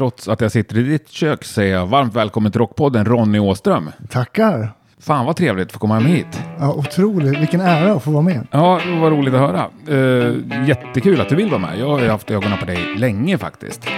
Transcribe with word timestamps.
trots 0.00 0.28
att 0.28 0.40
jag 0.40 0.52
sitter 0.52 0.78
i 0.78 0.82
ditt 0.82 1.08
kök 1.08 1.44
säger 1.44 1.74
jag 1.74 1.86
varmt 1.86 2.14
välkommen 2.14 2.52
till 2.52 2.58
Rockpodden 2.58 3.04
Ronny 3.04 3.38
Åström. 3.38 3.90
Tackar. 4.10 4.72
Fan 5.00 5.26
vad 5.26 5.36
trevligt 5.36 5.66
att 5.66 5.72
få 5.72 5.78
komma 5.78 6.00
med 6.00 6.12
hit. 6.12 6.40
Ja, 6.58 6.74
otroligt. 6.74 7.38
Vilken 7.38 7.60
ära 7.60 7.92
att 7.92 8.02
få 8.02 8.10
vara 8.10 8.22
med. 8.22 8.46
Ja, 8.50 8.80
var 9.00 9.10
roligt 9.10 9.34
att 9.34 9.40
höra. 9.40 9.70
Uh, 9.88 10.68
jättekul 10.68 11.20
att 11.20 11.28
du 11.28 11.36
vill 11.36 11.48
vara 11.48 11.60
med. 11.60 11.78
Jag 11.78 11.88
har 11.88 12.00
ju 12.00 12.08
haft 12.08 12.30
ögonen 12.30 12.58
på 12.58 12.66
dig 12.66 12.94
länge 12.96 13.38
faktiskt. 13.38 13.88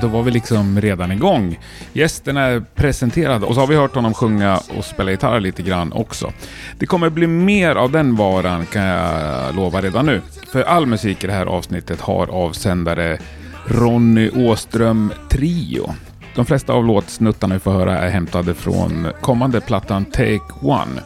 Då 0.00 0.08
var 0.08 0.22
vi 0.22 0.30
liksom 0.30 0.80
redan 0.80 1.12
igång. 1.12 1.58
Gästen 1.92 2.36
är 2.36 2.60
presenterad 2.74 3.44
och 3.44 3.54
så 3.54 3.60
har 3.60 3.66
vi 3.66 3.76
hört 3.76 3.94
honom 3.94 4.14
sjunga 4.14 4.60
och 4.78 4.84
spela 4.84 5.10
gitarr 5.10 5.40
lite 5.40 5.62
grann 5.62 5.92
också. 5.92 6.32
Det 6.78 6.86
kommer 6.86 7.10
bli 7.10 7.26
mer 7.26 7.76
av 7.76 7.92
den 7.92 8.16
varan 8.16 8.66
kan 8.66 8.82
jag 8.82 9.54
lova 9.54 9.80
redan 9.80 10.06
nu. 10.06 10.20
För 10.52 10.62
all 10.62 10.86
musik 10.86 11.24
i 11.24 11.26
det 11.26 11.32
här 11.32 11.46
avsnittet 11.46 12.00
har 12.00 12.26
avsändare 12.26 13.18
Ronny 13.66 14.30
Åström 14.30 15.12
Trio. 15.30 15.94
De 16.34 16.46
flesta 16.46 16.72
av 16.72 16.84
låtsnuttarna 16.84 17.54
vi 17.54 17.60
får 17.60 17.72
höra 17.72 17.98
är 17.98 18.10
hämtade 18.10 18.54
från 18.54 19.08
kommande 19.20 19.60
plattan 19.60 20.04
Take 20.04 20.40
One. 20.62 21.00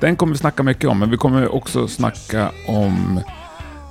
Den 0.00 0.16
kommer 0.16 0.32
vi 0.32 0.38
snacka 0.38 0.62
mycket 0.62 0.90
om, 0.90 0.98
men 0.98 1.10
vi 1.10 1.16
kommer 1.16 1.54
också 1.54 1.88
snacka 1.88 2.50
om 2.66 3.20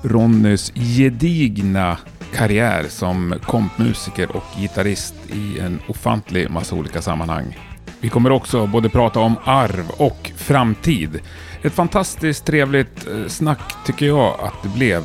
Ronnys 0.01 0.71
gedigna 0.75 1.97
karriär 2.35 2.85
som 2.89 3.35
kompmusiker 3.43 4.35
och 4.35 4.43
gitarrist 4.57 5.15
i 5.33 5.59
en 5.59 5.79
ofantlig 5.87 6.49
massa 6.49 6.75
olika 6.75 7.01
sammanhang. 7.01 7.57
Vi 7.99 8.09
kommer 8.09 8.31
också 8.31 8.67
både 8.67 8.89
prata 8.89 9.19
om 9.19 9.35
arv 9.43 9.89
och 9.97 10.31
framtid. 10.35 11.19
Ett 11.61 11.73
fantastiskt 11.73 12.45
trevligt 12.45 13.07
eh, 13.07 13.27
snack 13.27 13.73
tycker 13.85 14.05
jag 14.05 14.39
att 14.39 14.63
det 14.63 14.69
blev. 14.69 15.03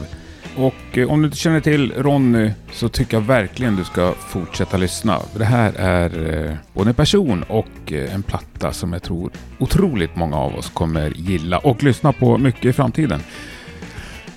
Och 0.56 0.98
eh, 0.98 1.10
om 1.10 1.22
du 1.22 1.26
inte 1.26 1.36
känner 1.36 1.60
till 1.60 1.92
Ronny 1.92 2.50
så 2.72 2.88
tycker 2.88 3.16
jag 3.16 3.22
verkligen 3.22 3.76
du 3.76 3.84
ska 3.84 4.12
fortsätta 4.12 4.76
lyssna. 4.76 5.18
Det 5.34 5.44
här 5.44 5.72
är 5.76 6.34
eh, 6.34 6.56
både 6.72 6.90
en 6.90 6.94
person 6.94 7.44
och 7.48 7.92
en 7.92 8.22
platta 8.22 8.72
som 8.72 8.92
jag 8.92 9.02
tror 9.02 9.30
otroligt 9.58 10.16
många 10.16 10.36
av 10.36 10.54
oss 10.54 10.70
kommer 10.70 11.10
gilla 11.10 11.58
och 11.58 11.82
lyssna 11.82 12.12
på 12.12 12.38
mycket 12.38 12.64
i 12.64 12.72
framtiden. 12.72 13.20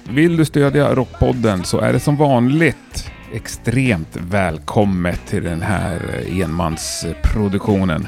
Vill 0.10 0.38
du 0.38 0.46
stödja 0.46 0.96
Rockpodden 0.96 1.64
så 1.64 1.80
är 1.80 1.94
det 1.94 2.00
som 2.00 2.16
vanligt 2.16 3.12
extremt 3.34 4.18
välkommet 4.30 5.22
till 5.28 5.44
den 5.44 5.62
här 5.62 6.24
eh, 6.28 6.40
enmansproduktionen. 6.40 8.08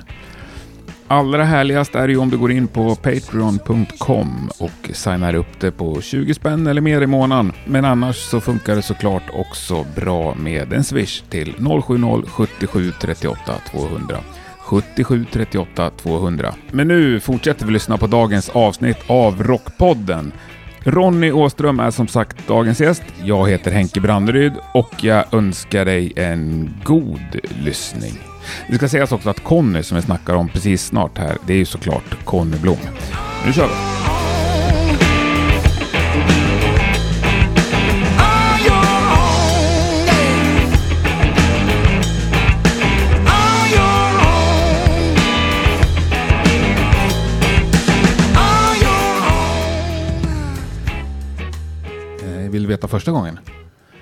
Allra 1.07 1.43
härligast 1.43 1.95
är 1.95 2.07
det 2.07 2.13
ju 2.13 2.19
om 2.19 2.29
du 2.29 2.37
går 2.37 2.51
in 2.51 2.67
på 2.67 2.95
Patreon.com 2.95 4.49
och 4.59 4.89
signar 4.93 5.33
upp 5.33 5.59
det 5.59 5.71
på 5.71 6.01
20 6.01 6.33
spänn 6.33 6.67
eller 6.67 6.81
mer 6.81 7.01
i 7.01 7.07
månaden. 7.07 7.51
Men 7.65 7.85
annars 7.85 8.15
så 8.15 8.41
funkar 8.41 8.75
det 8.75 8.81
såklart 8.81 9.23
också 9.33 9.85
bra 9.95 10.35
med 10.35 10.73
en 10.73 10.83
swish 10.83 11.23
till 11.29 11.53
070 11.53 12.27
77 12.27 12.91
38 13.01 13.37
200. 13.71 14.17
77 14.59 15.25
38 15.31 15.89
200. 15.89 16.53
Men 16.71 16.87
nu 16.87 17.19
fortsätter 17.19 17.65
vi 17.65 17.71
lyssna 17.71 17.97
på 17.97 18.07
dagens 18.07 18.49
avsnitt 18.49 18.97
av 19.07 19.43
Rockpodden. 19.43 20.31
Ronny 20.83 21.31
Åström 21.31 21.79
är 21.79 21.91
som 21.91 22.07
sagt 22.07 22.47
dagens 22.47 22.81
gäst. 22.81 23.03
Jag 23.23 23.49
heter 23.49 23.71
Henke 23.71 23.99
Branderyd 23.99 24.53
och 24.73 25.03
jag 25.03 25.33
önskar 25.33 25.85
dig 25.85 26.13
en 26.15 26.73
god 26.83 27.39
lyssning. 27.63 28.13
Det 28.69 28.75
ska 28.75 28.89
sägas 28.89 29.11
också 29.11 29.29
att 29.29 29.43
Conny 29.43 29.83
som 29.83 29.95
vi 29.95 30.01
snackar 30.01 30.33
om 30.35 30.49
precis 30.49 30.85
snart 30.85 31.17
här, 31.17 31.37
det 31.47 31.53
är 31.53 31.57
ju 31.57 31.65
såklart 31.65 32.25
Conny 32.25 32.57
Blom. 32.57 32.77
Nu 33.45 33.53
kör 33.53 33.67
vi! 33.67 34.16
Own. 52.67 52.69
Vill 52.69 52.73
du 52.73 52.73
veta 52.75 52.87
första 52.87 53.11
gången? 53.11 53.39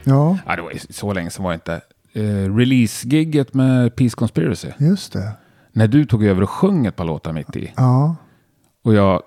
Ja, 0.04 0.38
Ja, 0.48 0.56
det 0.56 0.62
var 0.62 0.72
så 0.90 1.14
länge 1.14 1.30
sedan 1.30 1.44
var 1.44 1.52
det 1.52 1.56
inte. 1.56 1.82
Eh, 2.14 2.56
Release-gigget 2.56 3.54
med 3.54 3.96
Peace 3.96 4.16
Conspiracy. 4.16 4.68
just 4.78 5.14
det. 5.14 5.32
När 5.72 5.88
du 5.88 6.06
tog 6.06 6.24
över 6.26 6.42
och 6.44 6.50
sjöng 6.50 6.86
ett 6.86 6.96
par 6.96 7.06
låtar 7.06 7.34
mitt 7.34 7.56
i. 7.56 7.72
Ja, 7.76 8.16
Och 8.84 8.94
jag, 8.94 9.22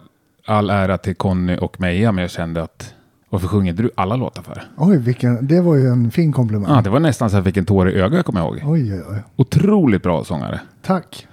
all 0.47 0.71
ära 0.71 0.99
till 0.99 1.15
Conny 1.17 1.57
och 1.57 1.81
Meja, 1.81 2.13
men 2.13 2.23
jag 2.23 2.31
kände 2.31 2.63
att 2.63 2.95
varför 3.31 3.49
sjunger 3.49 3.71
inte 3.71 3.83
du 3.83 3.91
alla 3.97 4.17
låtar 4.17 4.43
för? 4.43 4.63
oj, 4.77 4.99
vilken, 4.99 5.47
det 5.47 5.61
var 5.61 5.75
ju 5.77 5.87
en 5.89 6.11
fin 6.11 6.33
komplimang. 6.33 6.71
Ja, 6.75 6.81
det 6.83 6.91
var 6.91 7.01
nästan 7.01 7.31
så 7.31 7.37
att 7.37 7.39
jag 7.39 7.45
fick 7.45 7.57
en 7.57 7.65
tår 7.65 7.91
i 7.91 7.95
ögat, 7.95 8.27
kommer 8.27 8.41
jag 8.41 8.49
ihåg. 8.59 8.73
Oj, 8.73 8.95
oj, 8.95 9.03
oj. 9.11 9.23
Otroligt 9.37 10.03
bra 10.03 10.25
sångare. 10.25 10.61
Tack. 10.83 11.27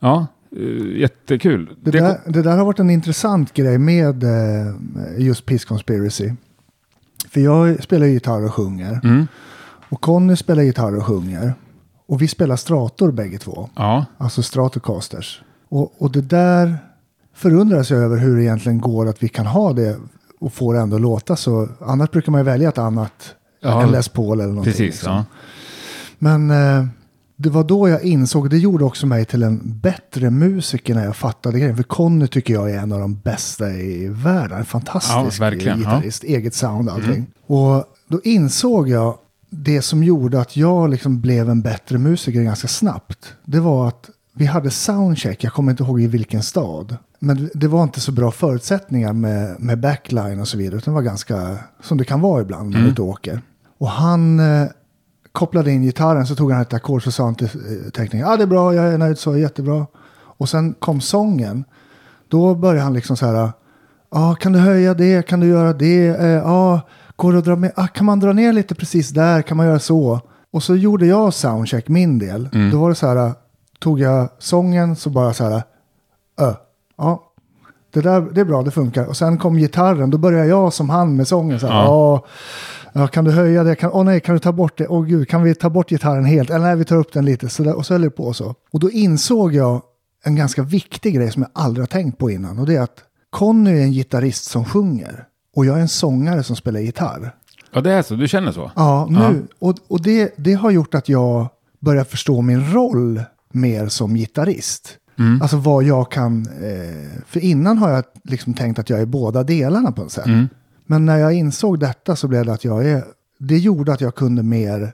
Ja, 0.00 0.26
eh, 0.56 0.98
jättekul. 1.00 1.70
Det, 1.82 1.90
Det- 1.90 1.98
där, 2.00 2.18
det 2.26 2.42
där 2.42 2.56
har 2.56 2.64
varit 2.64 2.78
en 2.78 2.90
intressant 2.90 3.52
grej 3.54 3.78
med 3.78 4.24
eh, 4.24 4.74
just 5.18 5.46
Peace 5.46 5.66
Conspiracy. 5.68 6.32
För 7.36 7.40
jag 7.40 7.82
spelar 7.82 8.06
gitarr 8.06 8.44
och 8.44 8.54
sjunger. 8.54 9.00
Mm. 9.04 9.26
Och 9.88 10.00
Conny 10.00 10.36
spelar 10.36 10.62
gitarr 10.62 10.96
och 10.96 11.06
sjunger. 11.06 11.54
Och 12.06 12.22
vi 12.22 12.28
spelar 12.28 12.56
strator 12.56 13.12
bägge 13.12 13.38
två. 13.38 13.68
Ja, 13.74 14.04
Alltså 14.18 14.42
Stratocasters. 14.42 15.42
Och, 15.68 16.02
och 16.02 16.10
det 16.10 16.20
där 16.20 16.78
förundras 17.34 17.90
jag 17.90 18.00
över 18.00 18.16
hur 18.16 18.36
det 18.36 18.42
egentligen 18.42 18.80
går 18.80 19.08
att 19.08 19.22
vi 19.22 19.28
kan 19.28 19.46
ha 19.46 19.72
det 19.72 19.96
och 20.40 20.52
få 20.52 20.72
det 20.72 20.78
ändå 20.78 20.98
låta 20.98 21.36
så. 21.36 21.68
Annars 21.80 22.10
brukar 22.10 22.32
man 22.32 22.40
ju 22.40 22.44
välja 22.44 22.68
ett 22.68 22.78
annat. 22.78 23.34
Ja, 23.60 23.82
en 23.82 23.92
Les 23.92 24.08
Paul 24.08 24.40
eller 24.40 24.48
någonting. 24.48 24.72
precis. 24.72 24.86
liksom. 24.86 25.12
Ja. 25.12 25.24
Men 26.18 26.50
eh, 26.50 26.86
det 27.36 27.50
var 27.50 27.64
då 27.64 27.88
jag 27.88 28.02
insåg, 28.02 28.50
det 28.50 28.58
gjorde 28.58 28.84
också 28.84 29.06
mig 29.06 29.24
till 29.24 29.42
en 29.42 29.60
bättre 29.64 30.30
musiker 30.30 30.94
när 30.94 31.04
jag 31.04 31.16
fattade 31.16 31.58
grejen. 31.58 31.76
För 31.76 31.82
Conny 31.82 32.26
tycker 32.26 32.54
jag 32.54 32.70
är 32.70 32.78
en 32.78 32.92
av 32.92 33.00
de 33.00 33.14
bästa 33.14 33.70
i 33.70 34.08
världen. 34.08 34.58
En 34.58 34.64
fantastisk 34.64 35.40
Ja, 35.40 35.50
gitarrist, 35.50 36.24
eget 36.24 36.54
sound 36.54 36.88
och 36.88 36.94
allting. 36.94 37.26
Och 37.46 37.84
då 38.08 38.20
insåg 38.24 38.88
jag 38.88 39.18
det 39.50 39.82
som 39.82 40.04
gjorde 40.04 40.40
att 40.40 40.56
jag 40.56 40.90
liksom 40.90 41.20
blev 41.20 41.50
en 41.50 41.62
bättre 41.62 41.98
musiker 41.98 42.42
ganska 42.42 42.68
snabbt. 42.68 43.34
Det 43.44 43.60
var 43.60 43.88
att 43.88 44.10
vi 44.32 44.46
hade 44.46 44.70
soundcheck, 44.70 45.44
jag 45.44 45.52
kommer 45.52 45.70
inte 45.70 45.82
ihåg 45.82 46.00
i 46.00 46.06
vilken 46.06 46.42
stad. 46.42 46.96
Men 47.18 47.50
det 47.54 47.68
var 47.68 47.82
inte 47.82 48.00
så 48.00 48.12
bra 48.12 48.30
förutsättningar 48.30 49.12
med, 49.12 49.60
med 49.60 49.80
backline 49.80 50.40
och 50.40 50.48
så 50.48 50.58
vidare. 50.58 50.76
Utan 50.76 50.94
det 50.94 51.00
var 51.00 51.02
ganska, 51.02 51.58
som 51.82 51.98
det 51.98 52.04
kan 52.04 52.20
vara 52.20 52.42
ibland 52.42 52.70
när 52.70 52.80
är 52.84 52.88
ute 52.88 53.02
och 53.02 53.08
åker. 53.08 53.40
Och 53.78 53.88
han 53.88 54.40
eh, 54.40 54.66
kopplade 55.36 55.72
in 55.72 55.82
gitarren 55.82 56.26
så 56.26 56.34
tog 56.34 56.52
han 56.52 56.62
ett 56.62 56.74
ackord 56.74 57.04
så 57.04 57.10
sa 57.10 57.24
han 57.24 57.34
till 57.34 57.46
eh, 57.46 57.90
teknikern, 57.90 58.20
ja 58.20 58.32
ah, 58.32 58.36
det 58.36 58.42
är 58.42 58.46
bra, 58.46 58.74
jag 58.74 58.84
är 58.84 58.98
nöjd 58.98 59.18
så, 59.18 59.36
jättebra. 59.36 59.86
Och 60.38 60.48
sen 60.48 60.74
kom 60.74 61.00
sången. 61.00 61.64
Då 62.28 62.54
började 62.54 62.80
han 62.80 62.92
liksom 62.92 63.16
så 63.16 63.26
här, 63.26 63.52
ah, 64.10 64.34
kan 64.34 64.52
du 64.52 64.58
höja 64.58 64.94
det, 64.94 65.26
kan 65.26 65.40
du 65.40 65.46
göra 65.46 65.72
det, 65.72 66.06
eh, 66.06 66.46
ah, 66.46 66.80
går 67.16 67.32
det 67.32 67.38
att 67.38 67.44
dra 67.44 67.56
med, 67.56 67.72
ah, 67.76 67.86
kan 67.86 68.06
man 68.06 68.20
dra 68.20 68.32
ner 68.32 68.52
lite 68.52 68.74
precis 68.74 69.10
där, 69.10 69.42
kan 69.42 69.56
man 69.56 69.66
göra 69.66 69.78
så. 69.78 70.20
Och 70.52 70.62
så 70.62 70.76
gjorde 70.76 71.06
jag 71.06 71.34
soundcheck 71.34 71.88
min 71.88 72.18
del. 72.18 72.48
Då 72.72 72.80
var 72.80 72.88
det 72.88 72.94
så 72.94 73.06
här, 73.06 73.32
tog 73.78 74.00
jag 74.00 74.28
sången 74.38 74.96
så 74.96 75.10
bara 75.10 75.32
så 75.32 75.44
här, 75.44 75.62
ö, 76.40 76.54
ja, 76.96 77.22
det 77.92 78.00
där 78.00 78.20
det 78.20 78.40
är 78.40 78.44
bra, 78.44 78.62
det 78.62 78.70
funkar. 78.70 79.06
Och 79.06 79.16
sen 79.16 79.38
kom 79.38 79.56
gitarren, 79.56 80.10
då 80.10 80.18
började 80.18 80.46
jag 80.46 80.72
som 80.72 80.90
han 80.90 81.16
med 81.16 81.28
sången. 81.28 81.60
Så 81.60 81.66
här, 81.66 81.74
ja. 81.74 82.24
Ja, 82.98 83.06
kan 83.06 83.24
du 83.24 83.30
höja 83.30 83.64
det? 83.64 83.74
Kan, 83.74 83.90
åh 83.92 84.04
nej, 84.04 84.20
kan 84.20 84.34
du 84.34 84.38
ta 84.38 84.52
bort 84.52 84.78
det? 84.78 84.88
Åh 84.88 85.04
gud, 85.04 85.28
kan 85.28 85.42
vi 85.42 85.54
ta 85.54 85.70
bort 85.70 85.88
gitarren 85.88 86.24
helt? 86.24 86.50
Eller 86.50 86.64
nej, 86.64 86.76
vi 86.76 86.84
tar 86.84 86.96
upp 86.96 87.12
den 87.12 87.24
lite. 87.24 87.48
Så 87.48 87.62
där, 87.62 87.74
och 87.74 87.86
så 87.86 87.94
höll 87.94 88.02
det 88.02 88.10
på 88.10 88.32
så. 88.32 88.54
Och 88.72 88.80
då 88.80 88.90
insåg 88.90 89.54
jag 89.54 89.82
en 90.24 90.36
ganska 90.36 90.62
viktig 90.62 91.14
grej 91.14 91.30
som 91.32 91.42
jag 91.42 91.50
aldrig 91.64 91.82
har 91.82 91.86
tänkt 91.86 92.18
på 92.18 92.30
innan. 92.30 92.58
Och 92.58 92.66
det 92.66 92.74
är 92.76 92.80
att 92.82 92.98
Conny 93.30 93.70
är 93.70 93.82
en 93.82 93.92
gitarrist 93.92 94.44
som 94.44 94.64
sjunger. 94.64 95.24
Och 95.56 95.66
jag 95.66 95.76
är 95.76 95.80
en 95.80 95.88
sångare 95.88 96.42
som 96.42 96.56
spelar 96.56 96.80
gitarr. 96.80 97.34
ja, 97.72 97.80
det 97.80 97.92
är 97.92 98.02
så. 98.02 98.14
Du 98.14 98.28
känner 98.28 98.52
så? 98.52 98.70
Ja, 98.76 99.06
nu. 99.10 99.46
Och, 99.58 99.74
och 99.88 100.02
det, 100.02 100.34
det 100.36 100.52
har 100.52 100.70
gjort 100.70 100.94
att 100.94 101.08
jag 101.08 101.48
börjar 101.80 102.04
förstå 102.04 102.42
min 102.42 102.72
roll 102.72 103.22
mer 103.52 103.88
som 103.88 104.14
gitarrist. 104.14 104.98
Alltså 105.42 105.56
vad 105.56 105.84
jag 105.84 106.10
kan... 106.10 106.46
Eh, 106.62 107.22
för 107.26 107.40
innan 107.40 107.78
har 107.78 107.90
jag 107.90 108.04
liksom 108.24 108.54
tänkt 108.54 108.78
att 108.78 108.90
jag 108.90 109.00
är 109.00 109.06
båda 109.06 109.42
delarna 109.42 109.92
på 109.92 110.02
något 110.02 110.12
sätt. 110.12 110.26
Men 110.86 111.06
när 111.06 111.16
jag 111.18 111.32
insåg 111.32 111.78
detta 111.80 112.16
så 112.16 112.28
blev 112.28 112.44
det 112.46 112.52
att 112.52 112.64
jag 112.64 112.86
är... 112.86 113.04
Det 113.38 113.58
gjorde 113.58 113.92
att 113.92 114.00
jag 114.00 114.14
kunde 114.14 114.42
mer... 114.42 114.92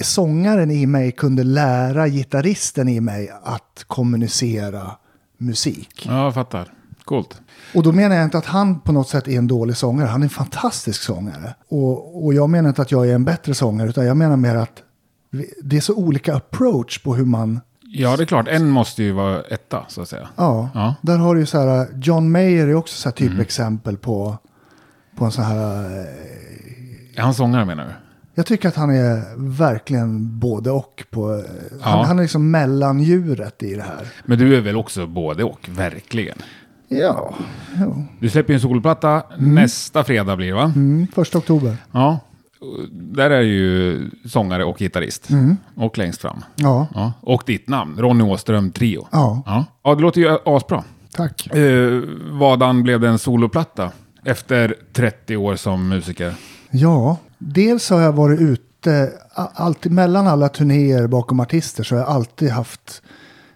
Sångaren 0.00 0.70
i 0.70 0.86
mig 0.86 1.12
kunde 1.12 1.44
lära 1.44 2.08
gitarristen 2.08 2.88
i 2.88 3.00
mig 3.00 3.30
att 3.44 3.84
kommunicera 3.86 4.90
musik. 5.38 6.06
Ja, 6.08 6.24
jag 6.24 6.34
fattar. 6.34 6.72
Coolt. 7.04 7.40
Och 7.74 7.82
då 7.82 7.92
menar 7.92 8.16
jag 8.16 8.24
inte 8.24 8.38
att 8.38 8.46
han 8.46 8.80
på 8.80 8.92
något 8.92 9.08
sätt 9.08 9.28
är 9.28 9.38
en 9.38 9.46
dålig 9.46 9.76
sångare. 9.76 10.06
Han 10.06 10.20
är 10.22 10.26
en 10.26 10.30
fantastisk 10.30 11.02
sångare. 11.02 11.54
Och, 11.68 12.24
och 12.24 12.34
jag 12.34 12.50
menar 12.50 12.68
inte 12.68 12.82
att 12.82 12.92
jag 12.92 13.08
är 13.08 13.14
en 13.14 13.24
bättre 13.24 13.54
sångare, 13.54 13.88
utan 13.88 14.06
jag 14.06 14.16
menar 14.16 14.36
mer 14.36 14.54
att 14.56 14.82
det 15.62 15.76
är 15.76 15.80
så 15.80 15.94
olika 15.94 16.34
approach 16.36 17.02
på 17.02 17.14
hur 17.14 17.24
man... 17.24 17.60
Ja, 17.80 18.16
det 18.16 18.22
är 18.22 18.26
klart. 18.26 18.48
En 18.48 18.68
måste 18.70 19.02
ju 19.02 19.12
vara 19.12 19.42
etta, 19.42 19.84
så 19.88 20.02
att 20.02 20.08
säga. 20.08 20.28
Ja, 20.36 20.68
Ja. 20.74 20.94
där 21.02 21.16
har 21.18 21.34
du 21.34 21.40
ju 21.40 21.46
så 21.46 21.58
här, 21.58 21.88
John 22.02 22.30
Mayer 22.30 22.68
är 22.68 22.74
också 22.74 22.96
så 22.96 23.08
här 23.08 23.14
typexempel 23.14 23.96
på, 23.96 24.38
på 25.16 25.24
en 25.24 25.32
sån 25.32 25.44
här... 25.44 25.84
eh, 25.84 27.18
Är 27.18 27.22
han 27.22 27.34
sångare 27.34 27.64
menar 27.64 27.84
du? 27.84 27.90
Jag 28.34 28.46
tycker 28.46 28.68
att 28.68 28.76
han 28.76 28.90
är 28.90 29.22
verkligen 29.58 30.38
både 30.38 30.70
och. 30.70 31.04
På, 31.10 31.30
han, 31.80 31.98
Ja. 31.98 32.04
han 32.06 32.18
är 32.18 32.22
liksom 32.22 32.50
mellandjuret 32.50 33.62
i 33.62 33.74
det 33.74 33.82
här. 33.82 34.06
Men 34.24 34.38
du 34.38 34.56
är 34.56 34.60
väl 34.60 34.76
också 34.76 35.06
både 35.06 35.44
och, 35.44 35.68
verkligen. 35.72 36.36
Ja, 36.88 37.34
jo. 37.80 38.04
Du 38.20 38.28
släpper 38.28 38.52
ju 38.52 38.54
en 38.54 38.60
solplatta 38.60 39.22
nästa 39.38 40.04
fredag 40.04 40.36
blir 40.36 40.46
det 40.46 40.54
va? 40.54 40.72
Mm, 40.76 41.06
första 41.14 41.38
oktober. 41.38 41.76
Ja. 41.92 42.18
Där 42.92 43.30
är 43.30 43.40
ju 43.40 44.00
sångare 44.28 44.64
och 44.64 44.78
gitarrist. 44.78 45.28
Och 45.76 45.98
längst 45.98 46.20
fram. 46.20 46.44
Ja, 46.56 46.86
Ja. 46.94 47.12
Och 47.20 47.42
ditt 47.46 47.68
namn, 47.68 47.98
Ronny 47.98 48.24
Åström 48.24 48.70
Trio. 48.72 49.06
ja, 49.12 49.42
Ja. 49.46 49.64
ja, 49.84 49.94
det 49.94 50.02
låter 50.02 50.20
ju 50.20 50.38
asbra. 50.44 50.84
tack. 51.16 51.46
Eh, 51.56 52.00
vadan 52.30 52.82
blev 52.82 53.00
det 53.00 53.08
en 53.08 53.18
soloplatta? 53.18 53.90
Efter 54.24 54.74
30 54.92 55.36
år 55.36 55.56
som 55.56 55.88
musiker. 55.88 56.34
Ja, 56.70 57.16
dels 57.38 57.90
har 57.90 58.00
jag 58.00 58.12
varit 58.12 58.40
ute, 58.40 59.12
alltid 59.34 59.92
mellan 59.92 60.26
alla 60.26 60.48
turnéer 60.48 61.06
bakom 61.06 61.40
artister 61.40 61.84
så 61.84 61.94
har 61.94 62.00
jag 62.00 62.08
alltid 62.08 62.50
haft 62.50 63.02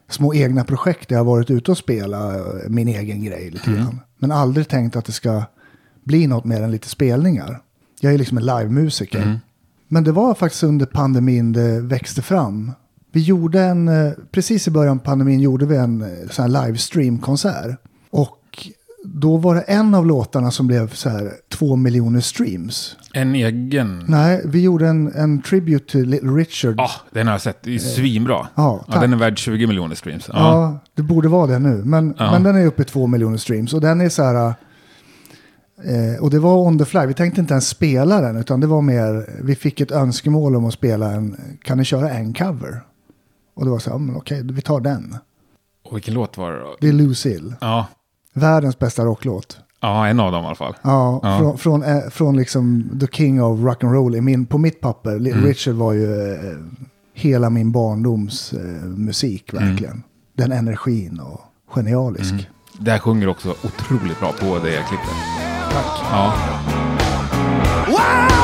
små 0.08 0.34
egna 0.34 0.64
projekt 0.64 1.08
där 1.08 1.16
jag 1.16 1.20
har 1.20 1.30
varit 1.30 1.50
ute 1.50 1.70
och 1.70 1.78
spelat 1.78 2.36
eh, 2.36 2.42
min 2.68 2.88
egen 2.88 3.24
grej 3.24 3.50
lite 3.50 3.70
grann. 3.72 4.00
Men 4.18 4.32
aldrig 4.32 4.68
tänkt 4.68 4.96
att 4.96 5.04
det 5.04 5.12
ska 5.12 5.42
bli 6.04 6.26
något 6.26 6.44
mer 6.44 6.62
än 6.62 6.70
lite 6.70 6.88
spelningar. 6.88 7.60
Jag 8.00 8.14
är 8.14 8.18
liksom 8.18 8.38
en 8.38 8.46
livemusiker. 8.46 9.40
Men 9.88 10.04
det 10.04 10.12
var 10.12 10.34
faktiskt 10.34 10.62
under 10.62 10.86
pandemin 10.86 11.52
det 11.52 11.80
växte 11.80 12.22
fram. 12.22 12.72
Vi 13.12 13.20
gjorde 13.20 13.62
en, 13.62 13.88
eh, 13.88 14.12
precis 14.30 14.68
i 14.68 14.70
början 14.70 14.98
av 14.98 15.02
pandemin 15.02 15.40
gjorde 15.40 15.66
vi 15.66 15.76
en 15.76 16.02
eh, 16.02 16.28
sån 16.30 16.54
här 16.54 16.66
livestreamkonsert. 16.66 17.80
Och 18.10 18.38
då 19.14 19.36
var 19.36 19.54
det 19.54 19.60
en 19.60 19.94
av 19.94 20.06
låtarna 20.06 20.50
som 20.50 20.66
blev 20.66 20.90
så 20.92 21.08
här 21.08 21.32
två 21.48 21.76
miljoner 21.76 22.20
streams. 22.20 22.96
En 23.12 23.34
egen... 23.34 24.04
Nej, 24.08 24.42
vi 24.44 24.60
gjorde 24.62 24.88
en, 24.88 25.12
en 25.14 25.42
tribute 25.42 25.90
till 25.92 26.08
Little 26.08 26.30
Richard. 26.30 26.74
Ja, 26.78 26.90
den 27.10 27.26
har 27.26 27.34
jag 27.34 27.40
sett. 27.40 27.62
Det 27.62 27.74
är 27.74 27.78
svinbra. 27.78 28.46
Ja, 28.54 28.84
ja, 28.88 29.00
den 29.00 29.12
är 29.12 29.16
värd 29.16 29.38
20 29.38 29.66
miljoner 29.66 29.94
streams. 29.94 30.30
Ja. 30.32 30.34
Ja, 30.38 30.78
det 30.94 31.02
borde 31.02 31.28
vara 31.28 31.46
det 31.46 31.58
nu. 31.58 31.82
Men, 31.84 32.14
Ja. 32.18 32.30
men 32.30 32.42
den 32.42 32.56
är 32.56 32.66
uppe 32.66 32.82
i 32.82 32.84
två 32.84 33.06
miljoner 33.06 33.36
streams. 33.38 33.74
Och 33.74 33.80
den 33.80 34.00
är 34.00 34.08
så 34.08 34.22
här... 34.22 34.54
Eh, 35.84 36.22
och 36.22 36.30
det 36.30 36.38
var 36.38 36.56
on 36.56 36.78
the 36.78 36.84
fly. 36.84 37.06
Vi 37.06 37.14
tänkte 37.14 37.40
inte 37.40 37.54
ens 37.54 37.68
spela 37.68 38.20
den. 38.20 38.36
Utan 38.36 38.60
det 38.60 38.66
var 38.66 38.82
mer... 38.82 39.40
Vi 39.42 39.54
fick 39.56 39.80
ett 39.80 39.90
önskemål 39.90 40.56
om 40.56 40.64
att 40.64 40.74
spela 40.74 41.12
en... 41.12 41.36
Kan 41.62 41.78
ni 41.78 41.84
köra 41.84 42.10
en 42.10 42.34
cover? 42.34 42.80
Och 43.56 43.64
det 43.64 43.70
var 43.70 43.78
så 43.78 43.98
här, 43.98 44.16
okej, 44.16 44.42
vi 44.44 44.60
tar 44.62 44.80
den. 44.80 45.16
Och 45.84 45.96
vilken 45.96 46.14
låt 46.14 46.36
var 46.38 46.52
det 46.52 46.58
då? 46.58 46.76
Det 46.80 46.88
är 46.88 46.92
Lucille. 46.92 47.54
Ja. 47.60 47.86
Världens 48.36 48.78
bästa 48.78 49.04
rocklåt. 49.04 49.58
ja, 49.80 50.06
en 50.06 50.20
av 50.20 50.32
dem 50.32 50.44
i 50.44 50.46
alla 50.46 50.54
fall. 50.54 50.74
Ja, 50.82 51.20
Ja. 51.22 51.38
Från, 51.38 51.58
från, 51.58 51.82
eh, 51.82 52.00
från 52.10 52.36
liksom 52.36 52.90
the 53.00 53.06
king 53.06 53.42
of 53.42 53.60
rock 53.60 53.84
and 53.84 53.92
roll. 53.92 54.14
I 54.14 54.20
min, 54.20 54.46
på 54.46 54.58
mitt 54.58 54.80
papper, 54.80 55.16
Mm. 55.16 55.44
Richard 55.44 55.74
var 55.74 55.92
ju 55.92 56.32
eh, 56.34 56.38
hela 57.14 57.50
min 57.50 57.72
barndoms 57.72 58.52
eh, 58.52 58.84
musik 58.86 59.52
Mm. 59.52 59.68
verkligen. 59.68 60.02
Den 60.36 60.52
energin 60.52 61.20
och 61.20 61.40
genialisk. 61.74 62.34
Där 62.78 62.98
sjunger 62.98 63.28
också 63.28 63.50
otroligt 63.50 64.20
bra 64.20 64.32
på 64.32 64.58
det 64.58 64.82
klippet. 64.88 65.14
Tack. 65.72 66.00
Ja. 66.12 66.32
Why 67.86 68.35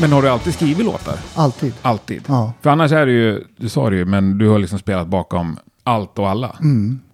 men 0.00 0.12
har 0.12 0.22
du 0.22 0.28
alltid 0.28 0.54
skrivit 0.54 0.84
låtar? 0.86 1.14
Alltid. 1.34 1.72
Alltid? 1.82 2.22
Ja. 2.26 2.52
För 2.60 2.70
annars 2.70 2.92
är 2.92 3.06
det 3.06 3.12
ju, 3.12 3.44
du 3.56 3.68
sa 3.68 3.90
det 3.90 3.96
ju, 3.96 4.04
men 4.04 4.38
du 4.38 4.48
har 4.48 4.58
liksom 4.58 4.78
spelat 4.78 5.06
bakom 5.08 5.56
allt 5.84 6.18
och 6.18 6.28
alla. 6.30 6.56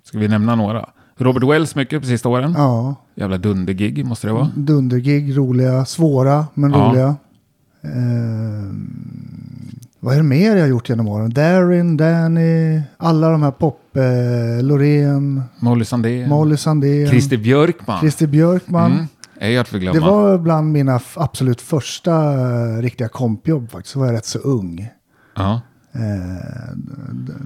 Ska 0.04 0.18
vi 0.18 0.28
nämna 0.28 0.54
några? 0.54 0.88
Robert 1.16 1.42
Wells 1.42 1.74
mycket 1.74 2.00
på 2.00 2.06
sista 2.06 2.28
åren. 2.28 2.54
Ja, 2.56 2.94
Jävla 3.14 3.38
dundergig 3.38 4.04
måste 4.06 4.26
det 4.26 4.32
vara. 4.32 4.50
dundergig, 4.56 5.36
roliga, 5.36 5.84
svåra 5.84 6.46
men 6.54 6.70
Ja. 6.72 6.78
roliga. 6.78 7.16
Ehm, 8.22 9.76
vad 10.00 10.14
är 10.14 10.16
det 10.16 10.22
mer 10.22 10.54
jag 10.56 10.60
har 10.62 10.68
gjort 10.68 10.88
genom 10.88 11.08
åren? 11.08 11.30
Darin, 11.32 11.96
Danny, 11.96 12.80
alla 12.96 13.28
de 13.30 13.42
här 13.42 13.50
pop, 13.50 13.96
eh, 13.96 14.64
Loreen, 14.64 15.42
Molly 15.60 15.84
Sandén. 15.84 16.28
Molly 16.28 16.56
Sandén, 16.56 17.08
Christer 17.08 17.36
Björkman. 17.36 18.00
Christer 18.00 18.26
Björkman. 18.26 18.92
Mm. 18.92 19.06
Ej 19.42 19.58
att 19.58 19.68
förglömma. 19.68 19.94
Det 19.94 20.00
var 20.00 20.38
bland 20.38 20.72
mina 20.72 21.00
absolut 21.14 21.60
första 21.60 22.32
eh, 22.32 22.82
riktiga 22.82 23.08
kompjobb 23.08 23.70
faktiskt. 23.70 23.92
Så 23.92 23.98
var 23.98 24.06
jag 24.06 24.14
rätt 24.14 24.26
så 24.26 24.38
ung. 24.38 24.88
Ja. 25.36 25.60
Eh, 25.94 26.74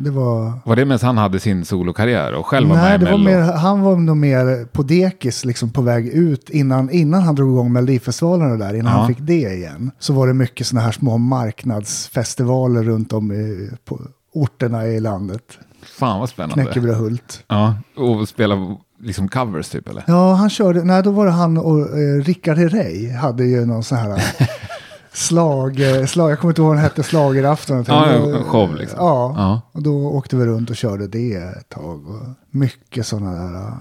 det 0.00 0.10
var... 0.10 0.52
Var 0.64 0.76
det 0.76 0.84
medan 0.84 1.06
han 1.06 1.18
hade 1.18 1.40
sin 1.40 1.64
solokarriär 1.64 2.34
och 2.34 2.46
själv 2.46 2.68
var 2.68 2.76
Nej, 2.76 2.90
med 2.98 3.00
det 3.00 3.10
var 3.10 3.18
mer, 3.18 3.40
han 3.40 3.80
var 3.80 3.96
nog 3.96 4.16
mer 4.16 4.64
på 4.64 4.82
dekis 4.82 5.44
liksom 5.44 5.70
på 5.70 5.82
väg 5.82 6.06
ut 6.08 6.50
innan, 6.50 6.90
innan 6.90 7.22
han 7.22 7.34
drog 7.34 7.52
igång 7.52 7.72
Melodifestivalen 7.72 8.52
och 8.52 8.58
där, 8.58 8.74
innan 8.74 8.92
Ja. 8.92 8.98
han 8.98 9.08
fick 9.08 9.20
det 9.20 9.52
igen. 9.54 9.90
Så 9.98 10.12
var 10.12 10.26
det 10.26 10.34
mycket 10.34 10.66
sådana 10.66 10.84
här 10.84 10.92
små 10.92 11.18
marknadsfestivaler 11.18 12.82
runt 12.82 13.12
om 13.12 13.32
i, 13.32 13.70
på 13.84 14.00
orterna 14.34 14.86
i 14.86 15.00
landet. 15.00 15.58
Fan 15.98 16.20
vad 16.20 16.28
spännande. 16.28 16.64
Knäckebrödhult. 16.64 17.44
Ja, 17.48 17.74
och 17.96 18.28
spela 18.28 18.76
liksom 18.98 19.28
covers 19.28 19.68
typ 19.68 19.88
eller? 19.88 20.04
Ja, 20.06 20.34
han 20.34 20.50
körde, 20.50 20.84
nej 20.84 21.02
då 21.02 21.10
var 21.10 21.26
det 21.26 21.32
han 21.32 21.58
och 21.58 21.98
eh, 21.98 22.22
Rickard 22.22 22.58
Herrey 22.58 23.10
hade 23.10 23.44
ju 23.44 23.66
någon 23.66 23.84
sån 23.84 23.98
här 23.98 24.22
slag, 25.12 25.80
eh, 25.80 26.06
slag, 26.06 26.30
jag 26.30 26.38
kommer 26.38 26.52
inte 26.52 26.60
ihåg 26.60 26.68
vad 26.68 26.76
den 26.76 26.84
hette, 26.84 27.02
Slagerafton. 27.02 27.84
Ja, 27.88 28.06
en 28.06 28.44
show 28.44 28.74
liksom. 28.74 28.98
Ja, 28.98 29.34
Ja. 29.36 29.60
och 29.72 29.82
då 29.82 30.06
åkte 30.06 30.36
vi 30.36 30.44
runt 30.44 30.70
och 30.70 30.76
körde 30.76 31.06
det 31.06 31.34
ett 31.34 31.68
tag. 31.68 32.08
Och 32.08 32.22
mycket 32.50 33.06
sådana 33.06 33.32
där 33.32 33.58
uh, 33.58 33.72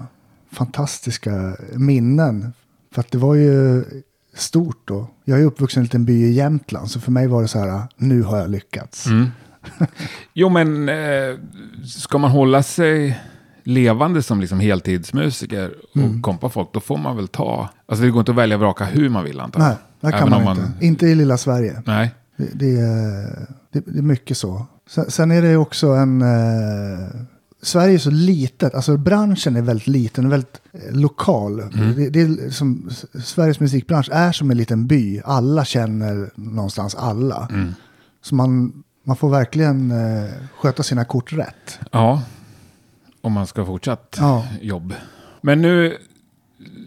fantastiska 0.52 1.56
minnen. 1.74 2.52
För 2.94 3.00
att 3.00 3.10
det 3.10 3.18
var 3.18 3.34
ju 3.34 3.84
stort 4.34 4.80
då. 4.84 5.06
Jag 5.24 5.40
är 5.40 5.44
uppvuxen 5.44 5.80
i 5.80 5.82
en 5.82 5.84
liten 5.84 6.04
by 6.04 6.24
i 6.24 6.32
Jämtland, 6.32 6.90
så 6.90 7.00
för 7.00 7.10
mig 7.12 7.26
var 7.26 7.42
det 7.42 7.48
så 7.48 7.58
här, 7.58 7.82
nu 7.96 8.22
har 8.22 8.38
jag 8.38 8.50
lyckats. 8.50 9.06
Mm. 9.06 9.26
Jo 10.34 10.48
men, 10.48 10.88
eh, 10.88 11.34
ska 11.86 12.18
man 12.18 12.30
hålla 12.30 12.62
sig 12.62 13.20
levande 13.66 14.22
som 14.22 14.40
liksom 14.40 14.60
heltidsmusiker 14.60 15.74
och 15.90 15.96
Mm. 15.96 16.22
kompa 16.22 16.48
folk, 16.48 16.68
då 16.72 16.80
får 16.80 16.96
man 16.98 17.16
väl 17.16 17.28
ta... 17.28 17.68
Alltså 17.86 18.04
det 18.04 18.10
går 18.10 18.20
inte 18.20 18.32
att 18.32 18.38
välja 18.38 18.56
och 18.56 18.60
vraka 18.60 18.84
hur 18.84 19.08
man 19.08 19.24
vill 19.24 19.40
antar 19.40 19.60
jag. 19.60 19.68
Nej, 20.00 20.12
det 20.12 20.18
kan 20.18 20.30
man 20.30 20.42
om 20.42 20.50
inte. 20.50 20.86
Inte 20.86 21.06
i 21.06 21.14
lilla 21.14 21.36
Sverige. 21.38 21.82
Nej. 21.86 22.14
Det, 22.36 22.48
det, 22.54 22.80
är, 22.80 23.46
det, 23.72 23.98
är 23.98 24.02
mycket 24.02 24.38
så. 24.38 24.66
Sen, 25.08 25.30
är 25.30 25.42
det 25.42 25.56
också 25.56 25.88
en... 25.88 26.22
Eh, 26.22 27.08
Sverige 27.62 27.94
är 27.94 27.98
så 27.98 28.10
litet, 28.10 28.74
alltså 28.74 28.96
branschen 28.96 29.56
är 29.56 29.62
väldigt 29.62 29.86
liten, 29.86 30.28
väldigt 30.28 30.60
eh, 30.72 30.96
lokal. 30.96 31.56
Det, 31.96 32.10
det 32.10 32.20
är 32.20 32.50
som, 32.50 32.90
Sveriges 33.24 33.60
musikbransch 33.60 34.08
är 34.12 34.32
som 34.32 34.50
en 34.50 34.56
liten 34.56 34.86
by. 34.86 35.20
Alla 35.24 35.64
känner 35.64 36.30
någonstans 36.34 36.94
alla. 36.94 37.48
Så 38.22 38.34
man, 38.34 38.72
man 39.04 39.16
får 39.16 39.30
verkligen 39.30 39.90
eh, 39.90 40.30
sköta 40.60 40.82
sina 40.82 41.04
kort 41.04 41.32
rätt. 41.32 41.78
Ja, 41.92 42.22
om 43.26 43.32
man 43.32 43.46
ska 43.46 43.64
fortsatt 43.66 44.16
Ja. 44.20 44.46
jobb. 44.60 44.94
Men 45.40 45.62
nu, 45.62 45.96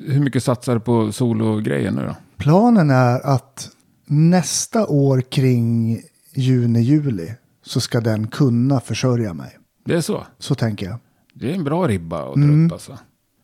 hur 0.08 0.20
mycket 0.20 0.44
satsar 0.44 0.74
du 0.74 0.80
på 0.80 1.12
sologrejen 1.12 1.94
nu 1.94 2.06
då? 2.06 2.16
Planen 2.38 2.90
är 2.90 3.26
att 3.26 3.70
nästa 4.06 4.88
år 4.88 5.22
kring 5.22 6.02
juni, 6.34 6.82
juli 6.82 7.34
så 7.66 7.82
ska 7.82 8.02
den 8.02 8.28
kunna 8.28 8.80
försörja 8.80 9.34
mig. 9.34 9.58
Det 9.86 9.96
är 9.96 10.02
så? 10.02 10.24
Så 10.40 10.56
tänker 10.56 10.86
jag. 10.86 10.98
Det 11.34 11.52
är 11.52 11.56
en 11.56 11.64
bra 11.64 11.88
ribba 11.88 12.18
att 12.30 12.36
dra 12.36 12.44
Mm. 12.44 12.66
upp 12.66 12.72
alltså. 12.72 12.98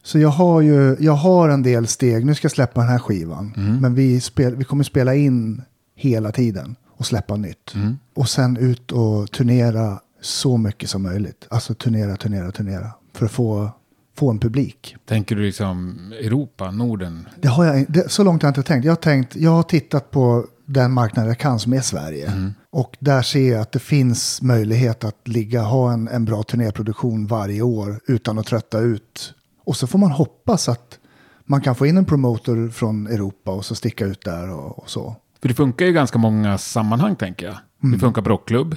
Så 0.04 0.20
jag 0.20 0.30
har 0.30 0.62
ju 0.62 0.96
jag 1.00 1.14
har 1.14 1.50
en 1.50 1.64
del 1.64 1.88
steg. 1.88 2.25
Nu 2.25 2.36
ska 2.36 2.46
jag 2.46 2.52
släppa 2.52 2.82
den 2.82 2.90
här 2.90 3.00
skivan. 3.00 3.54
Men 3.82 3.96
vi, 3.96 4.22
spel, 4.22 4.56
vi 4.56 4.64
kommer 4.64 4.84
spela 4.84 5.16
in 5.16 5.62
hela 5.96 6.32
tiden 6.32 6.75
och 6.98 7.06
släppa 7.06 7.36
nytt. 7.36 7.74
Och 8.14 8.30
sen 8.30 8.58
ut 8.58 8.92
och 8.92 9.32
turnera 9.32 10.00
så 10.25 10.58
mycket 10.58 10.89
som 10.89 11.03
möjligt. 11.03 11.48
Alltså 11.50 11.74
turnera, 11.74 12.17
turnera, 12.17 12.51
turnera. 12.51 12.91
För 13.13 13.25
att 13.25 13.32
få, 13.32 13.70
få 14.17 14.29
en 14.29 14.39
publik. 14.39 14.96
Tänker 15.05 15.36
du 15.36 15.41
liksom 15.41 15.98
Europa, 16.20 16.72
Norden? 16.72 17.27
Det 17.41 17.48
har 17.48 17.65
jag, 17.65 17.86
det, 17.89 18.12
så 18.12 18.24
långt 18.24 18.41
har 18.41 18.48
jag 18.48 18.51
inte 18.51 18.67
tänkt. 18.67 18.86
Jag 18.86 18.91
har, 18.91 18.96
tänkt. 18.96 19.36
jag 19.36 19.51
har 19.51 19.63
tittat 19.63 20.12
på 20.12 20.46
den 20.65 20.91
marknad 20.91 21.27
jag 21.27 21.39
kan 21.39 21.60
som 21.60 21.74
är 21.74 21.82
Sverige. 21.82 22.51
Och 22.70 22.98
där 23.00 23.22
ser 23.22 23.51
jag 23.51 23.62
att 23.62 23.72
det 23.72 23.79
finns 23.79 24.41
möjlighet 24.41 25.03
att 25.03 25.27
ligga, 25.27 25.62
ha 25.62 25.91
en, 25.91 26.08
en 26.08 26.25
bra 26.25 26.44
turnéproduktion 26.44 27.27
varje 27.27 27.62
år 27.62 28.00
utan 28.08 28.39
att 28.39 28.46
trötta 28.46 28.79
ut. 28.79 29.34
Och 29.65 29.77
så 29.77 29.88
får 29.88 30.00
man 30.00 30.12
hoppas 30.12 30.70
att 30.70 31.00
man 31.46 31.62
kan 31.62 31.75
få 31.75 31.86
in 31.86 31.98
en 31.98 32.05
promotor 32.05 32.70
från 32.70 33.08
Europa 33.08 33.51
och 33.51 33.65
så 33.65 33.75
sticka 33.75 34.05
ut 34.05 34.25
där 34.25 34.50
och, 34.50 34.79
och 34.79 34.89
så. 34.89 35.15
För 35.41 35.48
det 35.48 35.55
funkar 35.55 35.86
ju 35.86 35.91
i 35.91 35.94
ganska 35.94 36.17
många 36.17 36.58
sammanhang 36.58 37.15
tänker 37.15 37.46
jag. 37.46 37.58
Mm. 37.86 37.92
Det 37.94 38.00
funkar 38.00 38.22
på 38.22 38.30
rockklubb 38.30 38.75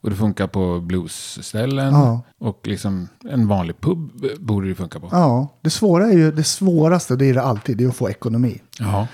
och 0.00 0.10
det 0.10 0.16
funkar 0.16 0.46
på 0.46 0.80
bluesställen. 0.80 1.94
Ja. 1.94 2.20
Och 2.38 2.60
liksom 2.64 3.08
en 3.30 3.48
vanlig 3.48 3.80
pub 3.80 4.10
borde 4.38 4.68
det 4.68 4.74
funka 4.74 5.00
på. 5.00 5.08
Ja, 5.12 5.48
det 5.60 5.70
svåra 5.70 6.06
är 6.06 6.12
ju 6.12 6.32
det 6.32 6.44
svåraste, 6.44 7.16
det 7.16 7.26
är 7.26 7.34
det 7.34 7.42
alltid, 7.42 7.76
det 7.76 7.84
är 7.84 7.88
att 7.88 7.96
få 7.96 8.10
ekonomi. 8.10 8.60
Jaha. 8.78 9.08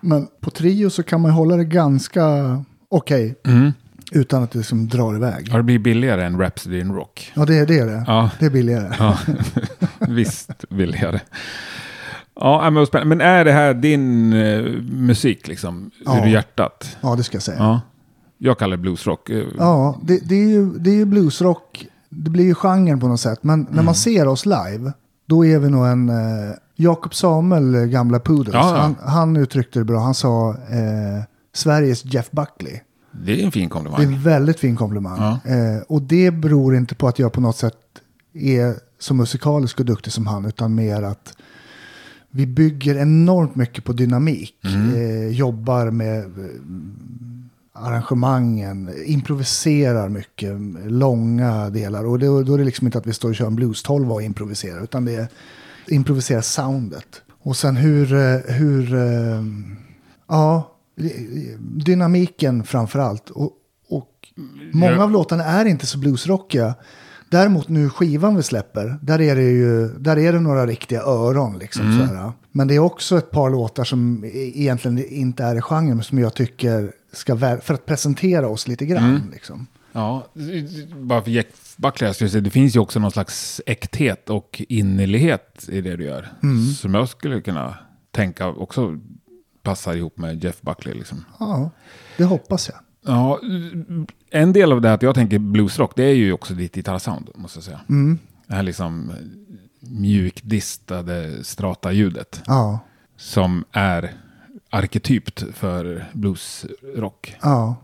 Men 0.00 0.28
på 0.40 0.50
trio 0.50 0.90
så 0.90 1.02
kan 1.02 1.20
man 1.20 1.30
hålla 1.30 1.56
det 1.56 1.64
ganska 1.64 2.24
okej 2.88 3.34
Mm. 3.46 3.72
utan 4.12 4.42
att 4.42 4.50
det 4.50 4.58
liksom 4.58 4.88
drar 4.88 5.14
iväg. 5.16 5.48
Ja, 5.50 5.56
det 5.56 5.62
blir 5.62 5.78
billigare 5.78 6.24
än 6.24 6.40
Rhapsody 6.40 6.80
in 6.80 6.92
Rock. 6.92 7.32
Ja, 7.34 7.44
det, 7.44 7.64
det 7.64 7.78
är 7.78 7.86
det. 7.86 8.04
Ja. 8.06 8.30
Det 8.38 8.46
är 8.46 8.50
billigare. 8.50 8.94
Ja, 8.98 9.18
visst 10.08 10.68
billigare. 10.68 11.20
Ja, 12.40 12.70
men, 12.70 12.86
men 13.08 13.20
är 13.20 13.44
det 13.44 13.52
här 13.52 13.74
din 13.74 14.32
eh, 14.32 14.62
musik 14.82 15.48
liksom? 15.48 15.90
Ja. 16.04 16.24
Ur 16.26 16.30
hjärtat? 16.30 16.96
Ja, 17.00 17.14
det 17.16 17.22
ska 17.24 17.36
jag 17.36 17.42
säga. 17.42 17.58
Ja. 17.58 17.80
Jag 18.44 18.58
kallar 18.58 18.76
det 18.76 18.80
bluesrock. 18.82 19.30
Eh, 19.30 19.44
Ja, 19.58 19.98
det, 20.02 20.28
det, 20.28 20.34
är 20.34 20.48
ju, 20.48 20.70
det 20.78 20.90
är 20.90 20.94
ju 20.94 21.04
bluesrock. 21.04 21.86
Det 22.08 22.30
blir 22.30 22.44
ju 22.44 22.54
genren 22.54 23.00
på 23.00 23.08
något 23.08 23.20
sätt. 23.20 23.38
Men 23.42 23.66
när 23.70 23.82
man 23.82 23.94
ser 23.94 24.28
oss 24.28 24.46
live, 24.46 24.92
då 25.26 25.44
är 25.46 25.58
vi 25.58 25.70
nog 25.70 25.86
en... 25.86 26.08
Eh, 26.08 26.54
Jakob 26.76 27.14
Samuel, 27.14 27.74
eh, 27.74 27.80
gamla 27.84 28.18
Poodles, 28.18 28.54
Ja, 28.54 28.70
ja. 28.76 28.82
Han, 28.82 28.96
han 29.00 29.36
uttryckte 29.36 29.78
det 29.78 29.84
bra. 29.84 30.00
Han 30.00 30.14
sa 30.14 30.50
eh, 30.50 31.24
Sveriges 31.54 32.04
Jeff 32.04 32.30
Buckley. 32.30 32.80
Det 33.24 33.40
är 33.40 33.44
en 33.44 33.52
fin 33.52 33.62
Det 33.62 33.66
är 33.66 33.68
komplimang. 33.68 34.02
en 34.14 34.22
väldigt 34.22 34.60
fin 34.60 34.76
komplimang. 34.76 35.18
Ja. 35.18 35.38
Eh, 35.52 35.82
och 35.88 36.02
det 36.02 36.30
beror 36.30 36.76
inte 36.76 36.94
på 36.94 37.08
att 37.08 37.18
jag 37.18 37.32
på 37.32 37.40
något 37.40 37.56
sätt 37.56 37.74
är 38.34 38.74
så 38.98 39.14
musikalisk 39.14 39.80
och 39.80 39.86
duktig 39.86 40.12
som 40.12 40.26
han, 40.26 40.44
utan 40.44 40.74
mer 40.74 41.02
att 41.02 41.36
vi 42.30 42.46
bygger 42.46 42.94
enormt 42.98 43.56
mycket 43.56 43.84
på 43.84 43.92
dynamik. 43.92 44.54
Eh, 44.94 45.28
jobbar 45.28 45.90
med 45.90 46.24
arrangemangen, 47.74 48.90
improviserar 49.04 50.08
mycket, 50.08 50.52
långa 50.84 51.70
delar. 51.70 52.06
Och 52.06 52.18
det, 52.18 52.26
då 52.26 52.54
är 52.54 52.58
det 52.58 52.64
liksom 52.64 52.86
inte 52.86 52.98
att 52.98 53.06
vi 53.06 53.12
står 53.12 53.28
och 53.28 53.34
kör 53.34 53.46
en 53.46 53.56
blues 53.56 53.82
och 53.88 54.22
improviserar, 54.22 54.84
utan 54.84 55.04
det 55.04 55.14
är 55.14 55.28
improvisera 55.88 56.42
soundet. 56.42 57.22
Och 57.42 57.56
sen 57.56 57.76
hur, 57.76 58.12
eh, 58.12 58.54
hur 58.54 58.94
eh, 58.94 59.42
ja, 60.28 60.76
dynamiken 61.60 62.64
framför 62.64 62.98
allt. 62.98 63.30
Och, 63.30 63.52
och 63.88 64.28
många 64.72 65.02
av 65.04 65.10
låtarna 65.10 65.44
är 65.44 65.64
inte 65.64 65.86
så 65.86 65.98
bluesrockiga. 65.98 66.74
Däremot 67.30 67.68
nu 67.68 67.90
skivan 67.90 68.36
vi 68.36 68.42
släpper, 68.42 68.98
där 69.02 69.20
är 69.20 69.36
det 69.36 69.42
ju 69.42 69.88
där 69.88 70.18
är 70.18 70.32
det 70.32 70.40
några 70.40 70.66
riktiga 70.66 71.02
öron. 71.02 71.58
Liksom, 71.58 72.06
sådär. 72.08 72.32
Men 72.52 72.68
det 72.68 72.74
är 72.74 72.78
också 72.78 73.18
ett 73.18 73.30
par 73.30 73.50
låtar 73.50 73.84
som 73.84 74.24
e- 74.24 74.52
egentligen 74.54 75.04
inte 75.04 75.44
är 75.44 75.56
i 75.56 75.60
genren, 75.60 75.96
men 75.96 76.04
som 76.04 76.18
jag 76.18 76.34
tycker 76.34 76.92
ska, 77.14 77.38
för 77.38 77.74
att 77.74 77.86
presentera 77.86 78.48
oss 78.48 78.68
lite 78.68 78.86
grann. 78.86 79.30
Liksom. 79.32 79.66
Ja, 79.92 80.26
bara 80.96 81.22
för 81.22 81.30
Jack 81.30 81.46
Buckley, 81.76 82.08
jag 82.08 82.14
skulle 82.14 82.30
säga, 82.30 82.40
det 82.40 82.50
finns 82.50 82.76
ju 82.76 82.80
också 82.80 82.98
någon 82.98 83.10
slags 83.10 83.60
äkthet 83.66 84.30
och 84.30 84.62
innerlighet 84.68 85.68
i 85.68 85.80
det 85.80 85.96
du 85.96 86.04
gör. 86.04 86.32
Mm. 86.42 86.66
Som 86.66 86.94
jag 86.94 87.08
skulle 87.08 87.40
kunna 87.40 87.78
tänka 88.10 88.48
också 88.48 88.98
passar 89.62 89.94
ihop 89.94 90.18
med 90.18 90.44
Jeff 90.44 90.60
Buckley. 90.60 90.94
Liksom. 90.94 91.24
Ja, 91.38 91.70
det 92.16 92.24
hoppas 92.24 92.68
jag. 92.68 92.78
Ja, 93.06 93.40
en 94.30 94.52
del 94.52 94.72
av 94.72 94.80
det 94.80 94.92
att 94.92 95.02
jag 95.02 95.14
tänker 95.14 95.38
bluesrock, 95.38 95.96
det 95.96 96.04
är 96.04 96.14
ju 96.14 96.32
också 96.32 96.54
ditt 96.54 96.74
gitarrsound, 96.74 97.30
måste 97.34 97.56
jag 97.56 97.64
säga. 97.64 97.80
Mm. 97.88 98.18
Det 98.46 98.54
här 98.54 98.62
liksom 98.62 99.12
mjukdistade 99.80 101.44
strata-ljudet. 101.44 102.42
Ja, 102.46 102.78
Som 103.16 103.64
är 103.72 104.14
arketypt 104.74 105.44
för 105.54 106.04
bluesrock. 106.12 107.36
ja. 107.42 107.76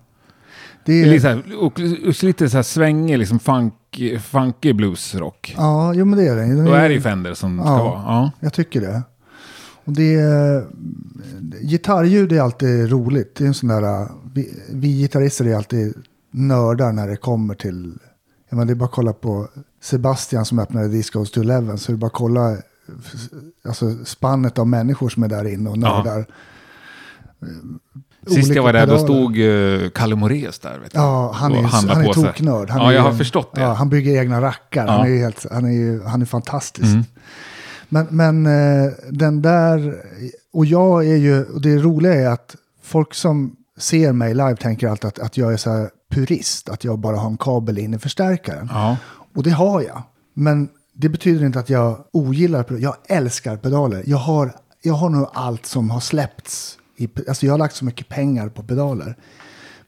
Det 0.84 1.02
är 1.02 1.06
lite 1.06 1.20
så 1.20 1.28
här, 1.28 1.42
och, 1.62 1.80
och 2.08 2.24
lite 2.24 2.50
så 2.50 2.56
här 2.58 2.62
svängig, 2.62 3.18
liksom 3.18 3.38
funk, 3.38 3.74
funky 4.22 4.72
bluesrock. 4.72 5.54
ja, 5.56 5.94
jo 5.94 6.04
men 6.04 6.18
det 6.18 6.28
är 6.28 6.36
det. 6.36 6.40
Den 6.46 6.64
Då 6.64 6.72
är 6.72 6.88
det 6.88 6.94
ju 6.94 7.00
Fender 7.00 7.34
som 7.34 7.58
ska 7.58 7.68
Ja. 7.68 7.84
vara. 7.84 7.92
Ja. 8.02 8.30
Jag 8.40 8.52
tycker 8.52 8.80
det. 8.80 9.02
Och 9.84 9.92
det 9.92 10.14
är, 10.14 10.64
gitarrljud 11.62 12.32
är 12.32 12.40
alltid 12.40 12.90
roligt. 12.90 13.34
Det 13.34 13.44
är 13.44 13.48
en 13.48 13.54
sån 13.54 13.68
där, 13.68 14.08
vi, 14.34 14.54
vi 14.72 14.88
gitarrister 15.00 15.44
är 15.44 15.56
alltid 15.56 15.94
nördar 16.30 16.92
när 16.92 17.08
det 17.08 17.16
kommer 17.16 17.54
till, 17.54 17.98
jag 18.48 18.56
menar, 18.56 18.66
det 18.66 18.72
är 18.72 18.74
bara 18.74 18.84
att 18.84 18.90
kolla 18.92 19.12
på 19.12 19.48
Sebastian 19.82 20.44
som 20.44 20.58
öppnade 20.58 20.88
Discos 20.88 21.30
to 21.30 21.40
Eleven, 21.40 21.78
så 21.78 21.92
det 21.92 21.96
är 21.96 21.98
bara 21.98 22.06
att 22.06 22.12
kolla 22.12 22.56
alltså, 23.64 24.04
spannet 24.04 24.58
av 24.58 24.66
människor 24.66 25.08
som 25.08 25.22
är 25.22 25.28
där 25.28 25.44
inne 25.46 25.70
och 25.70 25.76
Ja. 25.78 26.24
Nördar. 27.40 28.40
Sist 28.40 28.54
jag 28.54 28.62
var 28.62 28.72
där, 28.72 28.86
då 28.86 28.96
pedaler. 28.96 29.04
stod 29.04 29.38
uh, 29.38 29.90
Kalle 29.90 30.16
Moraeus 30.16 30.58
där. 30.58 30.78
Vet 30.78 30.92
du, 30.92 30.98
Ja, 30.98 31.32
han 31.34 31.52
är, 31.52 31.62
han 31.62 32.04
är 32.04 32.12
toknörd. 32.12 32.70
Han 32.70 32.82
ja, 32.82 32.90
är 32.90 32.94
jag 32.94 33.02
har 33.02 33.12
förstått 33.12 33.54
det. 33.54 33.60
Ja, 33.60 33.72
han 33.72 33.88
bygger 33.88 34.20
egna 34.20 34.40
rackar. 34.40 34.86
Han, 34.86 34.98
Ja. 34.98 35.06
är 35.06 35.10
ju 35.10 35.18
helt, 35.18 35.46
han, 35.50 35.64
är 35.64 36.08
han 36.08 36.22
är 36.22 36.26
fantastisk. 36.26 36.86
Mm. 36.86 37.04
Men, 37.88 38.06
men 38.10 38.46
eh, 38.46 38.92
den 39.10 39.42
där, 39.42 39.94
och 40.52 40.66
jag 40.66 41.06
är 41.06 41.16
ju, 41.16 41.44
och 41.44 41.60
det 41.60 41.76
roliga 41.78 42.14
är 42.14 42.28
att 42.28 42.56
folk 42.82 43.14
som 43.14 43.56
ser 43.78 44.12
mig 44.12 44.34
live 44.34 44.56
tänker 44.56 44.88
alltid 44.88 45.08
att, 45.08 45.18
att 45.18 45.36
jag 45.36 45.52
är 45.52 45.56
så 45.56 45.70
här 45.70 45.90
purist, 46.10 46.68
att 46.68 46.84
jag 46.84 46.98
bara 46.98 47.16
har 47.16 47.30
en 47.30 47.36
kabel 47.38 47.78
in 47.78 47.94
i 47.94 47.98
förstärkaren. 47.98 48.68
Ja. 48.72 48.96
Och 49.34 49.42
det 49.42 49.50
har 49.50 49.82
jag. 49.82 50.02
Men 50.34 50.68
det 50.94 51.08
betyder 51.08 51.46
inte 51.46 51.58
att 51.58 51.70
jag 51.70 51.98
ogillar 52.12 52.62
pedaler. 52.62 52.82
Jag 52.84 52.96
älskar 53.08 53.56
pedaler. 53.56 54.02
Jag 54.06 54.18
har, 54.18 54.52
jag 54.82 54.94
har 54.94 55.08
nog 55.08 55.28
allt 55.32 55.66
som 55.66 55.90
har 55.90 56.00
släppts. 56.00 56.76
I, 57.00 57.08
alltså 57.28 57.46
jag 57.46 57.52
har 57.52 57.58
lagt 57.58 57.74
så 57.76 57.84
mycket 57.84 58.08
pengar 58.08 58.48
på 58.48 58.62
pedaler. 58.62 59.16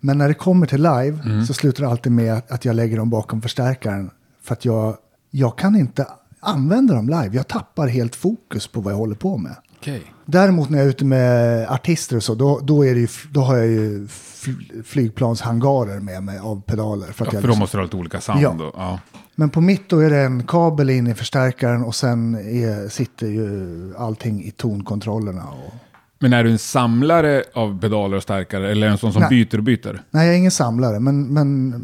Men 0.01 0.19
när 0.19 0.29
det 0.29 0.35
kommer 0.35 0.67
till 0.67 0.83
live 0.83 1.45
så 1.47 1.55
slutar 1.55 1.83
det 1.85 1.91
alltid 1.91 2.13
med 2.13 2.43
att, 2.49 2.65
jag 2.65 2.77
lägger 2.77 2.97
dem 2.97 3.11
bakom 3.11 3.43
förstärkaren. 3.43 4.11
För 4.43 4.53
att 4.53 4.65
jag, 4.65 4.97
jag 5.31 5.59
kan 5.59 5.77
inte 5.77 6.07
använda 6.41 6.95
dem 6.95 7.09
live. 7.09 7.31
Jag 7.33 7.49
tappar 7.49 7.87
helt 7.89 8.17
fokus 8.17 8.67
på 8.67 8.81
vad 8.81 8.93
jag 8.93 8.99
håller 8.99 9.15
på 9.15 9.37
med. 9.39 9.57
Okej. 9.79 10.03
Däremot 10.27 10.71
när 10.71 10.79
jag 10.79 10.85
är 10.85 10.91
ute 10.91 11.05
med 11.05 11.67
artister 11.71 12.17
och 12.17 12.23
så, 12.23 12.35
då, 12.35 12.61
då, 12.63 12.85
är 12.87 12.95
det 12.95 13.01
ju, 13.01 13.09
då 13.31 13.41
har 13.41 13.57
jag 13.57 13.67
ju 13.67 14.07
fl- 14.07 14.83
flygplanshangarer 14.83 16.01
med 16.01 16.23
mig 16.23 16.39
av 16.39 16.63
pedaler. 16.63 17.07
För 17.13 17.27
att 17.27 17.33
Ja, 17.33 17.41
för 17.41 17.43
då 17.43 17.49
liksom- 17.49 17.59
måste 17.61 17.77
du 17.77 17.81
ha 17.81 17.85
lite 17.85 17.97
olika 17.97 18.21
sound. 18.21 18.41
Ja. 18.41 18.55
Då. 18.59 18.73
Ja. 18.77 18.99
men 19.35 19.51
på 19.51 19.61
mitt 19.61 19.89
då 19.89 19.99
är 19.99 20.11
det 20.11 20.19
en 20.21 20.47
kabel 20.47 20.91
in 20.91 21.07
i 21.07 21.15
förstärkaren 21.15 21.85
och 21.85 21.95
sen 21.95 22.35
är, 22.35 22.89
sitter 22.89 23.27
ju 23.27 23.95
allting 23.99 24.45
i 24.45 24.51
tonkontrollerna. 24.51 25.45
Och... 25.45 25.75
Men 26.23 26.33
är 26.33 26.45
du 26.45 26.51
en 26.51 26.59
samlare 26.59 27.45
av 27.55 27.81
pedaler 27.81 28.17
och 28.17 28.23
stärkare 28.23 28.71
eller 28.71 28.87
en 28.87 28.99
sån 28.99 29.13
som 29.13 29.23
Nej. 29.23 29.31
byter 29.31 29.59
och 29.59 29.65
byter? 29.65 30.03
Nej, 30.11 30.27
jag 30.27 30.35
är 30.35 30.39
ingen 30.39 30.51
samlare, 30.51 31.01
men, 31.01 31.27
men 31.27 31.75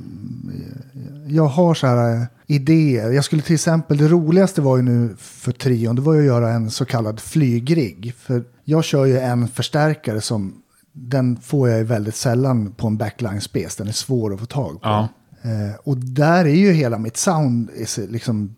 jag 1.27 1.47
har 1.47 1.75
så 1.75 1.87
här 1.87 2.15
eh, 2.15 2.23
idéer. 2.47 3.11
Jag 3.11 3.25
skulle 3.25 3.43
till 3.43 3.55
exempel, 3.55 3.97
det 3.97 4.09
roligaste 4.09 4.61
var 4.61 4.77
ju 4.77 4.83
nu 4.83 5.17
för 5.19 5.53
trion, 5.53 5.97
det 5.97 6.03
var 6.03 6.15
ju 6.15 6.21
att 6.21 6.27
göra 6.27 6.51
en 6.51 6.71
så 6.71 6.85
kallad 6.85 7.21
flygrigg. 7.21 8.15
För 8.19 8.45
jag 8.65 8.85
kör 8.85 9.05
ju 9.05 9.19
en 9.19 9.49
förstärkare 9.49 10.21
som, 10.21 10.55
den 10.93 11.37
får 11.37 11.69
jag 11.69 11.79
ju 11.79 11.85
väldigt 11.85 12.17
sällan 12.17 12.73
på 12.73 12.87
en 12.87 12.97
backline 12.97 13.41
space, 13.41 13.83
den 13.83 13.89
är 13.89 13.93
svår 13.93 14.35
att 14.35 14.41
få 14.41 14.47
tag 14.47 14.73
på. 14.73 14.89
Ja. 14.89 15.09
Eh, 15.43 15.77
och 15.85 15.97
där 15.97 16.45
är 16.45 16.55
ju 16.55 16.73
hela 16.73 16.99
mitt 16.99 17.17
sound, 17.17 17.71
liksom, 18.09 18.57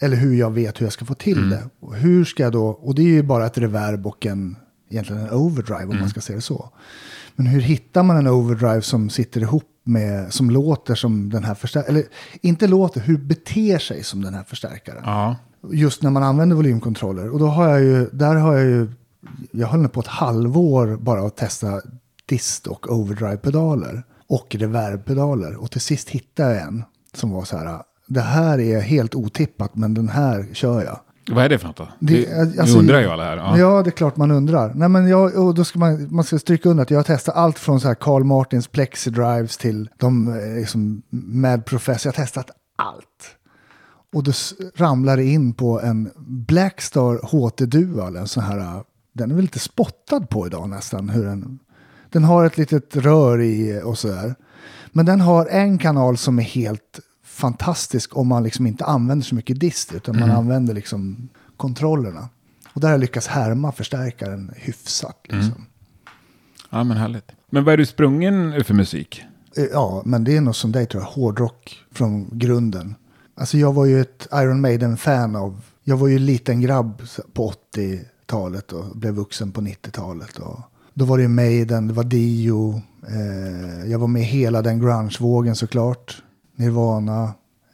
eller 0.00 0.16
hur 0.16 0.34
jag 0.34 0.50
vet 0.50 0.80
hur 0.80 0.86
jag 0.86 0.92
ska 0.92 1.04
få 1.04 1.14
till 1.14 1.50
det. 1.50 1.62
Och 1.80 1.94
hur 1.94 2.24
ska 2.24 2.42
jag 2.42 2.52
då, 2.52 2.66
och 2.66 2.94
det 2.94 3.02
är 3.02 3.06
ju 3.06 3.22
bara 3.22 3.46
ett 3.46 3.58
reverb 3.58 4.06
och 4.06 4.26
en, 4.26 4.56
egentligen 4.88 5.22
en 5.22 5.30
overdrive 5.30 5.84
om 5.84 5.98
man 6.00 6.08
ska 6.08 6.20
se 6.20 6.34
det 6.34 6.40
så. 6.40 6.70
Men 7.36 7.46
hur 7.46 7.60
hittar 7.60 8.02
man 8.02 8.16
en 8.16 8.26
overdrive 8.26 8.82
som 8.82 9.10
sitter 9.10 9.40
ihop 9.40 9.70
med, 9.84 10.32
som 10.32 10.50
låter 10.50 10.94
som 10.94 11.30
den 11.30 11.44
här 11.44 11.54
förstärkaren, 11.54 11.96
eller 11.96 12.08
inte 12.40 12.66
låter, 12.66 13.00
hur 13.00 13.18
beter 13.18 13.78
sig 13.78 14.04
som 14.04 14.22
den 14.22 14.34
här 14.34 14.44
förstärkaren. 14.44 15.02
Ja. 15.04 15.36
Just 15.72 16.02
när 16.02 16.10
man 16.10 16.22
använder 16.22 16.56
volymkontroller. 16.56 17.28
Och 17.28 17.38
då 17.38 17.46
har 17.46 17.68
jag 17.68 17.80
ju, 17.80 18.08
där 18.12 18.34
har 18.34 18.54
jag 18.54 18.64
ju, 18.64 18.88
jag 19.50 19.68
höll 19.68 19.88
på 19.88 20.00
ett 20.00 20.06
halvår 20.06 20.96
bara 20.96 21.26
att 21.26 21.36
testa 21.36 21.80
dist 22.26 22.66
och 22.66 22.92
overdrive-pedaler. 22.92 24.02
Och 24.26 24.54
reverb-pedaler. 24.54 25.54
Och 25.54 25.70
till 25.70 25.80
sist 25.80 26.08
hittade 26.10 26.54
jag 26.54 26.62
en 26.62 26.84
som 27.14 27.30
var 27.30 27.44
så 27.44 27.56
här, 27.56 27.82
det 28.06 28.20
här 28.20 28.60
är 28.60 28.80
helt 28.80 29.14
otippat 29.14 29.76
men 29.76 29.94
den 29.94 30.08
här 30.08 30.48
kör 30.52 30.84
jag. 30.84 31.00
Vad 31.30 31.44
är 31.44 31.48
det 31.48 31.58
för 31.58 31.66
något 31.66 31.76
då? 31.76 31.88
Det- 31.98 32.26
Det, 32.26 32.60
alltså- 32.60 32.78
undrar 32.78 33.00
ju 33.00 33.06
alla 33.08 33.24
här. 33.24 33.36
Ja. 33.36 33.58
Ja. 33.58 33.82
det 33.82 33.88
är 33.88 33.92
klart 33.92 34.16
man 34.16 34.30
undrar. 34.30 34.72
Nej, 34.74 34.88
men 34.88 35.08
jag, 35.08 35.34
och 35.46 35.54
då 35.54 35.64
ska 35.64 35.78
man, 35.78 36.14
man 36.14 36.24
ska 36.24 36.38
stryka 36.38 36.68
under 36.68 36.82
att 36.82 36.90
jag 36.90 36.98
har 36.98 37.04
testat 37.04 37.36
allt 37.36 37.58
från 37.58 37.80
så 37.80 37.88
här 37.88 37.94
Carl 37.94 38.24
Martins 38.24 38.68
Plexi 38.68 39.10
Drives 39.10 39.56
till 39.56 39.88
de 39.98 40.28
eh, 40.28 40.54
liksom, 40.58 41.02
Mad 41.10 41.64
Professor. 41.64 42.12
Jag 42.12 42.18
har 42.18 42.24
testat 42.24 42.50
allt. 42.76 43.36
Och 44.14 44.22
då 44.22 44.32
ramlar 44.76 45.16
det 45.16 45.24
in 45.24 45.52
på 45.54 45.80
en 45.80 46.10
Blackstar 46.26 47.20
HT 47.26 47.66
Dual, 47.66 48.16
en 48.16 48.28
sån 48.28 48.42
här, 48.42 48.58
eh, 48.58 48.80
den 49.12 49.30
är 49.30 49.34
väl 49.34 49.42
lite 49.42 49.58
spottad 49.58 50.20
på 50.30 50.46
idag 50.46 50.68
nästan. 50.68 51.08
Hur 51.08 51.24
den, 51.24 51.58
den 52.10 52.24
har 52.24 52.44
ett 52.44 52.58
litet 52.58 52.96
rör 52.96 53.40
i 53.40 53.80
och 53.84 53.98
sådär. 53.98 54.34
Men 54.92 55.06
den 55.06 55.20
har 55.20 55.46
en 55.46 55.78
kanal 55.78 56.16
som 56.16 56.38
är 56.38 56.42
helt 56.42 57.00
fantastisk 57.34 58.16
om 58.16 58.28
man 58.28 58.42
liksom 58.42 58.66
inte 58.66 58.84
använder 58.84 59.24
så 59.24 59.34
mycket 59.34 59.60
dist 59.60 59.92
utan 59.92 60.20
man 60.20 60.30
använder 60.30 60.74
liksom 60.74 61.28
kontrollerna. 61.56 62.28
Och 62.72 62.80
där 62.80 62.88
har 62.88 62.92
jag 62.92 63.00
lyckats 63.00 63.26
härma 63.26 63.72
förstärkaren 63.72 64.52
hyfsat. 64.56 65.20
Liksom. 65.28 65.66
ja, 66.70 66.84
men 66.84 66.96
härligt. 66.96 67.32
Men 67.50 67.64
vad 67.64 67.72
är 67.72 67.76
du 67.78 67.86
sprungen 67.86 68.64
för 68.64 68.74
musik? 68.74 69.24
Eh, 69.56 69.64
Ja, 69.72 70.02
men 70.04 70.24
det 70.24 70.36
är 70.36 70.40
nog 70.40 70.56
som 70.56 70.72
dig 70.72 70.86
tror 70.86 71.02
jag, 71.02 71.10
hårdrock 71.10 71.78
från 71.92 72.28
grunden. 72.38 72.94
Alltså 73.34 73.58
jag 73.58 73.72
var 73.72 73.84
ju 73.84 74.00
ett 74.00 74.26
Iron 74.32 74.60
Maiden-fan 74.60 75.36
av, 75.36 75.60
jag 75.82 75.96
var 75.96 76.08
ju 76.08 76.18
liten 76.18 76.60
grabb 76.60 77.02
på 77.32 77.52
80-talet 77.76 78.72
och 78.72 78.96
blev 78.96 79.14
vuxen 79.14 79.52
på 79.52 79.60
90-talet. 79.60 80.38
Och 80.38 80.60
då 80.94 81.04
var 81.04 81.16
det 81.16 81.22
ju 81.22 81.28
Maiden, 81.28 81.86
det 81.88 81.94
var 81.94 82.04
Dio, 82.04 82.82
eh, 83.08 83.90
jag 83.90 83.98
var 83.98 84.08
med 84.08 84.22
hela 84.22 84.62
den 84.62 84.80
grunge-vågen 84.80 85.56
såklart. 85.56 86.22
Nirvana, 86.56 87.22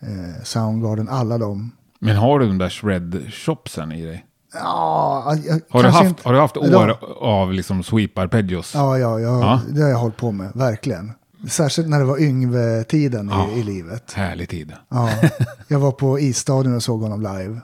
eh, 0.00 0.42
Soundgarden, 0.44 1.08
alla 1.08 1.38
dem. 1.38 1.70
Men 1.98 2.16
har 2.16 2.38
du 2.38 2.46
de 2.46 2.58
där 2.58 2.68
shred-shopsen 2.68 3.92
i 3.92 4.04
dig? 4.06 4.26
Ja, 4.54 5.36
jag, 5.46 5.60
Har 5.70 5.82
du 5.82 5.88
haft, 5.88 6.08
inte- 6.08 6.22
har 6.28 6.32
du 6.32 6.38
haft 6.40 6.56
år 6.56 6.68
Ja. 6.70 6.98
av 7.20 7.52
liksom 7.52 7.82
sweep-arpeggios? 7.82 8.72
Ja, 8.74 8.98
ja, 8.98 9.20
ja, 9.20 9.40
Ja. 9.40 9.60
det 9.74 9.82
har 9.82 9.88
jag 9.88 9.98
hållit 9.98 10.16
på 10.16 10.32
med, 10.32 10.50
verkligen. 10.54 11.12
Särskilt 11.48 11.88
när 11.88 11.98
det 11.98 12.04
var 12.04 12.18
Yngve-tiden 12.20 13.28
Ja. 13.32 13.48
i, 13.50 13.60
i 13.60 13.62
livet. 13.62 14.12
Härlig 14.12 14.48
tid. 14.48 14.72
Ja, 14.88 15.10
jag 15.68 15.78
var 15.78 15.92
på 15.92 16.18
isstadion 16.20 16.74
och 16.76 16.82
såg 16.82 17.00
honom 17.02 17.20
live. 17.22 17.60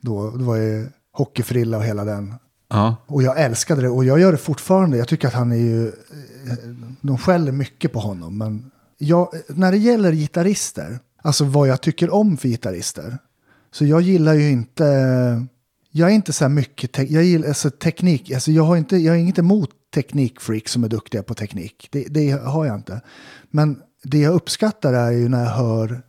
Då, 0.00 0.30
då 0.30 0.44
var 0.44 0.58
det 0.58 0.88
hockeyfrilla 1.12 1.76
och 1.76 1.84
hela 1.84 2.04
den. 2.04 2.34
Ja. 2.70 2.96
Och 3.06 3.22
jag 3.22 3.40
älskade 3.40 3.82
det 3.82 3.88
och 3.88 4.04
jag 4.04 4.20
gör 4.20 4.32
det 4.32 4.38
fortfarande. 4.38 4.96
Jag 4.98 5.08
tycker 5.08 5.28
att 5.28 5.34
han 5.34 5.52
är 5.52 5.56
ju... 5.56 5.86
eh, 5.88 5.92
De 7.00 7.18
skäller 7.18 7.52
mycket 7.52 7.92
på 7.92 7.98
honom. 7.98 8.38
Men 8.38 8.70
jag, 8.98 9.28
när 9.48 9.72
det 9.72 9.78
gäller 9.78 10.12
gitarrister, 10.12 10.98
alltså 11.22 11.44
vad 11.44 11.68
jag 11.68 11.80
tycker 11.80 12.10
om 12.14 12.36
för 12.36 12.48
gitarrister. 12.48 13.18
Så 13.72 13.84
jag 13.86 14.00
gillar 14.00 14.34
ju 14.34 14.50
inte... 14.50 14.84
Jag 15.90 16.10
är 16.10 16.14
inte 16.14 16.32
så 16.32 16.44
här 16.44 16.48
mycket... 16.48 17.10
Jag 17.10 17.24
gillar 17.24 17.48
alltså 17.48 17.70
teknik. 17.70 18.30
Alltså 18.30 18.50
jag, 18.52 18.62
har 18.62 18.76
inte, 18.76 18.96
jag 18.96 19.12
har 19.12 19.16
inget 19.18 19.38
emot 19.38 19.70
teknikfreak 19.94 20.68
som 20.68 20.84
är 20.84 20.88
duktiga 20.88 21.22
på 21.22 21.34
teknik. 21.34 21.88
Det, 21.92 22.04
det 22.04 22.30
har 22.30 22.64
jag 22.66 22.74
inte. 22.76 23.00
Men 23.50 23.78
det 24.02 24.18
jag 24.18 24.34
uppskattar 24.34 24.92
är 24.92 25.10
ju 25.10 25.28
när 25.28 25.44
jag 25.44 25.50
hör 25.50 26.02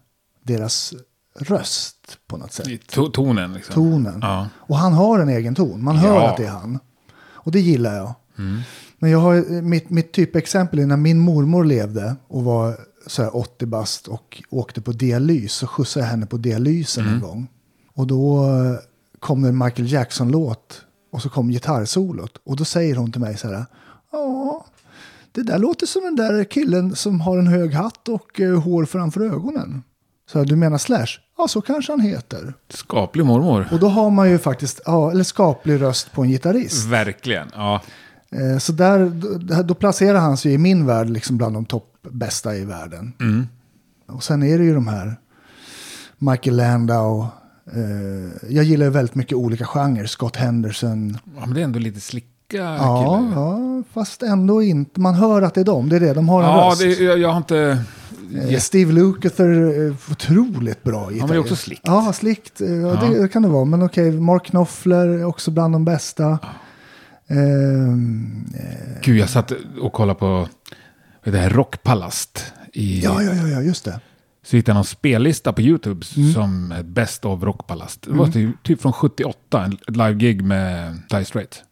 deras 0.44 0.94
röst 1.40 2.18
på 2.28 2.38
något 2.38 2.54
sätt. 2.54 2.68
To- 2.68 3.12
tonen 3.12 3.54
liksom. 3.54 3.74
Tonen. 3.76 4.20
Ja. 4.22 4.48
Och 4.56 4.78
han 4.78 4.94
har 4.94 5.20
en 5.20 5.30
egen 5.30 5.56
ton. 5.56 5.84
Man 5.84 5.96
hör 5.96 6.16
Ja. 6.16 6.30
att 6.30 6.38
det 6.38 6.46
är 6.46 6.50
han. 6.50 6.80
Och 7.20 7.52
det 7.52 7.60
gillar 7.60 7.96
jag. 7.96 8.14
Men 9.00 9.12
jag 9.12 9.20
har, 9.20 9.62
mitt, 9.62 9.90
mitt 9.90 10.12
typexempel 10.12 10.80
är 10.80 10.86
när 10.86 10.98
min 10.98 11.20
mormor 11.20 11.64
levde 11.64 12.16
och 12.28 12.44
var 12.44 12.76
så 13.08 13.24
här 13.24 13.36
80 13.36 13.66
bast 13.66 14.08
och 14.08 14.44
åkte 14.50 14.82
på 14.82 14.92
dialys. 14.92 15.54
Så 15.54 15.68
skjutsade 15.68 16.06
jag 16.06 16.12
henne 16.12 16.26
på 16.26 16.38
dialysen 16.38 17.08
en 17.08 17.20
gång. 17.20 17.48
Och 17.94 18.08
då 18.08 18.44
eh, 18.44 18.80
kom 19.20 19.42
det 19.42 19.50
en 19.50 19.58
Michael 19.58 19.92
Jackson-låt. 19.92 20.82
Och 21.12 21.22
så 21.22 21.30
kom 21.30 21.50
gitarrsolot. 21.50 22.38
Och 22.44 22.56
då 22.56 22.66
säger 22.66 22.96
hon 22.96 23.12
till 23.12 23.22
mig 23.22 23.38
så 23.38 23.48
här. 23.48 23.66
Ja, 24.12 24.66
det 25.32 25.44
där 25.44 25.60
låter 25.60 25.86
som 25.86 26.02
den 26.02 26.16
där 26.16 26.44
killen 26.44 26.96
som 26.96 27.22
har 27.22 27.38
en 27.38 27.48
hög 27.48 27.74
hatt 27.74 28.10
och 28.10 28.40
eh, 28.40 28.62
hår 28.62 28.86
framför 28.86 29.22
ögonen. 29.22 29.84
Så 30.32 30.40
här, 30.40 30.46
du 30.46 30.56
menar 30.56 30.78
Slash? 30.78 31.08
Ja, 31.38 31.48
så 31.48 31.62
kanske 31.62 31.92
han 31.92 32.00
heter. 32.00 32.54
Skaplig 32.70 33.26
mormor. 33.26 33.68
Och 33.72 33.80
då 33.80 33.88
har 33.88 34.10
man 34.10 34.30
ju 34.30 34.38
faktiskt, 34.38 34.82
ja, 34.86 35.12
eller 35.12 35.24
skaplig 35.24 35.82
röst 35.82 36.12
på 36.12 36.24
en 36.24 36.30
gitarrist. 36.30 36.88
Verkligen. 36.88 37.48
Ja. 37.54 37.82
Eh, 38.32 38.58
så 38.58 38.72
där, 38.72 39.12
då, 39.64 39.74
placerar 39.74 40.20
han 40.20 40.38
sig 40.38 40.54
i 40.54 40.58
min 40.58 40.86
värld 40.86 41.10
liksom 41.10 41.38
bland 41.38 41.56
de 41.56 41.66
topp 41.66 41.94
bästa 42.12 42.56
i 42.56 42.66
världen. 42.66 43.14
Mm. 43.20 43.48
Och 44.08 44.24
sen 44.24 44.44
är 44.44 44.58
det 44.58 44.64
ju 44.64 44.74
de 44.74 44.88
här 44.88 45.16
Michael 46.18 46.56
Landau. 46.58 47.28
Eh, 47.74 48.50
jag 48.56 48.64
gillar 48.66 48.90
väldigt 48.90 49.16
mycket 49.16 49.38
olika 49.38 49.66
genrer. 49.66 50.06
Scott 50.06 50.36
Henderson. 50.36 51.18
ja, 51.36 51.46
men 51.46 51.54
det 51.54 51.60
är 51.60 51.64
ändå 51.64 51.80
lite 51.80 52.00
slicka 52.00 52.28
Ja, 52.50 53.02
killar. 53.04 53.42
ja, 53.42 53.84
fast 53.94 54.24
ändå 54.24 54.62
inte. 54.62 55.00
Man 55.00 55.16
hör 55.16 55.42
att 55.42 55.54
det 55.54 55.62
är 55.62 55.66
dem. 55.66 55.90
Det 55.90 55.96
är 55.96 56.00
det. 56.00 56.14
De 56.14 56.30
har 56.30 56.44
en 56.44 56.50
Ja, 56.50 56.68
röst. 56.72 56.80
det, 56.82 57.04
jag, 57.04 57.20
jag 57.20 57.30
har 57.30 57.38
inte... 57.38 57.78
Eh, 58.50 58.60
Steve 58.60 58.94
Lukather, 58.94 59.90
otroligt 60.12 60.84
bra 60.84 61.00
gitarrist. 61.00 61.20
Han 61.20 61.28
var 61.28 61.36
ju 61.36 61.42
också 61.42 61.56
slickt. 61.56 61.82
Ja, 61.86 62.14
slickt. 62.14 62.62
eh, 62.62 62.72
Ja, 62.72 62.88
Ja. 63.14 63.22
Det 63.22 63.28
kan 63.28 63.42
det 63.42 63.48
vara. 63.50 63.66
Men 63.66 63.82
okej, 63.84 64.12
Mark 64.12 64.46
Knopfler 64.46 65.26
också 65.26 65.52
bland 65.52 65.74
de 65.76 65.86
bästa. 65.86 66.26
Ehm, 66.28 66.38
eh, 67.30 67.98
Gud, 69.04 69.18
jag 69.18 69.30
satt 69.30 69.52
och 69.82 69.94
kollade 69.94 70.20
på 70.20 70.48
det 71.24 71.38
här, 71.38 71.50
Rockpalast. 71.50 72.54
I, 72.74 73.00
ja, 73.04 73.22
ja, 73.24 73.34
ja, 73.48 73.62
just 73.62 73.86
det. 73.86 74.00
Så 74.46 74.56
hittade 74.56 74.72
jag 74.72 74.76
någon 74.76 74.86
spellista 74.86 75.54
på 75.54 75.62
YouTube 75.62 76.06
Mm. 76.18 76.34
som 76.34 76.74
Best 76.86 77.26
of 77.26 77.44
Rockpalast. 77.44 78.02
Det 78.02 78.12
var 78.14 78.28
typ, 78.28 78.64
typ 78.64 78.82
från 78.82 78.94
78, 78.94 79.64
en- 79.66 79.74
ett 79.88 79.96
live-gig 79.96 80.42
med 80.44 80.98
Dire 81.10 81.26
Straits. 81.26 81.64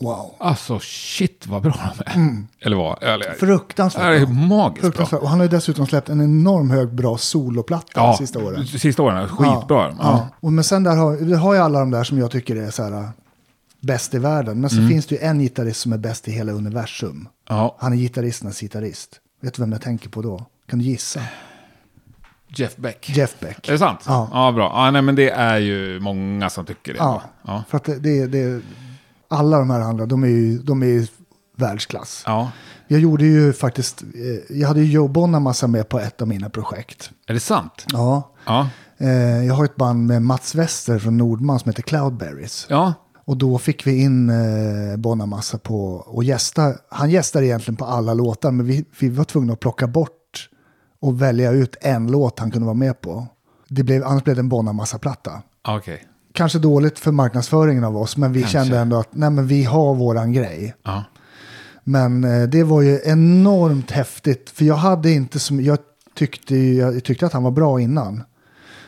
Wow. 0.00 0.34
Alltså 0.40 0.78
shit 0.82 1.46
vad 1.46 1.62
bra 1.62 1.92
de 1.98 2.20
är. 2.20 2.44
Eller 2.66 2.76
vad? 2.76 3.02
Eller, 3.02 3.26
Mm. 3.26 3.38
Fruktansvärt 3.38 4.02
det 4.02 4.16
är 4.16 4.26
bra. 4.26 4.34
magiskt 4.34 4.80
bra. 4.80 4.90
Fruktansvärt. 4.90 5.20
Och 5.22 5.28
han 5.28 5.38
har 5.38 5.44
ju 5.44 5.50
dessutom 5.50 5.86
släppt 5.86 6.08
en 6.08 6.20
enorm 6.20 6.70
hög 6.70 6.94
bra 6.94 7.18
soloplatta 7.18 7.86
Ja, 7.94 8.06
de 8.06 8.16
sista 8.26 8.38
åren. 8.44 8.66
Sista 8.66 9.02
åren, 9.02 9.28
skitbra. 9.28 9.56
Ja, 9.68 9.90
Ja. 9.90 9.96
ja. 10.00 10.28
Och 10.40 10.52
men 10.52 10.64
sen 10.64 10.82
där 10.84 10.96
har, 10.96 11.36
har 11.36 11.54
ju 11.54 11.60
alla 11.60 11.78
de 11.78 11.90
där 11.90 12.04
som 12.04 12.18
jag 12.18 12.30
tycker 12.30 12.56
är 12.56 12.70
så 12.70 12.82
här 12.82 13.08
bäst 13.84 14.14
i 14.14 14.18
världen. 14.18 14.60
Men 14.60 14.70
så 14.70 14.76
Mm. 14.76 14.88
finns 14.88 15.06
det 15.06 15.14
ju 15.14 15.20
en 15.20 15.38
gitarrist 15.40 15.80
som 15.80 15.92
är 15.92 15.98
bäst 15.98 16.28
i 16.28 16.32
hela 16.32 16.52
universum. 16.52 17.28
Ja, 17.48 17.76
Han 17.80 17.92
är 17.92 17.96
gitarristernas 17.96 18.60
gitarrist. 18.60 19.20
Vet 19.40 19.54
du 19.54 19.62
vem 19.62 19.72
jag 19.72 19.80
tänker 19.82 20.08
på 20.08 20.22
då? 20.22 20.46
Kan 20.70 20.78
du 20.78 20.84
gissa? 20.84 21.20
Jeff 22.48 22.76
Beck. 22.76 23.10
Jeff 23.16 23.40
Beck. 23.40 23.68
Är 23.68 23.72
det 23.72 23.78
sant? 23.78 24.00
Ja. 24.06 24.28
ja 24.32 24.52
bra. 24.52 24.72
Ja, 24.74 24.90
nej, 24.90 25.02
men 25.02 25.14
det 25.14 25.30
är 25.30 25.58
ju 25.58 26.00
många 26.00 26.50
som 26.50 26.64
tycker 26.66 26.92
det. 26.92 26.98
Ja, 26.98 27.22
Ja. 27.46 27.64
för 27.68 27.76
att 27.76 27.84
det, 27.84 27.98
det, 27.98 28.26
det, 28.26 28.60
alla 29.28 29.58
de 29.58 29.70
här 29.70 29.80
andra, 29.80 30.06
de 30.06 30.22
är 30.24 30.28
ju, 30.28 30.58
de 30.58 30.82
är 30.82 30.86
ju 30.86 31.06
världsklass. 31.56 32.22
ja. 32.26 32.50
Jag 32.88 33.00
gjorde 33.00 33.24
ju 33.24 33.52
faktiskt, 33.52 34.02
eh, 34.02 34.56
jag 34.58 34.68
hade 34.68 34.80
ju 34.80 34.92
Joe 34.92 35.08
Bonamassa 35.08 35.66
med 35.66 35.88
på 35.88 35.98
ett 36.00 36.22
av 36.22 36.28
mina 36.28 36.50
projekt. 36.50 37.10
Är 37.26 37.34
det 37.34 37.40
sant? 37.40 37.86
Ja, 37.92 38.30
Ja. 38.46 38.68
eh, 38.98 39.44
jag 39.46 39.54
har 39.54 39.64
ett 39.64 39.76
band 39.76 40.06
med 40.06 40.22
Mats 40.22 40.54
Wester 40.54 40.98
från 40.98 41.16
Nordman 41.18 41.58
som 41.60 41.68
heter 41.70 41.82
Cloudberries. 41.82 42.66
Ja. 42.70 42.94
Och 43.24 43.36
då 43.36 43.58
fick 43.58 43.86
vi 43.86 44.02
in 44.02 44.30
eh, 44.30 44.96
Bonamassa 44.96 45.58
på 45.58 45.94
och 45.94 46.24
gästa. 46.24 46.74
Han 46.88 47.10
gästade 47.10 47.46
egentligen 47.46 47.76
på 47.76 47.84
alla 47.84 48.14
låtar, 48.14 48.50
men 48.50 48.66
vi, 48.66 48.84
vi 49.00 49.08
var 49.08 49.24
tvungna 49.24 49.52
att 49.52 49.60
plocka 49.60 49.86
bort 49.86 50.48
och 51.00 51.22
välja 51.22 51.50
ut 51.50 51.76
en 51.80 52.10
låt 52.10 52.38
han 52.38 52.50
kunde 52.50 52.66
vara 52.66 52.74
med 52.74 53.00
på. 53.00 53.26
Det 53.68 53.82
blev, 53.82 54.04
annars 54.04 54.24
blev 54.24 54.36
det 54.36 54.40
en 54.40 54.48
Bonamassa-platta. 54.48 55.42
Okej. 55.68 56.04
Kanske 56.32 56.58
dåligt 56.58 56.98
för 56.98 57.12
marknadsföringen 57.12 57.84
av 57.84 57.96
oss, 57.96 58.16
men 58.16 58.32
vi 58.32 58.40
Kanske. 58.40 58.58
kände 58.58 58.78
ändå 58.78 58.96
att 58.96 59.08
nej, 59.10 59.30
men 59.30 59.46
vi 59.46 59.64
har 59.64 59.94
våran 59.94 60.32
grej. 60.32 60.74
Ja. 60.82 61.04
Men 61.84 62.24
eh, 62.24 62.42
det 62.42 62.64
var 62.64 62.82
ju 62.82 63.00
enormt 63.04 63.90
häftigt, 63.90 64.50
för 64.50 64.64
jag 64.64 64.74
hade 64.74 65.10
inte 65.10 65.38
som, 65.38 65.60
jag 65.60 65.78
tyckte, 66.14 66.56
jag 66.56 67.04
tyckte 67.04 67.26
att 67.26 67.32
han 67.32 67.42
var 67.42 67.50
bra 67.50 67.80
innan. 67.80 68.22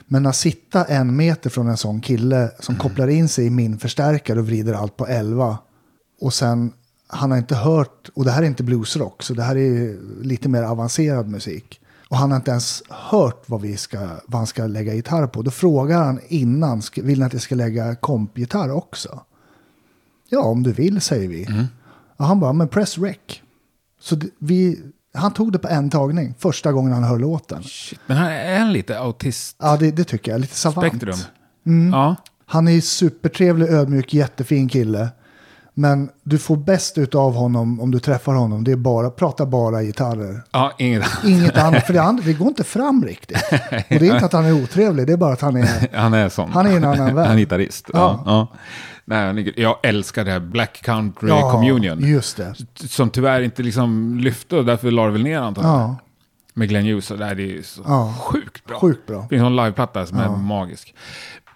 Men 0.08 0.26
att 0.26 0.36
sitta 0.36 0.84
en 0.84 1.16
meter 1.16 1.50
från 1.50 1.68
en 1.68 1.76
sån 1.76 2.00
kille 2.00 2.50
som 2.60 2.76
kopplar 2.76 3.08
in 3.08 3.28
sig 3.28 3.46
i 3.46 3.50
min 3.50 3.78
förstärkare 3.78 4.38
och 4.38 4.46
vrider 4.46 4.74
allt 4.74 4.96
på 4.96 5.06
11. 5.06 5.58
Och 6.20 6.34
sen, 6.34 6.72
han 7.06 7.30
har 7.30 7.38
inte 7.38 7.54
hört, 7.54 8.10
och 8.14 8.24
det 8.24 8.30
här 8.30 8.42
är 8.42 8.46
inte 8.46 8.62
bluesrock, 8.62 9.22
så 9.22 9.34
det 9.34 9.42
här 9.42 9.56
är 9.56 9.96
lite 10.22 10.48
mer 10.48 10.62
avancerad 10.62 11.28
musik. 11.28 11.80
Och 12.08 12.16
han 12.16 12.30
har 12.30 12.36
inte 12.36 12.50
ens 12.50 12.82
hört 12.88 13.44
vad, 13.46 13.60
vi 13.60 13.76
ska, 13.76 13.98
vad 14.26 14.38
han 14.38 14.46
ska 14.46 14.66
lägga 14.66 14.94
gitarr 14.94 15.26
på. 15.26 15.42
Då 15.42 15.50
frågar 15.50 16.04
han 16.04 16.20
innan, 16.28 16.82
vill 16.96 17.18
ni 17.18 17.24
att 17.24 17.32
jag 17.32 17.42
ska 17.42 17.54
lägga 17.54 17.94
kompgitarr 17.94 18.70
också? 18.70 19.20
Ja, 20.28 20.40
om 20.42 20.62
du 20.62 20.72
vill, 20.72 21.00
säger 21.00 21.28
vi. 21.28 21.46
Och 22.16 22.24
han 22.24 22.40
bara, 22.40 22.52
men 22.52 22.68
press 22.68 22.98
rec. 22.98 23.16
Så 24.00 24.20
vi, 24.38 24.82
han 25.16 25.32
tog 25.32 25.52
det 25.52 25.58
på 25.58 25.68
en 25.68 25.90
tagning, 25.90 26.34
första 26.38 26.72
gången 26.72 26.92
han 26.92 27.04
hör 27.04 27.18
låten. 27.18 27.62
Shit. 27.62 28.00
Men 28.06 28.16
han 28.16 28.30
är 28.30 28.70
lite 28.70 28.98
autist? 28.98 29.56
Ja, 29.58 29.76
det, 29.76 29.90
det 29.90 30.04
tycker 30.04 30.30
jag. 30.32 30.40
Lite 30.40 30.54
savant. 30.54 30.88
Spektrum? 30.88 31.18
Mm. 31.66 31.92
Ja. 31.92 32.16
Han 32.46 32.68
är 32.68 32.80
supertrevlig, 32.80 33.68
ödmjuk, 33.68 34.14
jättefin 34.14 34.68
kille. 34.68 35.08
Men 35.78 36.08
du 36.22 36.38
får 36.38 36.56
bäst 36.56 36.98
utav 36.98 37.34
honom 37.34 37.80
om 37.80 37.90
du 37.90 37.98
träffar 37.98 38.34
honom. 38.34 38.64
Det 38.64 38.72
är 38.72 38.76
bara, 38.76 39.10
prata 39.10 39.46
bara 39.46 39.82
gitarrer. 39.82 40.42
Ja, 40.50 40.72
inget 40.78 41.02
Inget 41.24 41.56
annat, 41.58 41.86
för 41.86 41.92
det, 41.92 42.02
andra, 42.02 42.22
det 42.24 42.32
går 42.32 42.48
inte 42.48 42.64
fram 42.64 43.04
riktigt. 43.04 43.36
Och 43.52 43.60
det 43.88 44.08
är 44.08 44.14
inte 44.14 44.26
att 44.26 44.32
han 44.32 44.44
är 44.44 44.62
otrevlig, 44.62 45.06
det 45.06 45.12
är 45.12 45.16
bara 45.16 45.32
att 45.32 45.40
han 45.40 45.56
är... 45.56 45.88
Han 45.96 46.14
är 46.14 46.28
sån. 46.28 46.52
Han 46.52 46.66
är 46.66 46.76
en 46.76 46.84
annan 46.84 47.14
värld. 47.14 47.26
Han 47.28 47.36
är 47.36 47.40
gitarrist. 47.40 47.90
Ja. 47.92 48.22
Ja. 48.26 48.48
Nej, 49.04 49.52
jag 49.56 49.76
älskar 49.82 50.24
det 50.24 50.30
här 50.30 50.40
Black 50.40 50.80
Country 50.84 51.28
Ja, 51.28 51.50
Communion. 51.52 51.98
just 52.00 52.36
det. 52.36 52.54
Som 52.74 53.10
tyvärr 53.10 53.40
inte 53.40 53.62
liksom 53.62 54.18
lyfte 54.20 54.56
och 54.56 54.64
därför 54.64 54.90
la 54.90 55.04
det 55.06 55.10
väl 55.12 55.22
ner 55.22 55.38
antagligen. 55.40 55.78
Ja, 55.78 55.96
Med 56.54 56.68
Glenn 56.68 56.84
Hughes. 56.86 57.10
och 57.10 57.18
Det 57.18 57.24
här 57.24 57.40
är 57.40 57.62
så 57.62 57.82
Ja. 57.86 58.14
sjukt 58.20 58.64
bra. 58.66 58.78
sjukt 58.80 59.06
bra. 59.06 59.22
Det 59.22 59.28
finns 59.28 59.42
en 59.46 59.56
liveplatta 59.56 60.06
som 60.06 60.18
är 60.18 60.28
magisk. 60.28 60.94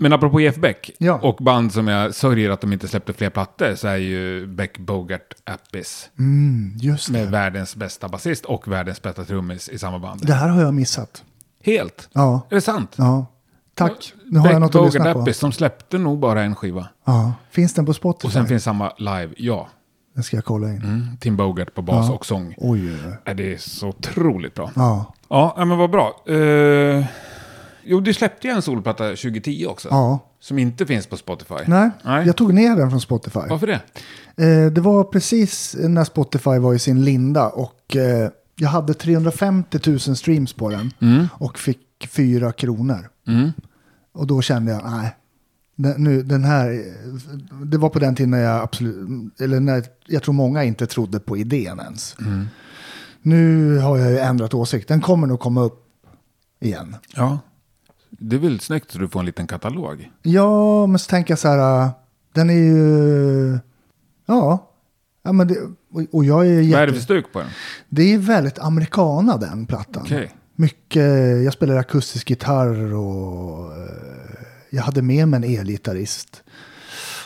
Men 0.02 0.12
apropå 0.12 0.40
Jeff 0.40 0.56
Beck 0.56 0.90
Ja. 0.98 1.18
och 1.22 1.36
band 1.36 1.72
som 1.72 1.88
jag 1.88 2.14
sörjer 2.14 2.50
att 2.50 2.60
de 2.60 2.72
inte 2.72 2.88
släppte 2.88 3.12
fler 3.12 3.30
plattor 3.30 3.74
så 3.74 3.88
är 3.88 3.96
ju 3.96 4.46
Beck 4.46 4.78
Bogart 4.78 5.34
Appis 5.44 6.10
Mm, 6.18 6.78
med 7.10 7.30
världens 7.30 7.76
bästa 7.76 8.08
basist 8.08 8.44
och 8.44 8.68
världens 8.68 9.02
bästa 9.02 9.24
trummis 9.24 9.68
i 9.68 9.78
samma 9.78 9.98
band. 9.98 10.26
Det 10.26 10.32
här 10.34 10.48
har 10.48 10.62
jag 10.62 10.74
missat. 10.74 11.24
Helt. 11.64 12.08
Ja, 12.12 12.46
Är 12.50 12.54
det 12.54 12.60
sant? 12.60 12.94
ja. 12.98 13.26
Tack. 13.74 14.12
Nu 14.26 14.38
har 14.38 14.44
Beck 14.46 14.54
jag 14.54 14.60
något 14.60 14.74
att 14.74 14.84
lyssna 14.84 15.12
på. 15.14 15.20
Appis, 15.20 15.36
som 15.38 15.52
släppte 15.52 15.98
nog 15.98 16.18
bara 16.18 16.42
en 16.42 16.54
skiva. 16.54 16.88
Ja. 17.04 17.32
Finns 17.50 17.74
den 17.74 17.86
på 17.86 17.94
Spotify? 17.94 18.26
Och 18.28 18.32
sen 18.32 18.46
finns 18.46 18.64
samma 18.64 18.92
live, 18.98 19.30
ja. 19.36 19.68
Den 20.14 20.22
ska 20.22 20.36
jag 20.36 20.44
kolla 20.44 20.68
in. 20.68 20.76
Mm. 20.82 21.16
Tim 21.20 21.36
Bogart 21.36 21.74
på 21.74 21.82
bas 21.82 22.06
Ja. 22.08 22.14
och 22.14 22.26
sång. 22.26 22.54
Oj. 22.58 22.96
Är 23.24 23.34
det 23.34 23.52
är 23.54 23.58
så 23.58 23.88
otroligt 23.88 24.54
bra. 24.54 24.70
Ja, 24.76 25.14
Ja, 25.28 25.54
ja, 25.56 25.64
men 25.64 25.78
vad 25.78 25.90
bra. 25.90 26.22
Eh, 26.26 27.04
jo, 27.90 28.00
du 28.00 28.14
släppte 28.14 28.46
ju 28.46 28.52
en 28.54 28.62
solplatta 28.62 29.04
2010 29.04 29.66
också. 29.68 29.88
ja. 29.90 30.26
Som 30.40 30.58
inte 30.58 30.86
finns 30.86 31.06
på 31.06 31.16
Spotify. 31.16 31.54
Nej, 31.66 31.90
Nej. 32.04 32.26
jag 32.26 32.36
tog 32.36 32.54
ner 32.54 32.76
den 32.76 32.90
från 32.90 33.00
Spotify. 33.00 33.40
Varför 33.48 33.66
det? 33.66 33.80
Eh, 34.36 34.72
det 34.72 34.80
var 34.80 35.04
precis 35.04 35.76
när 35.78 36.04
Spotify 36.04 36.58
var 36.58 36.74
i 36.74 36.78
sin 36.78 37.04
linda 37.04 37.48
och 37.48 37.96
eh, 37.96 38.30
jag 38.56 38.68
hade 38.68 38.94
350 38.94 39.78
000 39.86 40.00
streams 40.00 40.52
på 40.52 40.70
den 40.70 40.92
och 41.32 41.58
fick 41.58 42.08
4 42.08 42.52
kronor. 42.52 43.08
Mm. 43.28 43.52
Och 44.12 44.26
då 44.26 44.42
kände 44.42 44.72
jag, 44.72 44.82
nej, 44.84 45.16
den, 45.76 46.04
nu, 46.04 46.22
den 46.22 46.44
här, 46.44 46.84
det 47.64 47.78
var 47.78 47.88
på 47.88 47.98
den 47.98 48.14
tiden 48.14 48.30
när 48.30 48.42
jag 48.42 48.62
absolut, 48.62 49.40
eller 49.40 49.60
när 49.60 49.84
jag 50.06 50.22
tror 50.22 50.34
många 50.34 50.64
inte 50.64 50.86
trodde 50.86 51.20
på 51.20 51.36
idén 51.36 51.80
ens. 51.80 52.16
Nu 53.22 53.76
har 53.78 53.98
jag 53.98 54.10
ju 54.10 54.18
ändrat 54.18 54.54
åsikt, 54.54 54.88
den 54.88 55.00
kommer 55.00 55.26
nog 55.26 55.40
komma 55.40 55.60
upp 55.60 55.86
igen. 56.60 56.96
Ja. 57.16 57.38
Det 58.22 58.36
är 58.36 58.40
väl 58.40 58.60
snyggt 58.60 58.90
så 58.90 58.98
du 58.98 59.08
får 59.08 59.20
en 59.20 59.26
liten 59.26 59.46
katalog. 59.46 60.10
Ja, 60.22 60.86
men 60.86 60.98
så 60.98 61.08
tänker 61.10 61.32
jag 61.32 61.38
så 61.38 61.48
här, 61.48 61.82
äh, 61.84 61.90
den 62.32 62.50
är 62.50 62.54
ju, 62.54 63.58
ja, 64.26 64.70
ja 65.22 65.32
men 65.32 65.48
det, 65.48 65.56
och- 66.12 66.24
jag 66.24 66.46
är 66.46 66.50
Vad 66.50 66.56
är 66.56 66.56
det 66.56 66.62
jätte, 66.62 66.92
för 66.92 67.00
stuk 67.00 67.32
på 67.32 67.38
den? 67.38 67.48
det 67.88 68.14
är 68.14 68.18
väldigt 68.18 68.58
amerikana 68.58 69.36
den 69.36 69.66
plattan. 69.66 70.02
Okej. 70.02 70.30
Mycket, 70.56 71.44
jag 71.44 71.52
spelar 71.52 71.76
akustisk 71.76 72.30
gitarr 72.30 72.94
och 72.94 73.72
eh, 73.76 74.34
jag 74.70 74.82
hade 74.82 75.02
med 75.02 75.28
mig 75.28 75.36
en 75.54 75.58
elgitarrist. 75.60 76.42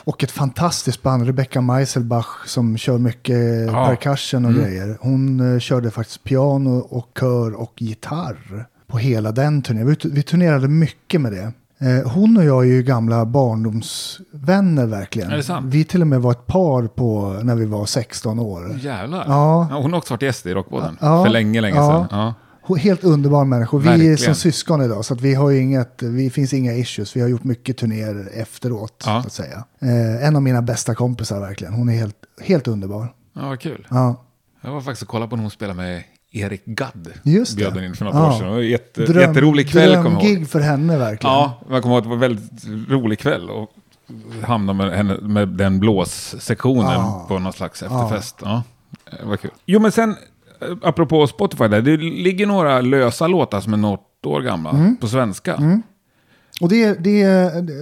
Och 0.05 0.23
ett 0.25 0.31
fantastiskt 0.31 1.03
band, 1.03 1.27
Rebecca 1.27 1.61
Meiselbach, 1.61 2.47
som 2.47 2.77
kör 2.77 2.99
mycket 2.99 3.67
Ja. 3.67 3.87
percussion 3.89 4.45
och 4.45 4.51
Mm. 4.51 4.63
grejer. 4.65 4.99
Hon 5.01 5.41
eh, 5.55 5.59
körde 5.59 5.91
faktiskt 5.91 6.25
piano 6.25 6.79
och 6.79 7.19
kör 7.21 7.53
och 7.61 7.83
gitarr 7.83 8.67
på 8.95 8.99
hela 8.99 9.33
den 9.33 9.63
turnén. 9.63 9.87
Vi, 9.87 9.97
vi 10.11 10.23
turnerade 10.23 10.69
mycket 10.69 11.21
med 11.21 11.33
det. 11.33 11.53
Eh, 11.79 12.11
hon 12.13 12.37
och 12.37 12.45
jag 12.45 12.63
är 12.63 12.69
ju 12.69 12.83
gamla 12.83 13.25
barndomsvänner 13.27 14.87
verkligen. 14.87 15.31
Är 15.31 15.37
det 15.37 15.43
sant? 15.43 15.67
Vi 15.75 15.85
till 15.85 16.01
och 16.01 16.07
med 16.07 16.21
var 16.23 16.31
ett 16.33 16.47
par 16.47 16.87
på 16.87 17.39
när 17.43 17.55
vi 17.55 17.65
var 17.65 17.87
16 17.87 18.39
år. 18.39 18.79
Jävlar. 18.83 19.25
Ja. 19.29 19.69
hon 19.73 19.93
har 19.93 19.99
också 19.99 20.15
varit 20.15 20.23
gäst 20.23 20.47
i 20.47 20.55
Rockpodden. 20.55 20.99
Ja. 21.01 21.25
För 21.25 21.31
länge, 21.33 21.61
länge 21.61 21.77
Ja. 21.77 22.07
sedan. 22.11 22.19
Ja. 22.69 22.75
Helt 22.77 23.05
underbar 23.05 23.45
människa. 23.45 23.77
Vi 23.77 23.87
är 23.89 23.91
Verkligen. 23.91 24.19
som 24.19 24.35
syskon 24.35 24.83
idag, 24.83 25.05
så 25.05 25.15
att 25.15 25.21
vi 25.21 25.35
har 25.35 25.51
ju 25.51 25.61
inget, 25.61 26.03
vi 26.03 26.31
finns 26.31 26.53
inga 26.53 26.73
issues. 26.73 27.17
Vi 27.17 27.21
har 27.21 27.29
gjort 27.29 27.45
mycket 27.45 27.77
turnéer 27.79 28.29
efteråt, 28.35 29.03
Ja. 29.07 29.23
så 29.23 29.27
att 29.27 29.33
säga. 29.33 29.65
Eh, 29.81 30.27
en 30.27 30.37
av 30.37 30.43
mina 30.43 30.63
bästa 30.63 30.95
kompisar 30.95 31.41
verkligen. 31.41 31.75
Hon 31.75 31.89
är 31.89 31.95
helt, 31.99 32.17
helt 32.43 32.69
underbar. 32.69 33.09
ja, 33.35 33.49
vad 33.49 33.61
kul. 33.61 33.87
Ja. 33.91 34.25
Jag 34.61 34.73
var 34.73 34.81
faktiskt 34.81 35.03
och 35.03 35.09
kollade 35.09 35.31
på 35.31 35.37
när 35.37 35.43
hon 35.43 35.51
spelade 35.51 35.77
med 35.77 36.03
Erik 36.35 36.65
Gadd. 36.65 37.09
Just 37.23 37.53
det. 37.57 37.57
Bjöd 37.57 37.73
hon 37.75 37.85
in 37.85 37.95
för 37.95 38.05
något 38.05 38.15
Ja. 38.15 38.27
år 38.29 38.33
sedan. 38.39 38.47
Det 38.47 38.53
var 38.55 38.61
jätte, 38.61 39.03
jätterolig 39.03 39.69
kväll. 39.71 39.91
Drömgig 39.93 40.49
för 40.49 40.61
henne 40.61 40.99
verkligen. 40.99 41.35
Ja, 41.35 41.61
jag 41.71 41.83
kommer 41.83 41.95
ihåg 41.95 41.99
att 41.99 42.05
det 42.05 42.09
var 42.09 42.15
en 42.17 42.21
väldigt 42.21 42.91
rolig 42.91 43.19
kväll. 43.19 43.51
Och 43.51 43.71
hamna 44.43 44.73
med, 44.73 44.93
henne, 44.97 45.17
med 45.21 45.49
den 45.49 45.81
blåssektionen 45.81 46.93
Ja. 46.93 47.25
på 47.29 47.39
någon 47.39 47.53
slags 47.53 47.83
efterfest. 47.83 48.37
Ja. 48.43 48.63
det 49.21 49.27
var 49.27 49.37
kul. 49.37 49.51
Jo, 49.67 49.81
men 49.81 49.93
sen, 49.93 50.11
eh, 50.11 50.69
apropå 50.83 51.27
Spotify, 51.27 51.69
där, 51.69 51.83
det 51.83 51.97
ligger 51.97 52.47
några 52.47 52.81
lösa 52.81 53.27
låtar 53.27 53.61
som 53.61 53.73
är 53.73 53.77
något 53.77 54.01
år 54.27 54.41
gamla 54.41 54.71
Mm. 54.71 54.97
på 54.97 55.09
svenska. 55.09 55.81
Och 56.61 56.69
det, 56.69 56.95
det, 57.05 57.27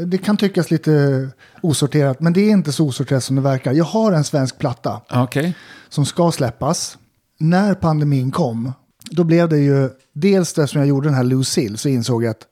det 0.07 0.19
kan 0.19 0.37
tyckas 0.37 0.71
lite 0.71 1.29
osorterat, 1.61 2.21
men 2.21 2.33
det 2.33 2.41
är 2.41 2.51
inte 2.51 2.73
så 2.73 2.87
osorterat 2.87 3.25
som 3.25 3.37
det 3.37 3.43
verkar. 3.43 3.73
Jag 3.73 3.85
har 3.85 4.12
en 4.12 4.25
svensk 4.25 4.59
platta 4.59 5.01
Okej. 5.11 5.55
som 5.88 6.07
ska 6.07 6.33
släppas. 6.33 6.99
När 7.42 7.74
pandemin 7.74 8.31
kom, 8.31 8.72
då 9.11 9.24
blev 9.24 9.48
det 9.48 9.59
ju 9.59 9.90
dels 10.12 10.52
det 10.52 10.66
som 10.66 10.81
jag 10.81 10.88
gjorde 10.88 11.09
den 11.09 11.14
här 11.14 11.24
Lucille, 11.24 11.76
så 11.76 11.88
insåg 11.88 12.24
jag 12.24 12.31
att 12.31 12.46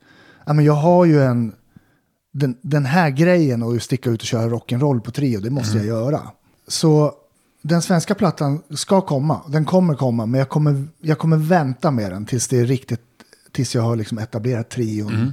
ja, 0.46 0.52
men 0.52 0.64
jag 0.64 0.72
har 0.72 1.04
ju 1.04 1.22
en, 1.22 1.52
den, 2.32 2.56
den 2.62 2.84
här 2.86 3.10
grejen 3.10 3.62
och 3.62 3.82
sticka 3.82 4.10
ut 4.10 4.20
och 4.20 4.26
köra 4.26 4.48
rock'n'roll 4.48 5.00
på 5.00 5.10
trio, 5.10 5.40
det 5.40 5.50
måste 5.50 5.76
jag 5.76 5.86
göra. 5.86 6.20
Så 6.68 7.12
den 7.62 7.82
svenska 7.82 8.14
plattan 8.14 8.62
ska 8.70 9.00
komma, 9.00 9.40
den 9.48 9.64
kommer 9.64 9.94
komma, 9.94 10.26
men 10.26 10.38
jag 10.38 10.48
kommer, 10.48 10.84
jag 11.00 11.18
kommer 11.18 11.36
vänta 11.36 11.90
med 11.90 12.12
den 12.12 12.26
tills 12.26 12.48
det 12.48 12.58
är 12.58 12.64
riktigt, 12.64 13.00
tills 13.52 13.74
jag 13.74 13.82
har 13.82 13.96
liksom 13.96 14.18
etablerat 14.18 14.70
trion. 14.70 15.14
Eh, 15.14 15.28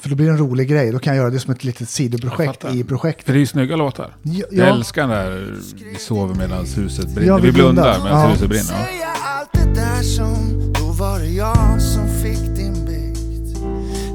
För 0.00 0.08
då 0.08 0.14
blir 0.16 0.26
det 0.26 0.32
en 0.32 0.38
rolig 0.38 0.68
grej, 0.68 0.92
då 0.92 0.98
kan 0.98 1.16
jag 1.16 1.22
göra 1.22 1.30
det 1.30 1.40
som 1.40 1.52
ett 1.52 1.64
litet 1.64 1.80
Jag 1.80 1.88
sidoprojekt 1.88 2.64
i 2.74 2.84
projektet. 2.84 3.24
För 3.26 3.32
det 3.32 3.38
är 3.38 3.40
ju 3.40 3.46
snygga 3.46 3.76
låtar. 3.76 4.16
Ja, 4.22 4.44
Jag 4.50 4.68
ja. 4.68 4.74
älskar 4.74 5.02
den 5.02 5.10
där 5.10 5.54
Vi 5.92 5.98
sover 5.98 6.34
medan 6.34 6.66
huset 6.76 7.08
brinner. 7.14 7.28
Ja, 7.32 7.36
vi, 7.36 7.46
vi 7.46 7.52
blundar 7.52 7.82
blundar. 7.82 8.04
medan 8.04 8.20
Ja. 8.22 8.28
huset 8.28 8.48
brinner. 8.48 8.64
Säga 8.64 9.08
allt 9.22 9.52
det 9.52 9.80
där 9.80 10.02
som 10.02 10.72
Då 10.72 10.92
var 10.92 11.18
det 11.18 11.26
jag 11.30 11.82
som 11.82 12.08
fick 12.22 12.56
din 12.56 12.84
bikt 12.86 13.58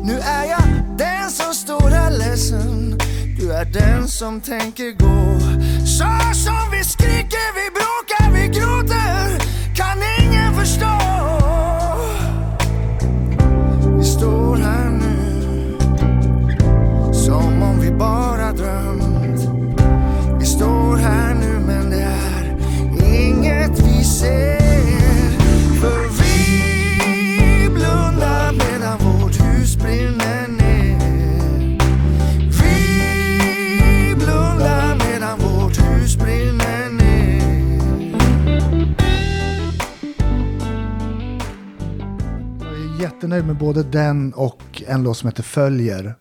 Nu 0.03 0.13
är 0.19 0.45
jag 0.49 0.63
den 0.97 1.29
som 1.31 1.53
står 1.53 1.89
här 1.89 2.12
ledsen 2.12 2.97
Du 3.39 3.51
är 3.51 3.65
den 3.65 4.07
som 4.07 4.41
tänker 4.41 4.91
gå 4.91 5.39
Så 5.86 6.03
som 6.45 6.71
vi 6.71 6.84
skriker, 6.84 7.47
vi 7.60 7.67
bråkar, 7.79 8.31
vi 8.34 8.47
gråter 8.60 9.01
bara 18.02 18.52
drömt. 18.54 19.42
Vi 20.40 20.46
står 20.46 20.96
här 20.96 21.34
nu 21.34 21.60
men 21.66 21.90
det 21.90 22.02
är 22.02 22.58
inget 23.28 23.80
vi 23.80 24.04
ser. 24.04 25.32
För 25.82 26.02
vi 26.22 27.70
blundar 27.70 28.52
medan 28.52 28.98
vårt 28.98 29.42
hus 29.42 29.78
brinner 29.78 30.48
ner. 30.48 31.00
Vi 32.62 34.16
blundar 34.16 34.98
medan 35.12 35.40
vårt 35.40 35.78
hus 35.78 36.18
brinner 36.18 36.90
ner. 36.90 37.82
Jag 42.60 42.74
är 42.74 43.02
jättenöjd 43.02 43.46
med 43.46 43.58
både 43.58 43.84
den 43.84 44.34
och 44.34 44.84
en 44.88 45.04
låt 45.04 45.18
som 45.18 45.30
heter 45.30 45.44
Följer. 45.44 46.16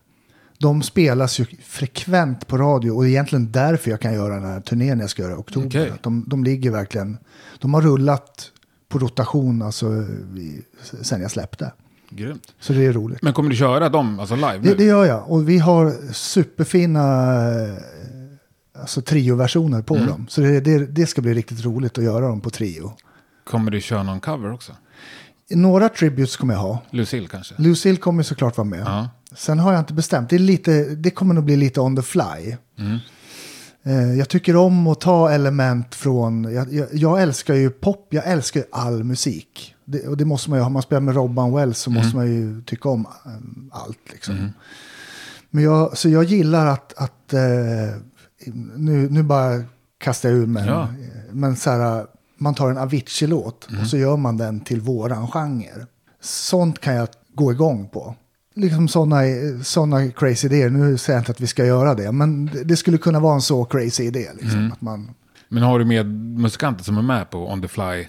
De 0.61 0.81
spelas 0.83 1.39
ju 1.39 1.45
frekvent 1.63 2.47
på 2.47 2.57
radio 2.57 2.91
och 2.91 3.03
det 3.03 3.09
är 3.09 3.11
egentligen 3.11 3.51
därför 3.51 3.91
jag 3.91 3.99
kan 3.99 4.13
göra 4.13 4.33
den 4.33 4.45
här 4.45 4.61
turnén 4.61 4.99
jag 4.99 5.09
ska 5.09 5.21
göra 5.21 5.33
i 5.33 5.35
oktober. 5.35 5.91
Att 5.93 6.03
De, 6.03 6.23
de 6.27 6.43
ligger 6.43 6.71
verkligen, 6.71 7.17
de 7.59 7.73
har 7.73 7.81
rullat 7.81 8.51
på 8.89 8.99
rotation 8.99 9.61
alltså, 9.61 10.05
sen 11.01 11.21
jag 11.21 11.31
släppte. 11.31 11.71
Grymt. 12.09 12.53
Så 12.59 12.73
det 12.73 12.85
är 12.85 12.93
roligt. 12.93 13.21
Men 13.21 13.33
kommer 13.33 13.49
du 13.49 13.55
köra 13.55 13.89
dem 13.89 14.19
alltså 14.19 14.35
live 14.35 14.59
nu? 14.61 14.69
Det, 14.69 14.75
det 14.75 14.83
gör 14.83 15.05
jag 15.05 15.31
och 15.31 15.49
vi 15.49 15.57
har 15.57 16.13
superfina 16.13 17.35
alltså, 18.79 19.01
trio-versioner 19.01 19.81
på 19.81 19.95
dem. 19.95 20.27
Så 20.29 20.41
det, 20.41 20.59
det, 20.59 20.85
det 20.85 21.07
ska 21.07 21.21
bli 21.21 21.33
riktigt 21.33 21.65
roligt 21.65 21.97
att 21.97 22.03
göra 22.03 22.27
dem 22.27 22.41
på 22.41 22.49
trio. 22.49 22.93
Kommer 23.43 23.71
du 23.71 23.81
köra 23.81 24.03
någon 24.03 24.19
cover 24.19 24.53
också? 24.53 24.71
Några 25.49 25.89
tributes 25.89 26.37
kommer 26.37 26.53
jag 26.53 26.61
ha. 26.61 26.79
Lucille 26.91 27.27
kanske? 27.27 27.55
Lucille 27.57 27.97
kommer 27.97 28.23
såklart 28.23 28.57
vara 28.57 28.67
med. 28.67 28.83
Ja. 28.85 29.09
Sen 29.35 29.59
har 29.59 29.73
jag 29.73 29.81
inte 29.81 29.93
bestämt. 29.93 30.29
Det, 30.29 30.35
är 30.35 30.39
lite, 30.39 30.83
det 30.95 31.11
kommer 31.11 31.33
nog 31.33 31.43
bli 31.43 31.55
lite 31.55 31.81
on 31.81 31.95
the 31.95 32.01
fly. 32.01 32.55
Eh, 33.83 34.13
jag 34.13 34.29
tycker 34.29 34.55
om 34.55 34.87
att 34.87 35.01
ta 35.01 35.31
element 35.31 35.95
från... 35.95 36.43
Jag, 36.53 36.73
jag, 36.73 36.87
jag 36.91 37.21
älskar 37.21 37.53
ju 37.53 37.69
pop, 37.69 38.07
jag 38.09 38.27
älskar 38.27 38.59
ju 38.59 38.65
all 38.71 39.03
musik. 39.03 39.75
Det, 39.85 40.07
och 40.07 40.17
det 40.17 40.25
måste 40.25 40.49
man 40.49 40.59
ju. 40.59 40.65
Om 40.65 40.73
man 40.73 40.81
spelar 40.81 41.01
med 41.01 41.15
Robban 41.15 41.53
Wells 41.55 41.79
så 41.79 41.89
måste 41.89 42.15
man 42.15 42.27
ju 42.27 42.61
tycka 42.61 42.89
om 42.89 43.05
eh, 43.25 43.31
allt. 43.71 43.99
Liksom. 44.11 44.53
Men 45.49 45.63
jag, 45.63 45.97
så 45.97 46.09
jag 46.09 46.23
gillar 46.23 46.65
att, 46.65 46.93
att 46.97 47.33
eh, 47.33 47.41
nu, 48.75 49.09
nu 49.09 49.23
bara 49.23 49.63
kastar 49.97 50.29
jag 50.29 50.37
ur 50.37 50.45
mig. 50.45 50.67
Ja. 50.67 50.87
Men 51.31 51.55
så 51.55 51.69
här, 51.69 52.05
man 52.37 52.55
tar 52.55 52.69
en 52.69 52.77
Avicii-låt 52.77 53.67
och 53.81 53.87
så 53.87 53.97
gör 53.97 54.17
man 54.17 54.37
den 54.37 54.59
till 54.59 54.81
våran 54.81 55.27
genre. 55.27 55.85
Sånt 56.21 56.79
kan 56.79 56.95
jag 56.95 57.07
gå 57.33 57.51
igång 57.51 57.89
på. 57.89 58.15
Liksom 58.61 58.87
sådana 58.87 59.21
såna 59.63 60.07
crazy 60.11 60.47
idéer. 60.47 60.69
Nu 60.69 60.97
säger 60.97 61.17
jag 61.17 61.21
inte 61.21 61.31
att 61.31 61.41
vi 61.41 61.47
ska 61.47 61.65
göra 61.65 61.95
det, 61.95 62.11
men 62.11 62.49
det- 62.65 62.77
skulle 62.77 62.97
kunna 62.97 63.19
vara 63.19 63.33
en 63.35 63.41
så 63.41 63.65
crazy 63.65 64.03
idé. 64.03 64.27
Liksom, 64.41 64.71
att 64.73 64.81
man, 64.81 65.11
Men 65.49 65.63
har 65.63 65.79
du 65.79 65.85
med 65.85 66.05
musikanter 66.39 66.83
som 66.83 66.97
är 66.97 67.01
med 67.01 67.29
på 67.29 67.51
On 67.51 67.61
the 67.61 67.67
Fly? 67.67 68.07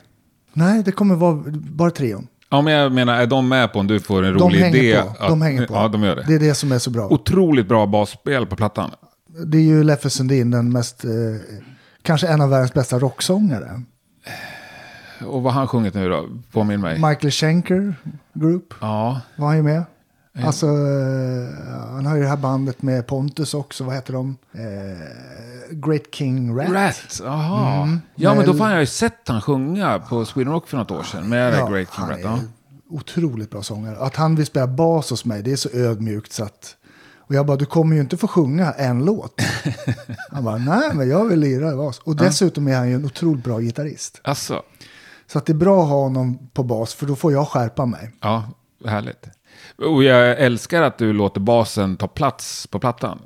nej, 0.52 0.82
det 0.82 0.92
kommer 0.92 1.14
vara 1.14 1.42
bara 1.54 1.90
trion. 1.90 2.26
Ja, 2.50 2.62
men 2.62 2.72
jag 2.72 2.92
menar, 2.92 3.14
är 3.14 3.26
de 3.26 3.48
med 3.48 3.72
på 3.72 3.78
om 3.78 3.86
du 3.86 4.00
får 4.00 4.22
en 4.22 4.32
De 4.32 4.38
rolig 4.44 4.60
idé? 4.74 5.02
på. 5.02 5.26
De 5.28 5.42
att- 5.42 5.48
hänger 5.48 5.66
på. 5.66 5.74
Ja, 5.74 5.88
de 5.88 6.02
gör 6.02 6.16
det. 6.16 6.24
Det 6.28 6.34
är 6.34 6.38
det 6.38 6.54
som 6.54 6.72
är 6.72 6.78
så 6.78 6.90
bra. 6.90 7.08
Otroligt 7.08 7.68
bra 7.68 7.86
basspel 7.86 8.46
på 8.46 8.56
plattan. 8.56 8.90
Det 9.46 9.58
är 9.58 9.62
ju 9.62 9.82
Leffe 9.84 10.10
Sundin, 10.10 10.50
den 10.50 10.72
mest, 10.72 11.04
eh, 11.04 11.10
kanske 12.02 12.26
en 12.28 12.40
av 12.40 12.50
världens 12.50 12.74
bästa 12.74 12.98
rocksångare. 12.98 13.82
Och 15.26 15.42
vad 15.42 15.52
har 15.52 15.60
han 15.60 15.68
sjungit 15.68 15.94
nu 15.94 16.08
då? 16.08 16.28
Påminn 16.52 16.80
mig. 16.80 16.94
Michael 16.94 17.30
Schenker 17.30 17.94
Group 18.34 18.74
ja, 18.80 19.20
var 19.36 19.46
han 19.46 19.56
ju 19.56 19.62
med. 19.62 19.82
Alltså, 20.38 20.66
eh, 20.66 21.92
han 21.94 22.06
har 22.06 22.16
ju 22.16 22.22
det 22.22 22.28
här 22.28 22.36
bandet 22.36 22.82
med 22.82 23.06
Pontus 23.06 23.54
också, 23.54 23.84
vad 23.84 23.94
heter 23.94 24.12
de? 24.12 24.36
Eh, 24.52 25.70
Great 25.70 26.02
King 26.14 26.56
Rat. 26.58 26.70
Rat. 26.70 27.20
Jaha. 27.24 27.82
Mm. 27.82 28.00
Ja, 28.14 28.34
men 28.34 28.46
då 28.46 28.52
har 28.52 28.70
jag 28.70 28.80
ju 28.80 28.86
sett 28.86 29.28
han 29.28 29.40
sjunga 29.40 29.98
på 29.98 30.24
Sweden 30.24 30.52
Rock 30.52 30.68
för 30.68 30.76
något 30.76 30.90
år 30.90 31.02
sedan 31.02 31.28
med 31.28 31.54
Ja, 31.54 31.66
Great 31.68 31.88
King 31.96 32.06
Rat. 32.08 32.18
Ja. 32.22 32.38
otroligt 32.90 33.50
bra 33.50 33.62
sångare. 33.62 33.98
Att 33.98 34.16
han 34.16 34.36
vill 34.36 34.46
spela 34.46 34.66
bas 34.66 35.10
hos 35.10 35.24
mig, 35.24 35.42
det 35.42 35.52
är 35.52 35.56
så 35.56 35.68
ödmjukt 35.72 36.32
så 36.32 36.44
att... 36.44 36.76
Och 37.18 37.34
jag 37.34 37.46
bara, 37.46 37.56
du 37.56 37.66
kommer 37.66 37.94
ju 37.96 38.00
inte 38.02 38.16
få 38.16 38.28
sjunga 38.28 38.72
en 38.72 39.04
låt. 39.04 39.40
Han 40.30 40.44
bara, 40.44 40.56
nej 40.56 40.90
men 40.94 41.08
jag 41.08 41.24
vill 41.24 41.40
lira 41.40 41.76
bas. 41.76 41.98
Och 41.98 42.16
dessutom 42.16 42.68
är 42.68 42.76
han 42.76 42.88
ju 42.88 42.94
en 42.94 43.04
otroligt 43.04 43.44
bra 43.44 43.60
gitarrist. 43.60 44.20
Alltså, 44.24 44.62
Så 45.26 45.38
att 45.38 45.46
det 45.46 45.52
är 45.52 45.54
bra 45.54 45.82
att 45.82 45.88
ha 45.88 46.02
honom 46.02 46.48
på 46.52 46.62
bas, 46.62 46.94
för 46.94 47.06
då 47.06 47.16
får 47.16 47.32
jag 47.32 47.48
skärpa 47.48 47.86
mig. 47.86 48.12
ja, 48.20 48.44
härligt. 48.86 49.26
Och 49.76 50.04
jag 50.04 50.38
älskar 50.38 50.82
att 50.82 50.98
du 50.98 51.12
låter 51.12 51.40
basen 51.40 51.96
ta 51.96 52.08
plats 52.08 52.66
på 52.66 52.78
plattan. 52.78 53.18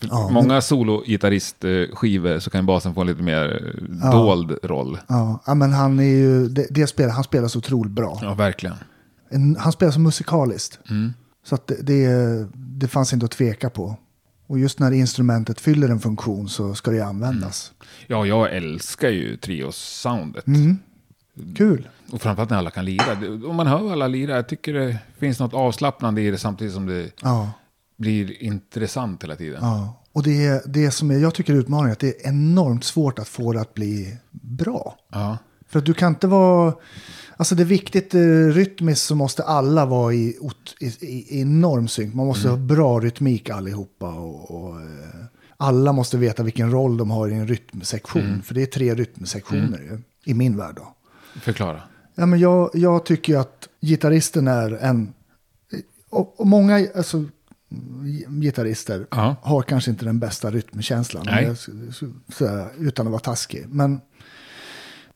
Ja, 0.00 0.28
Många 0.32 0.60
sologitarristskivor 0.60 2.38
så 2.38 2.50
kan 2.50 2.66
basen 2.66 2.94
få 2.94 3.00
en 3.00 3.06
lite 3.06 3.22
mer 3.22 3.74
eh, 4.02 4.10
dold 4.10 4.58
roll. 4.62 4.98
Ja, 5.08 5.42
ja, 5.46 5.54
men 5.54 5.72
han 5.72 5.98
är 5.98 6.04
ju, 6.04 6.48
det, 6.48 6.66
det 6.70 6.86
spelar, 6.86 7.10
han 7.12 7.24
spelar 7.24 7.48
så 7.48 7.58
otroligt 7.58 7.92
bra. 7.92 8.18
Ja, 8.22 8.34
verkligen. 8.34 8.76
En, 9.28 9.56
han 9.56 9.72
spelar 9.72 9.92
så 9.92 10.00
musikaliskt. 10.00 10.78
Mm. 10.90 11.12
Så 11.44 11.54
att 11.54 11.66
det, 11.66 11.82
det, 11.82 12.48
det 12.54 12.88
fanns 12.88 13.12
inte 13.12 13.26
att 13.26 13.32
tveka 13.32 13.70
på. 13.70 13.96
Och 14.46 14.58
just 14.58 14.78
när 14.78 14.92
instrumentet 14.92 15.60
fyller 15.60 15.88
en 15.88 16.00
funktion 16.00 16.48
så 16.48 16.74
ska 16.74 16.90
det 16.90 17.00
användas. 17.00 17.72
Ja, 18.06 18.26
jag 18.26 18.56
älskar 18.56 19.08
ju 19.08 19.36
trios-soundet. 19.36 20.46
Mm. 20.46 20.78
Kul. 21.56 21.88
Och 22.12 22.22
framförallt 22.22 22.50
när 22.50 22.58
alla 22.58 22.70
kan 22.70 22.84
lira. 22.84 23.12
Om 23.48 23.56
man 23.56 23.66
hör 23.66 23.92
alla 23.92 24.08
lira, 24.08 24.36
jag 24.36 24.48
tycker 24.48 24.74
det 24.74 24.98
finns 25.18 25.40
något 25.40 25.54
avslappnande 25.54 26.20
i 26.22 26.30
det 26.30 26.38
samtidigt 26.38 26.74
som 26.74 26.86
det 26.86 27.10
Ja, 27.22 27.50
blir 27.96 28.42
intressant 28.42 29.22
hela 29.24 29.36
tiden. 29.36 29.58
ja. 29.62 29.96
Och 30.12 30.22
det, 30.22 30.46
är- 30.46 30.62
det 30.66 30.90
som 30.90 31.10
är, 31.10 31.18
jag 31.18 31.34
tycker 31.34 31.52
är 31.54 31.56
utmaningen 31.58 31.88
är 31.88 31.92
att 31.92 31.98
det 32.00 32.24
är 32.24 32.28
enormt 32.28 32.84
svårt 32.84 33.18
att 33.18 33.28
få 33.28 33.52
det 33.52 33.60
att 33.60 33.74
bli 33.74 34.16
bra. 34.30 34.96
Ja. 35.12 35.38
För 35.68 35.78
att 35.78 35.84
du 35.86 35.94
kan 35.94 36.08
inte 36.12 36.26
vara... 36.26 36.74
Alltså 37.36 37.54
det 37.54 37.62
är 37.62 37.66
viktigt, 37.66 38.14
eh, 38.14 38.20
rytmiskt 38.52 39.06
så 39.06 39.14
måste 39.14 39.42
alla 39.44 39.86
vara 39.86 40.12
i, 40.14 40.36
i, 40.80 40.86
i, 40.86 41.40
enorm 41.40 41.88
synk. 41.88 42.14
Man 42.14 42.26
måste 42.26 42.48
ha 42.48 42.56
bra 42.56 43.00
rytmik 43.00 43.50
allihopa. 43.50 44.08
Och, 44.12 44.50
och, 44.50 44.80
eh, 44.80 44.86
alla 45.56 45.92
måste 45.92 46.16
veta 46.18 46.42
vilken 46.42 46.70
roll 46.70 46.96
de 46.96 47.10
har 47.10 47.28
i 47.28 47.34
en 47.34 47.48
rytmsektion. 47.48 48.42
För 48.42 48.54
det 48.54 48.62
är 48.62 48.66
tre 48.66 48.94
rytmsektioner 48.94 49.78
ju, 49.78 49.98
i 50.24 50.34
min 50.34 50.56
värld. 50.56 50.74
Då. 50.76 50.94
Förklara. 51.40 51.82
Ja, 52.14 52.26
men 52.26 52.38
jag, 52.38 52.70
jag 52.74 53.04
tycker 53.06 53.36
att 53.36 53.68
gitarristen 53.80 54.48
är 54.48 54.70
en... 54.72 55.12
Och, 56.10 56.40
och 56.40 56.46
många 56.46 56.88
alltså, 56.96 57.16
mm, 57.16 58.40
gitarrister 58.40 59.06
Ja. 59.10 59.36
har 59.42 59.62
kanske 59.62 59.90
inte 59.90 60.04
den 60.04 60.18
bästa 60.18 60.50
rytmkänslan. 60.50 61.26
Nej. 61.26 61.44
S- 61.44 61.68
sådär, 62.28 62.68
utan 62.78 63.06
att 63.06 63.10
vara 63.10 63.20
taskig. 63.20 63.66
Men 63.68 64.00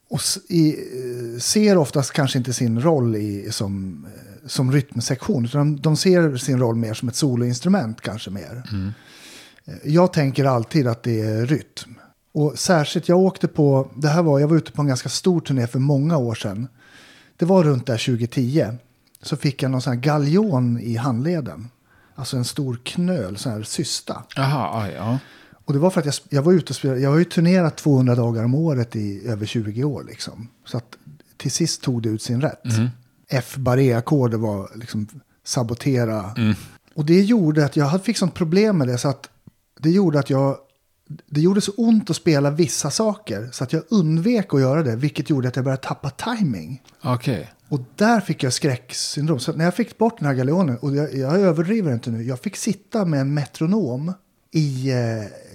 och 0.08 0.20
i, 0.48 0.68
eh, 0.72 1.38
ser 1.40 1.76
oftast 1.78 2.12
kanske 2.12 2.38
inte 2.38 2.52
sin 2.52 2.80
roll 2.80 3.16
i, 3.16 3.48
som, 3.50 4.04
eh, 4.04 4.48
som 4.48 4.72
rytmsektion. 4.72 5.44
Utan 5.44 5.76
de, 5.76 5.82
de 5.82 5.96
ser 5.96 6.36
sin 6.36 6.58
roll 6.58 6.76
mer 6.76 6.94
som 6.94 7.08
ett 7.08 7.16
soloinstrument 7.16 8.00
kanske 8.00 8.30
mer. 8.30 8.62
Eh, 9.64 9.74
Jag 9.84 10.12
tänker 10.12 10.44
alltid 10.44 10.86
att 10.86 11.02
det 11.02 11.20
är 11.20 11.46
rytm. 11.46 11.94
Och 12.34 12.58
särskilt, 12.58 13.08
jag 13.08 13.18
åkte 13.18 13.48
på, 13.48 13.90
det 13.96 14.08
här 14.08 14.22
var, 14.22 14.40
jag 14.40 14.48
var 14.48 14.56
ute 14.56 14.72
på 14.72 14.82
en 14.82 14.88
ganska 14.88 15.08
stor 15.08 15.40
turné 15.40 15.66
för 15.66 15.78
många 15.78 16.16
år 16.16 16.34
sedan. 16.34 16.68
Det 17.36 17.44
var 17.44 17.64
runt 17.64 17.86
där 17.86 18.06
2010. 18.06 18.66
Så 19.22 19.36
fick 19.36 19.62
jag 19.62 19.70
någon 19.70 19.82
sån 19.82 19.92
här 19.92 20.00
galjon 20.00 20.80
i 20.80 20.96
handleden. 20.96 21.68
Alltså 22.14 22.36
en 22.36 22.44
stor 22.44 22.78
knöl, 22.84 23.36
sån 23.36 23.52
här 23.52 23.62
cysta. 23.62 24.22
Jaha, 24.36 24.82
aj, 24.82 24.92
ja. 24.92 25.18
Och 25.64 25.72
det 25.72 25.78
var 25.78 25.90
för 25.90 26.00
att 26.00 26.06
jag, 26.06 26.14
jag 26.28 26.42
var 26.42 26.52
ute 26.52 26.70
och 26.70 26.76
spelade, 26.76 27.00
jag 27.00 27.10
har 27.10 27.18
ju 27.18 27.24
turnerat 27.24 27.76
200 27.76 28.14
dagar 28.14 28.44
om 28.44 28.54
året 28.54 28.96
i 28.96 29.26
över 29.26 29.46
20 29.46 29.84
år 29.84 30.04
liksom. 30.04 30.48
Så 30.66 30.76
att 30.76 30.96
till 31.36 31.50
sist 31.50 31.82
tog 31.82 32.02
det 32.02 32.08
ut 32.08 32.22
sin 32.22 32.40
rätt. 32.40 32.62
F 33.28 33.56
barré-ackordet 33.56 34.40
var 34.40 34.70
liksom 34.74 35.08
sabotera. 35.44 36.34
Och 36.94 37.04
det 37.04 37.22
gjorde 37.22 37.64
att 37.64 37.76
jag 37.76 38.04
fick 38.04 38.18
sånt 38.18 38.34
problem 38.34 38.78
med 38.78 38.88
det 38.88 38.98
så 38.98 39.08
att 39.08 39.28
det 39.80 39.90
gjorde 39.90 40.18
att 40.18 40.30
jag 40.30 40.56
det 41.06 41.40
gjorde 41.40 41.60
så 41.60 41.72
ont 41.76 42.10
att 42.10 42.16
spela 42.16 42.50
vissa 42.50 42.90
saker 42.90 43.48
så 43.52 43.64
att 43.64 43.72
jag 43.72 43.82
undvek 43.88 44.54
att 44.54 44.60
göra 44.60 44.82
det, 44.82 44.96
vilket 44.96 45.30
gjorde 45.30 45.48
att 45.48 45.56
jag 45.56 45.64
började 45.64 45.82
tappa 45.82 46.10
timing. 46.10 46.82
Okej. 47.02 47.52
Och 47.68 47.80
där 47.96 48.20
fick 48.20 48.42
jag 48.42 48.52
skräcksyndrom. 48.52 49.38
Så 49.38 49.52
när 49.52 49.64
jag 49.64 49.74
fick 49.74 49.98
bort 49.98 50.18
den 50.18 50.28
här 50.28 50.34
galjonen, 50.34 50.76
och 50.76 50.96
jag, 50.96 51.14
jag 51.14 51.40
överdriver 51.40 51.92
inte 51.92 52.10
nu, 52.10 52.22
jag 52.22 52.40
fick 52.40 52.56
sitta 52.56 53.04
med 53.04 53.20
en 53.20 53.34
metronom 53.34 54.12
i, 54.50 54.90
eh, 54.90 54.96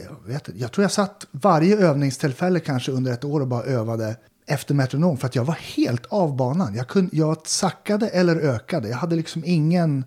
jag, 0.04 0.26
vet, 0.26 0.50
jag 0.56 0.72
tror 0.72 0.84
jag 0.84 0.92
satt 0.92 1.28
varje 1.32 1.78
övningstillfälle 1.78 2.60
kanske 2.60 2.92
under 2.92 3.12
ett 3.12 3.24
år 3.24 3.42
och 3.42 3.48
bara 3.48 3.64
övade 3.64 4.16
efter 4.48 4.74
metronom 4.74 5.18
för 5.18 5.28
att 5.28 5.36
jag 5.36 5.46
var 5.46 5.58
helt 5.76 6.06
av 6.06 6.36
banan. 6.36 6.76
Jag, 6.76 6.88
kunde, 6.88 7.18
jag 7.18 7.48
sackade 7.48 8.10
eller 8.10 8.36
ökade, 8.36 8.90
jag 8.90 8.98
hade 8.98 9.16
liksom 9.16 9.44
ingen, 9.46 10.06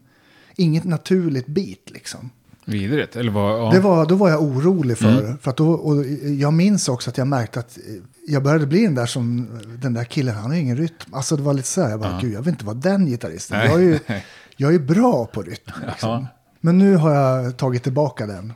inget 0.57 0.85
naturligt 0.85 1.46
beat 1.46 1.90
liksom. 1.90 2.31
Vidrigt, 2.64 3.16
eller 3.16 3.33
vad? 3.33 3.61
Ja. 3.61 3.70
Det 3.72 3.81
var, 3.81 4.07
då 4.07 4.14
var 4.14 4.31
jag 4.31 4.42
orolig 4.42 4.98
för. 4.98 5.37
för 5.42 5.51
att 5.51 5.57
då, 5.57 5.70
och 5.72 6.05
jag 6.38 6.53
minns 6.53 6.88
också 6.88 7.11
att 7.11 7.18
jag 7.18 7.27
märkte 7.27 7.61
att 7.61 7.79
jag 8.27 8.42
började 8.42 8.66
bli 8.66 8.85
den 8.85 8.94
där 8.94 9.07
som, 9.07 9.48
den 9.83 9.94
där 9.94 10.05
killen, 10.05 10.35
han 10.35 10.51
har 10.51 10.59
ingen 10.59 10.77
rytm. 10.77 10.94
Alltså 11.14 11.37
det 11.37 11.42
var 11.42 11.55
lite 11.55 11.68
så 11.68 11.83
här, 11.83 11.90
jag 11.90 12.01
bara, 12.01 12.18
gud 12.20 12.33
jag 12.33 12.40
vill 12.42 12.48
inte 12.48 12.64
vara 12.64 12.75
den 12.77 13.07
gitarristen. 13.07 13.59
Nej. 13.59 13.68
Jag 13.68 13.77
är, 13.81 13.85
ju, 13.85 13.98
jag 14.57 14.75
är 14.75 14.79
bra 14.79 15.27
på 15.27 15.42
rytm. 15.42 15.72
Liksom. 15.87 16.11
Ja. 16.11 16.27
Men 16.61 16.79
nu 16.79 16.96
har 16.96 17.14
jag 17.14 17.57
tagit 17.57 17.83
tillbaka 17.83 18.27
den. 18.27 18.53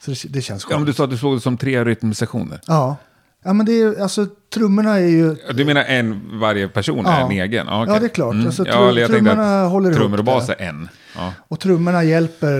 Så 0.00 0.10
det, 0.10 0.32
det 0.32 0.42
känns 0.42 0.62
Ja, 0.62 0.68
men 0.70 0.78
skönt. 0.78 0.86
du 0.86 0.92
sa 0.92 1.04
att 1.04 1.10
du 1.10 1.16
såg 1.18 1.36
det 1.36 1.40
som 1.40 1.56
tre 1.56 1.84
rytmsektioner. 1.84 2.60
Ja. 2.66 2.96
ja, 3.44 3.52
men 3.52 3.66
det 3.66 3.72
är 3.82 4.02
alltså 4.02 4.26
trummorna 4.54 4.96
är 4.96 5.06
ju... 5.08 5.36
Ja, 5.46 5.52
Du 5.52 5.64
menar 5.64 5.84
en, 5.84 6.20
varje 6.40 6.68
person 6.68 7.06
är 7.06 7.20
Ja. 7.20 7.26
en 7.26 7.30
egen? 7.30 7.66
Ja, 7.66 7.82
okej. 7.82 7.94
Ja, 7.94 8.00
det 8.00 8.06
är 8.06 8.08
klart. 8.08 8.34
Alltså, 8.34 8.66
ja, 8.66 8.72
trum- 8.72 8.98
jag 8.98 9.10
tänkte 9.10 9.30
trummorna 9.34 9.64
håller 9.66 9.90
ihop 9.90 9.98
trummor 10.00 10.18
och 10.18 10.24
bas 10.24 10.48
är 10.48 10.60
en. 10.62 10.88
Ja. 11.16 11.32
Och 11.48 11.60
trummorna 11.60 12.04
hjälper, 12.04 12.52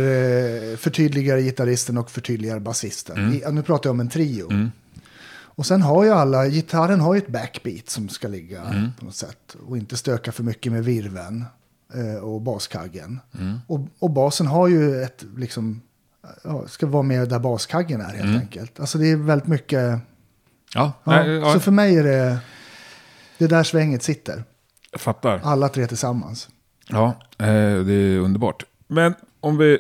eh, 0.72 0.76
förtydligar 0.76 1.38
gitarristen 1.38 1.98
och 1.98 2.10
förtydligar 2.10 2.58
basisten. 2.58 3.16
Mm. 3.18 3.54
Nu 3.54 3.62
pratar 3.62 3.88
jag 3.88 3.94
om 3.94 4.00
en 4.00 4.08
trio. 4.08 4.70
Och 5.32 5.66
sen 5.66 5.82
har 5.82 6.04
ju 6.04 6.10
alla, 6.10 6.48
gitarren 6.48 7.00
har 7.00 7.14
ju 7.14 7.18
ett 7.18 7.28
backbeat 7.28 7.88
som 7.88 8.08
ska 8.08 8.28
ligga 8.28 8.62
Mm. 8.62 8.90
på 8.98 9.04
något 9.04 9.14
sätt. 9.16 9.56
Och 9.66 9.76
inte 9.76 9.96
stöka 9.96 10.32
för 10.32 10.42
mycket 10.42 10.72
med 10.72 10.84
virven 10.84 11.44
eh, 11.94 12.14
och 12.24 12.40
baskaggen. 12.40 13.20
Mm. 13.38 13.58
Och, 13.66 13.80
och 13.98 14.10
basen 14.10 14.46
har 14.46 14.68
ju 14.68 15.02
ett, 15.02 15.24
liksom, 15.36 15.80
ska 16.66 16.86
vara 16.86 17.02
med 17.02 17.28
där 17.28 17.38
baskaggen 17.38 18.00
är 18.00 18.04
helt 18.04 18.20
Mm. 18.24 18.36
enkelt. 18.40 18.80
Alltså 18.80 18.98
det 18.98 19.06
är 19.10 19.16
väldigt 19.16 19.48
mycket, 19.48 19.98
Ja, 20.74 20.92
ja, 21.04 21.26
ja, 21.26 21.52
så 21.52 21.60
för 21.60 21.70
mig 21.70 21.96
är 21.98 22.04
det, 22.04 22.38
det 23.38 23.44
är 23.44 23.48
där 23.48 23.62
svänget 23.62 24.02
sitter. 24.02 24.44
jag 24.90 25.00
fattar. 25.00 25.40
Alla 25.44 25.68
tre 25.68 25.86
tillsammans. 25.86 26.48
Ja, 26.90 27.14
eh, 27.38 27.85
det 27.85 27.92
är 27.92 28.18
underbart. 28.18 28.64
Men 28.87 29.14
om 29.40 29.59
vi, 29.59 29.79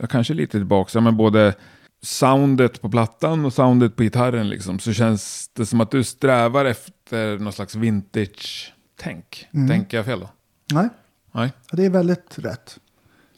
jag 0.00 0.10
kanske 0.10 0.32
är 0.32 0.34
lite 0.34 0.58
tillbaka, 0.58 1.00
men 1.00 1.16
både 1.16 1.54
soundet 2.02 2.80
på 2.80 2.90
plattan 2.90 3.44
och 3.44 3.52
soundet 3.52 3.96
på 3.96 4.02
gitarren 4.02 4.48
liksom, 4.48 4.78
så 4.78 4.92
känns 4.92 5.48
det 5.48 5.66
som 5.66 5.80
att 5.80 5.90
du 5.90 6.04
strävar 6.04 6.64
efter 6.64 7.38
någon 7.38 7.52
slags 7.52 7.74
vintage-tänk. 7.74 9.48
Mm. 9.52 9.68
Tänker 9.68 9.96
jag 9.96 10.06
fel 10.06 10.20
då? 10.20 10.30
Nej, 10.72 10.88
Nej? 11.32 11.52
det 11.72 11.84
är 11.84 11.90
väldigt 11.90 12.38
rätt. 12.38 12.78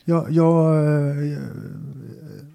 Jag, 0.05 0.31
jag, 0.31 0.77
eh, 0.77 1.38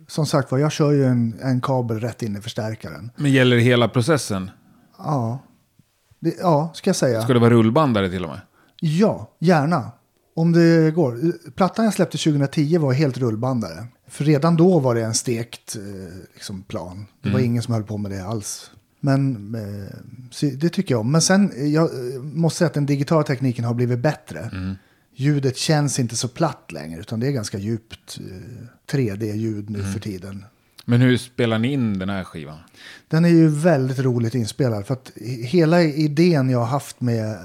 som 0.08 0.26
sagt 0.26 0.52
var, 0.52 0.60
jag 0.60 0.72
kör 0.72 0.92
ju 0.92 1.06
en, 1.06 1.40
en 1.42 1.62
kabel 1.62 2.00
rätt 2.00 2.24
in 2.24 2.38
i 2.38 2.42
förstärkaren. 2.42 3.12
Men 3.16 3.32
gäller 3.32 3.58
hela 3.58 3.88
processen? 3.88 4.52
Ja, 4.98 5.40
det, 6.20 6.36
ja 6.40 6.72
ska 6.74 6.90
jag 6.90 6.96
säga. 6.96 7.22
Ska 7.22 7.34
det 7.34 7.40
vara 7.40 7.50
rullbandare 7.50 8.10
till 8.10 8.24
och 8.24 8.30
med? 8.30 8.42
Ja, 8.80 9.32
gärna. 9.40 9.92
Om 10.38 10.52
det 10.52 10.91
går. 10.95 11.34
Plattan 11.52 11.86
jag 11.86 11.93
släppte 11.93 12.17
2010 12.17 12.78
var 12.78 12.93
helt 12.93 13.17
rullbandare. 13.17 13.88
För 14.08 14.26
redan 14.26 14.58
då 14.58 14.80
var 14.80 14.95
det 14.95 15.02
en 15.02 15.13
stekt 15.13 15.76
eh, 15.76 16.17
liksom, 16.34 16.62
plan. 16.62 17.06
Det 17.21 17.30
var 17.30 17.39
ingen 17.39 17.63
som 17.63 17.73
höll 17.73 17.84
på 17.84 17.97
med 17.97 18.12
det 18.12 18.26
alls. 18.26 18.71
Men 19.00 19.56
eh, 19.56 20.50
det 20.54 20.69
tycker 20.69 20.93
jag 20.93 21.02
om. 21.02 21.12
Men 21.12 21.21
sen, 21.21 21.52
eh, 21.52 21.65
jag 21.65 21.89
måste 22.23 22.58
säga 22.58 22.67
att 22.67 22.73
den 22.73 22.86
digitala 22.86 23.23
tekniken 23.23 23.65
har 23.65 23.73
blivit 23.73 24.00
bättre. 24.00 24.52
Ljudet 25.15 25.58
känns 25.58 26.00
inte 26.00 26.15
så 26.15 26.28
platt 26.28 26.71
längre, 26.71 27.00
utan 27.00 27.19
det 27.19 27.28
är 27.28 27.32
ganska 27.32 27.58
djupt 27.58 28.19
eh, 28.19 28.95
3D-ljud 28.95 29.69
nu 29.69 29.84
för 29.84 30.00
tiden. 30.00 30.45
Men 30.86 31.02
hur 31.02 31.17
spelar 31.17 31.60
ni 31.60 31.73
in 31.73 32.00
den 32.00 32.10
här 32.10 32.23
skivan? 32.23 32.58
Den 33.08 33.26
är 33.26 33.30
ju 33.30 33.47
väldigt 33.47 34.00
roligt 34.00 34.36
inspelad. 34.36 34.86
För 34.86 34.93
att 34.93 35.12
hela 35.41 35.84
idén 35.84 36.50
jag 36.50 36.60
har 36.60 36.65
haft 36.65 37.02
med 37.02 37.38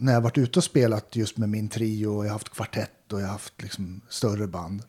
när 0.00 0.12
jag 0.12 0.20
varit 0.20 0.38
ute 0.38 0.58
och 0.58 0.64
spelat 0.64 1.16
just 1.16 1.36
med 1.38 1.48
min 1.48 1.68
trio. 1.68 2.06
Och 2.08 2.24
jag 2.24 2.28
har 2.28 2.32
haft 2.32 2.48
kvartett 2.54 3.12
och 3.12 3.20
jag 3.20 3.24
har 3.26 3.32
haft 3.32 3.62
liksom 3.62 4.00
större 4.08 4.46
band. 4.46 4.82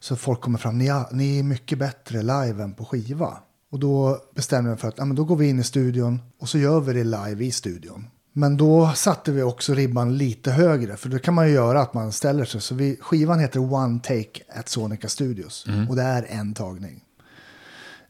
Så 0.00 0.16
folk 0.16 0.40
kommer 0.40 0.58
fram, 0.58 0.78
ni, 0.78 0.86
är- 0.86 1.06
ni 1.14 1.38
är 1.38 1.42
mycket 1.42 1.78
bättre 1.78 2.22
live 2.22 2.62
än 2.62 2.74
på 2.74 2.84
skiva. 2.84 3.38
Och 3.70 3.78
då 3.78 4.18
bestämde 4.34 4.70
jag 4.70 4.74
mig 4.74 4.80
för 4.80 4.88
att 4.88 4.98
ja, 4.98 5.04
men 5.04 5.16
då 5.16 5.24
går 5.24 5.36
vi 5.36 5.48
in 5.48 5.60
i 5.60 5.64
studion 5.64 6.18
och 6.38 6.48
så 6.48 6.58
gör 6.58 6.80
vi 6.80 6.92
det 6.92 7.04
live 7.04 7.44
i 7.44 7.50
studion. 7.50 8.06
Men 8.32 8.56
då 8.56 8.92
satte 8.94 9.32
vi 9.32 9.42
också 9.42 9.74
ribban 9.74 10.16
lite 10.18 10.50
högre. 10.50 10.96
För 10.96 11.08
det 11.08 11.18
kan 11.18 11.34
man 11.34 11.48
ju 11.48 11.54
göra 11.54 11.80
att 11.82 11.94
man 11.94 12.12
ställer 12.12 12.44
sig. 12.44 12.60
Så 12.60 12.74
vi, 12.74 12.96
skivan 13.00 13.38
heter 13.40 13.72
One 13.74 14.00
Take 14.00 14.40
at 14.54 14.68
Sonica 14.68 15.08
Studios. 15.08 15.66
Och 15.88 15.96
det 15.96 16.02
är 16.02 16.26
en 16.28 16.54
tagning. 16.54 17.04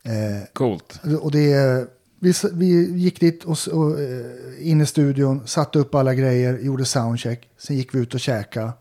Eh, 0.02 0.46
Coolt. 0.52 1.00
och 1.20 1.30
det, 1.30 1.86
vi, 2.20 2.33
vi 2.52 2.92
gick 2.98 3.20
dit 3.20 3.44
och, 3.44 3.56
och 3.72 4.00
eh, 4.00 4.68
in 4.70 4.80
i 4.80 4.87
studion, 4.87 5.46
satte 5.46 5.78
upp 5.78 5.94
alla 5.94 6.14
grejer, 6.14 6.59
gjorde 6.59 6.85
soundcheck. 6.85 7.48
Sen 7.59 7.76
gick 7.76 7.94
vi 7.94 7.98
ut 7.98 8.14
och 8.14 8.20
käka 8.20 8.72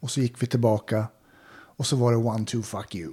och 0.00 0.10
så 0.10 0.20
gick 0.20 0.42
vi 0.42 0.46
tillbaka. 0.46 1.06
Och 1.76 1.86
så 1.86 1.96
var 1.96 2.10
det 2.12 2.16
one, 2.18 2.44
two, 2.44 2.62
fuck 2.62 2.94
you. 2.94 3.12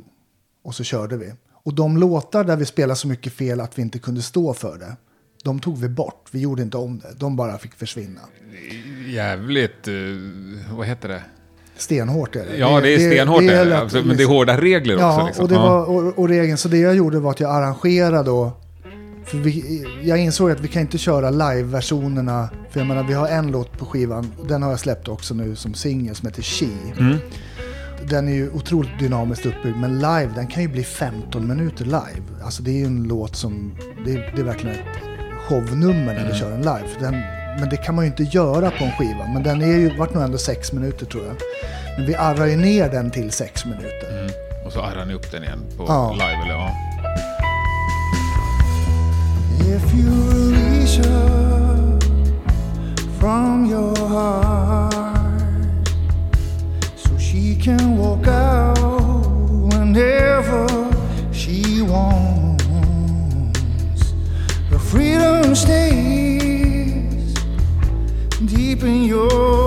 Och 0.63 0.75
så 0.75 0.83
körde 0.83 1.17
vi. 1.17 1.33
Och 1.53 1.73
de 1.75 1.97
låtar 1.97 2.43
där 2.43 2.55
vi 2.57 2.65
spelade 2.65 2.95
så 2.95 3.07
mycket 3.07 3.33
fel 3.33 3.61
att 3.61 3.77
vi 3.77 3.81
inte 3.81 3.99
kunde 3.99 4.21
stå 4.21 4.53
för 4.53 4.77
det. 4.77 4.95
De 5.43 5.59
tog 5.59 5.77
vi 5.77 5.89
bort. 5.89 6.29
Vi 6.31 6.39
gjorde 6.39 6.61
inte 6.61 6.77
om 6.77 6.99
det. 6.99 7.13
De 7.17 7.35
bara 7.35 7.57
fick 7.57 7.73
försvinna. 7.73 8.21
Jävligt, 9.07 9.87
eh, 9.87 9.93
vad 10.77 10.87
heter 10.87 11.09
det? 11.09 11.23
Stenhårt 11.77 12.35
är 12.35 12.45
det. 12.45 12.57
Ja, 12.57 12.81
det 12.81 12.93
är 12.93 13.11
stenhårt, 13.11 13.39
det 13.39 13.53
är 13.53 13.61
är 13.61 13.65
lätt- 13.65 13.81
absolut, 13.83 14.05
men 14.05 14.17
det 14.17 14.23
är 14.23 14.27
hårda 14.27 14.61
regler 14.61 14.97
Ja, 14.99 15.13
också. 15.15 15.25
Liksom. 15.25 15.43
och, 15.43 15.49
det 15.49 15.55
Ja. 15.55 15.61
var, 15.69 15.85
och, 15.85 16.19
och 16.19 16.29
regeln, 16.29 16.57
så 16.57 16.67
det 16.67 16.77
jag 16.77 16.95
gjorde 16.95 17.19
var 17.19 17.31
att 17.31 17.39
jag 17.39 17.51
arrangerade 17.51 18.23
då. 18.23 18.51
Vi, 19.33 19.85
jag 20.03 20.17
insåg 20.17 20.51
att 20.51 20.59
vi 20.59 20.67
kan 20.67 20.81
inte 20.81 20.97
köra 20.97 21.29
live-versionerna. 21.29 22.49
För 22.69 22.79
jag 22.79 22.87
menar, 22.87 23.03
vi 23.03 23.13
har 23.13 23.27
en 23.27 23.47
låt 23.51 23.77
på 23.77 23.85
skivan. 23.85 24.31
Den 24.47 24.63
har 24.63 24.69
jag 24.69 24.79
släppt 24.79 25.07
också 25.07 25.33
nu 25.33 25.55
som 25.55 25.73
singel 25.73 26.15
som 26.15 26.27
heter 26.27 26.41
She. 26.41 26.65
Mm. 26.99 27.17
Den 28.09 28.27
är 28.27 28.33
ju 28.33 28.49
otroligt 28.51 28.99
dynamiskt 28.99 29.45
uppbyggd. 29.45 29.77
Men 29.77 29.95
live, 29.99 30.29
den 30.35 30.47
kan 30.47 30.63
ju 30.63 30.69
bli 30.69 30.83
15 30.83 31.47
minuter 31.47 31.85
live. 31.85 32.21
Alltså 32.43 32.63
det 32.63 32.71
är 32.71 32.77
ju 32.79 32.85
en 32.85 33.03
låt 33.03 33.35
som, 33.35 33.75
det, 34.05 34.11
är- 34.11 34.31
det 34.35 34.41
är 34.41 34.45
verkligen 34.45 34.75
ett 34.75 34.85
shownummer 35.47 36.05
när 36.13 36.19
Mm. 36.19 36.31
vi 36.31 36.39
kör 36.39 36.49
den 36.51 36.61
live. 36.61 36.87
Den, 36.99 37.11
men 37.59 37.69
det 37.69 37.77
kan 37.77 37.95
man 37.95 38.05
ju 38.05 38.11
inte 38.11 38.23
göra 38.23 38.71
på 38.71 38.83
en 38.83 38.91
skiva. 38.91 39.27
Men 39.33 39.43
den 39.43 39.61
är 39.61 39.65
ju, 39.77 39.97
vart 39.97 40.13
nog 40.13 40.23
ändå 40.23 40.37
sex 40.37 40.73
minuter 40.73 41.05
tror 41.05 41.23
jag. 41.25 41.35
Men 41.97 42.07
vi 42.07 42.15
arrar 42.15 42.45
ju 42.45 42.55
ner 42.55 42.89
den 42.89 43.11
till 43.11 43.31
sex 43.31 43.65
minuter. 43.65 44.19
Mm. 44.19 44.31
Och 44.65 44.71
så 44.73 44.81
arrar 44.81 45.05
ni 45.05 45.13
upp 45.13 45.31
den 45.31 45.43
igen 45.43 45.59
på 45.77 45.85
Ja. 45.87 46.11
live. 46.13 46.41
Eller, 46.43 46.53
ja. 46.53 46.71
If 49.67 49.93
you 49.95 50.09
release 50.09 50.95
her 50.97 51.99
from 53.19 53.65
your 53.65 53.95
heart, 53.97 55.89
so 56.95 57.17
she 57.17 57.55
can 57.55 57.97
walk 57.97 58.27
out 58.27 58.77
whenever 59.73 60.67
she 61.33 61.81
wants, 61.81 62.63
her 64.69 64.77
freedom 64.77 65.55
stays 65.55 67.33
deep 68.45 68.83
in 68.83 69.03
your 69.05 69.64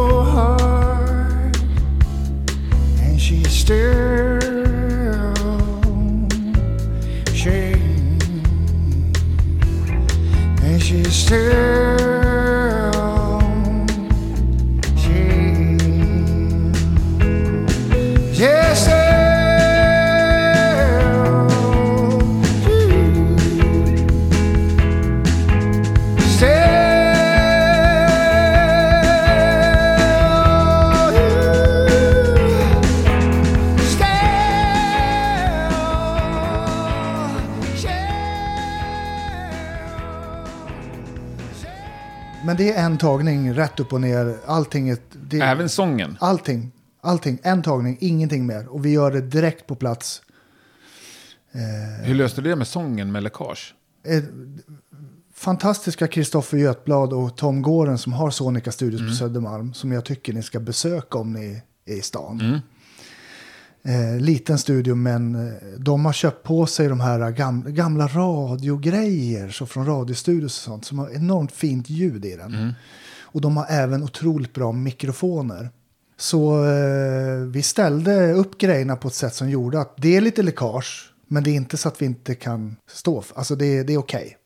en 42.89 42.99
tagning 42.99 43.55
rätt 43.55 43.81
upp 43.81 43.93
och 43.93 44.01
ner. 44.01 44.37
Allting 44.47 44.89
är... 44.89 44.99
Det, 45.23 45.41
Även 45.41 45.69
sången. 45.69 46.17
Allting. 46.21 46.73
Allting. 47.01 47.39
En 47.43 47.63
tagning, 47.63 47.99
ingenting 48.01 48.47
mer. 48.47 48.69
Och 48.69 48.87
vi 48.87 48.91
gör 48.91 49.13
det 49.13 49.21
direkt 49.21 49.67
på 49.67 49.75
plats. 49.75 50.23
Hur 52.03 52.15
löste 52.15 52.41
du 52.41 52.51
det 52.51 52.57
med 52.57 52.67
sången 52.67 53.13
med 53.13 53.23
läckage? 53.23 53.75
Eh, 54.07 54.23
fantastiska 55.35 56.07
Kristoffer 56.07 56.59
Götblad 56.59 57.13
och 57.13 57.37
Tom 57.37 57.63
Gåren 57.63 57.99
som 57.99 58.13
har 58.13 58.31
Sonica 58.31 58.73
Studios 58.73 59.03
på 59.11 59.15
Södermalm. 59.15 59.75
Som 59.75 59.93
jag 59.93 60.05
tycker 60.05 60.33
ni 60.33 60.43
ska 60.43 60.61
besöka 60.61 61.19
om 61.19 61.33
ni 61.33 61.63
är 61.87 61.95
i 61.95 62.03
stan. 62.03 62.61
Eh, 63.89 64.21
liten 64.21 64.59
studio 64.59 64.95
men 64.95 65.35
eh, 65.35 65.53
de 65.79 66.05
har 66.05 66.13
köpt 66.13 66.43
på 66.43 66.67
sig 66.67 66.89
de 66.89 67.01
här 67.01 67.31
gam, 67.31 67.65
gamla 67.67 68.07
radiogrejer. 68.07 69.49
Så 69.49 69.67
från 69.67 69.87
radiostudios 69.87 70.59
och 70.59 70.65
sånt. 70.65 70.85
Som 70.85 70.99
har 70.99 71.11
enormt 71.11 71.53
fint 71.53 71.91
ljud 71.91 72.25
i 72.25 72.37
den. 72.37 72.75
Och 73.21 73.41
de 73.41 73.57
har 73.57 73.67
även 73.69 74.03
otroligt 74.03 74.55
bra 74.55 74.73
mikrofoner. 74.73 75.71
Så 76.17 76.65
eh, 76.65 77.37
vi 77.47 77.63
ställde 77.63 78.33
upp 78.33 78.59
grejerna 78.59 78.97
på 78.97 79.09
ett 79.09 79.15
sätt 79.15 79.35
som 79.35 79.51
gjorde 79.51 79.81
att 79.81 79.95
det 79.97 80.17
är 80.17 80.21
lite 80.21 80.43
läckage. 80.43 81.13
Men 81.29 81.43
det 81.43 81.51
är 81.51 81.55
inte 81.55 81.77
så 81.77 81.89
att 81.89 82.03
vi 82.03 82.07
inte 82.07 82.35
kan 82.35 82.77
stå 82.91 83.23
för. 83.23 83.39
Alltså 83.39 83.57
det, 83.57 83.83
det 83.83 83.93
är 83.93 83.99
okej. 83.99 84.37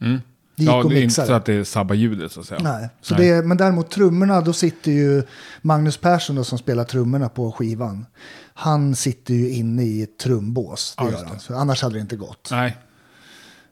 Det 0.56 0.62
gick 0.62 0.72
Ja, 0.72 0.82
det 0.88 0.98
är 0.98 1.02
inte 1.02 1.14
så 1.14 1.22
det. 1.26 1.36
att 1.36 1.44
det 1.44 1.64
sabbar 1.64 1.94
ljudet 1.94 2.32
så 2.32 2.40
att 2.40 2.46
säga. 2.46 2.60
Nej. 2.62 2.88
Så 3.00 3.14
Det, 3.14 3.44
men 3.44 3.56
däremot 3.56 3.90
trummorna, 3.90 4.40
då 4.40 4.52
sitter 4.52 4.92
ju 4.92 5.22
Magnus 5.62 5.96
Persson 5.96 6.36
då, 6.36 6.44
som 6.44 6.58
spelar 6.58 6.84
trummorna 6.84 7.28
på 7.28 7.52
skivan. 7.52 8.06
Han 8.54 8.94
sitter 8.96 9.34
ju 9.34 9.50
inne 9.50 9.82
i 9.84 10.02
ett 10.02 10.18
trumbås. 10.18 10.94
Det 10.98 11.04
Ja, 11.04 11.10
gör 11.10 11.24
han. 11.24 11.38
För 11.38 11.54
annars 11.54 11.82
hade 11.82 11.94
det 11.94 12.00
inte 12.00 12.16
gått. 12.16 12.48
Nej. 12.50 12.76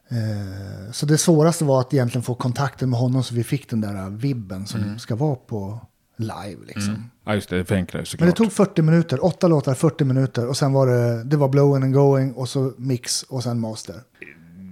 Eh, 0.09 0.93
så 0.93 1.07
det 1.07 1.19
svåraste 1.19 1.65
var 1.65 1.81
att 1.81 1.95
egentligen 1.95 2.23
få 2.23 2.35
kontakten 2.35 2.91
med 2.91 2.99
honom 3.01 3.23
så 3.25 3.35
vi 3.35 3.45
fick 3.45 3.71
den 3.71 3.81
där 3.81 4.11
vibben 4.11 4.67
som 4.67 4.81
Mm. 4.83 4.99
ska 4.99 5.17
vara 5.17 5.35
på 5.37 5.81
live. 6.17 6.61
Liksom. 6.67 7.11
Ja, 7.25 7.35
just 7.35 7.49
det. 7.51 7.57
Det 7.57 7.61
är 7.61 7.65
för 7.65 7.75
enklare 7.75 8.05
såklart. 8.07 8.21
Men 8.21 8.29
det 8.31 8.37
tog 8.37 8.53
40 8.53 8.83
minuter, 8.83 9.25
åtta 9.25 9.49
låtar, 9.49 9.75
40 9.75 10.05
minuter. 10.05 10.47
Och 10.47 10.57
sen 10.57 10.73
var 10.73 10.87
det, 10.87 11.25
det 11.25 11.37
var 11.37 11.49
blowing 11.49 11.83
and 11.85 11.95
going 11.95 12.33
och 12.33 12.49
så 12.49 12.73
mix 12.77 13.23
och 13.23 13.43
sen 13.43 13.61
master. 13.61 13.95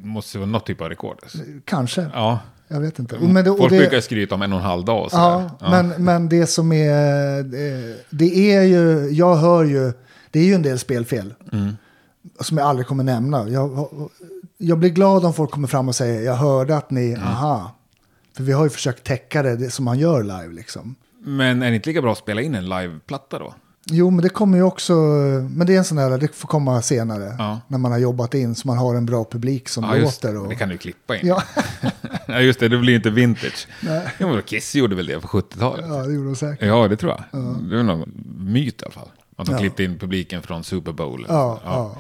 Måste 0.02 0.38
vara 0.38 0.46
något 0.48 0.66
typ 0.66 0.80
av 0.80 0.88
rekord. 0.88 1.18
alltså. 1.22 1.38
Kanske, 1.64 2.10
Ja. 2.14 2.38
jag 2.68 2.80
vet 2.80 2.98
inte. 2.98 3.18
Men 3.18 3.34
det, 3.44 3.44
Folk 3.58 3.70
det- 3.72 3.78
brukar 3.78 4.00
skryta 4.00 4.34
om 4.34 4.42
en 4.42 4.52
och 4.52 4.58
en 4.58 4.64
halv 4.64 4.84
dag 4.84 5.04
och 5.04 5.10
sådär. 5.10 5.50
Ja, 5.60 5.70
Men, 5.70 5.88
men 6.04 6.28
det 6.28 6.46
som 6.46 6.72
är, 6.72 7.38
eh, 7.38 7.94
det 8.10 8.54
är 8.56 8.62
ju, 8.62 9.08
jag 9.10 9.36
hör 9.36 9.64
ju, 9.64 9.92
det 10.30 10.40
är 10.40 10.44
ju 10.44 10.54
en 10.54 10.62
del 10.62 10.78
spelfel. 10.78 11.34
Som 12.40 12.58
jag 12.58 12.66
aldrig 12.66 12.86
kommer 12.86 13.04
nämna. 13.04 13.48
Jag, 13.48 13.88
jag 14.58 14.78
blir 14.78 14.90
glad 14.90 15.24
om 15.24 15.34
folk 15.34 15.50
kommer 15.50 15.68
fram 15.68 15.88
och 15.88 15.94
säger, 15.94 16.22
jag 16.22 16.34
hörde 16.34 16.76
att 16.76 16.90
ni, 16.90 17.14
aha. 17.16 17.74
För 18.36 18.42
vi 18.44 18.52
har 18.52 18.64
ju 18.64 18.70
försökt 18.70 19.04
täcka 19.04 19.42
det, 19.42 19.56
det 19.56 19.70
som 19.70 19.84
man 19.84 19.98
gör 19.98 20.22
live 20.22 20.54
liksom. 20.54 20.94
Men 21.24 21.62
är 21.62 21.70
det 21.70 21.76
inte 21.76 21.88
lika 21.88 22.02
bra 22.02 22.12
att 22.12 22.18
spela 22.18 22.40
in 22.42 22.54
en 22.54 22.68
liveplatta 22.68 23.38
då? 23.38 23.54
Jo, 23.90 24.10
men 24.10 24.22
det 24.22 24.28
kommer 24.28 24.58
ju 24.58 24.64
också, 24.64 24.92
men 25.50 25.66
det 25.66 25.74
är 25.74 25.78
en 25.78 25.84
sån 25.84 25.96
där, 25.96 26.18
det 26.18 26.34
får 26.34 26.48
komma 26.48 26.82
senare. 26.82 27.34
Ja. 27.38 27.60
När 27.68 27.78
man 27.78 27.92
har 27.92 27.98
jobbat 27.98 28.34
in 28.34 28.54
så 28.54 28.68
man 28.68 28.78
har 28.78 28.94
en 28.94 29.06
bra 29.06 29.24
publik 29.30 29.68
som 29.68 29.84
Ja, 29.84 29.96
just 29.96 30.22
låter. 30.24 30.34
det. 30.34 30.40
Och, 30.40 30.48
Det 30.48 30.54
kan 30.54 30.68
du 30.68 30.76
klippa 30.78 31.16
in. 31.16 31.26
ja, 31.26 31.42
Ja, 32.26 32.40
just 32.40 32.60
det. 32.60 32.68
Det 32.68 32.78
blir 32.78 32.94
inte 32.94 33.10
vintage. 33.10 33.68
Ja, 34.18 34.26
men 34.26 34.42
Kiss 34.42 34.74
gjorde 34.74 34.96
väl 34.96 35.06
det 35.06 35.20
på 35.20 35.28
70-talet? 35.28 35.84
ja, 35.88 35.94
det 35.96 36.12
gjorde 36.14 36.26
de 36.28 36.36
säkert. 36.36 36.66
Ja, 36.66 36.88
det 36.88 36.96
tror 36.96 37.12
jag. 37.12 37.42
Det 37.70 37.78
är 37.78 37.82
någon 37.82 38.12
myt 38.38 38.82
i 38.82 38.84
alla 38.84 38.92
fall. 38.92 39.08
Att 39.36 39.46
de 39.46 39.52
Ja. 39.52 39.58
klippte 39.58 39.84
in 39.84 39.98
publiken 39.98 40.42
från 40.42 40.64
Super 40.64 40.92
Bowl. 40.92 41.26
Ja, 41.28 41.60
ja. 41.64 41.96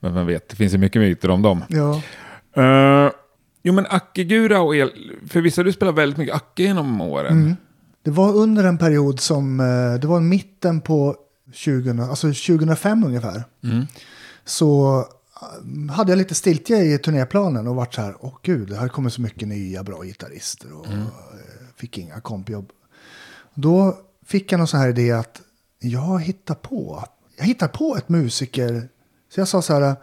Men 0.00 0.14
vem 0.14 0.26
vet, 0.26 0.48
det 0.48 0.56
finns 0.56 0.74
ju 0.74 0.78
mycket 0.78 1.02
myter 1.02 1.30
om 1.30 1.42
dem. 1.42 1.64
ja. 1.68 2.00
Eh, 2.56 3.10
jo, 3.62 3.72
men 3.72 3.86
Ackegura 3.90 4.60
och 4.60 4.76
el... 4.76 4.90
För 5.28 5.40
vissa 5.40 5.62
du 5.62 5.72
spelar 5.72 5.92
väldigt 5.92 6.18
mycket 6.18 6.34
Acke 6.34 6.62
genom 6.62 7.00
åren. 7.00 7.56
Det 8.02 8.10
var 8.10 8.32
under 8.32 8.64
en 8.64 8.78
period 8.78 9.20
som, 9.20 9.60
eh, 9.60 10.00
det 10.00 10.06
var 10.06 10.20
mitten 10.20 10.80
på 10.80 11.16
20, 11.52 12.02
alltså 12.02 12.26
2005 12.26 13.04
ungefär. 13.04 13.44
Så 14.44 14.98
eh, 15.42 15.92
hade 15.94 16.12
jag 16.12 16.16
lite 16.18 16.34
stiltje 16.34 16.82
i 16.94 16.98
turnéplanen 16.98 17.66
och 17.66 17.74
varit 17.76 17.94
så 17.94 18.02
här, 18.02 18.16
åh 18.20 18.34
gud, 18.42 18.68
det 18.68 18.76
här 18.76 18.88
kommer 18.88 19.10
så 19.10 19.20
mycket 19.20 19.48
nya 19.48 19.82
bra 19.82 20.02
gitarrister 20.02 20.72
och 20.72 20.86
eh, 20.86 21.06
fick 21.76 21.98
inga 21.98 22.20
kompjobb. 22.20 22.70
Då 23.54 23.98
fick 24.26 24.52
jag 24.52 24.58
någon 24.58 24.68
sån 24.68 24.80
här 24.80 24.88
idé 24.88 25.12
att 25.12 25.40
jag 25.78 26.22
hittar 26.22 26.54
på, 26.54 27.04
jag 27.36 27.44
hittar 27.44 27.68
på 27.68 27.96
ett 27.96 28.08
musiker. 28.08 28.88
Så 29.34 29.40
jag 29.40 29.48
sa 29.48 29.62
så 29.62 29.72
här, 29.74 29.96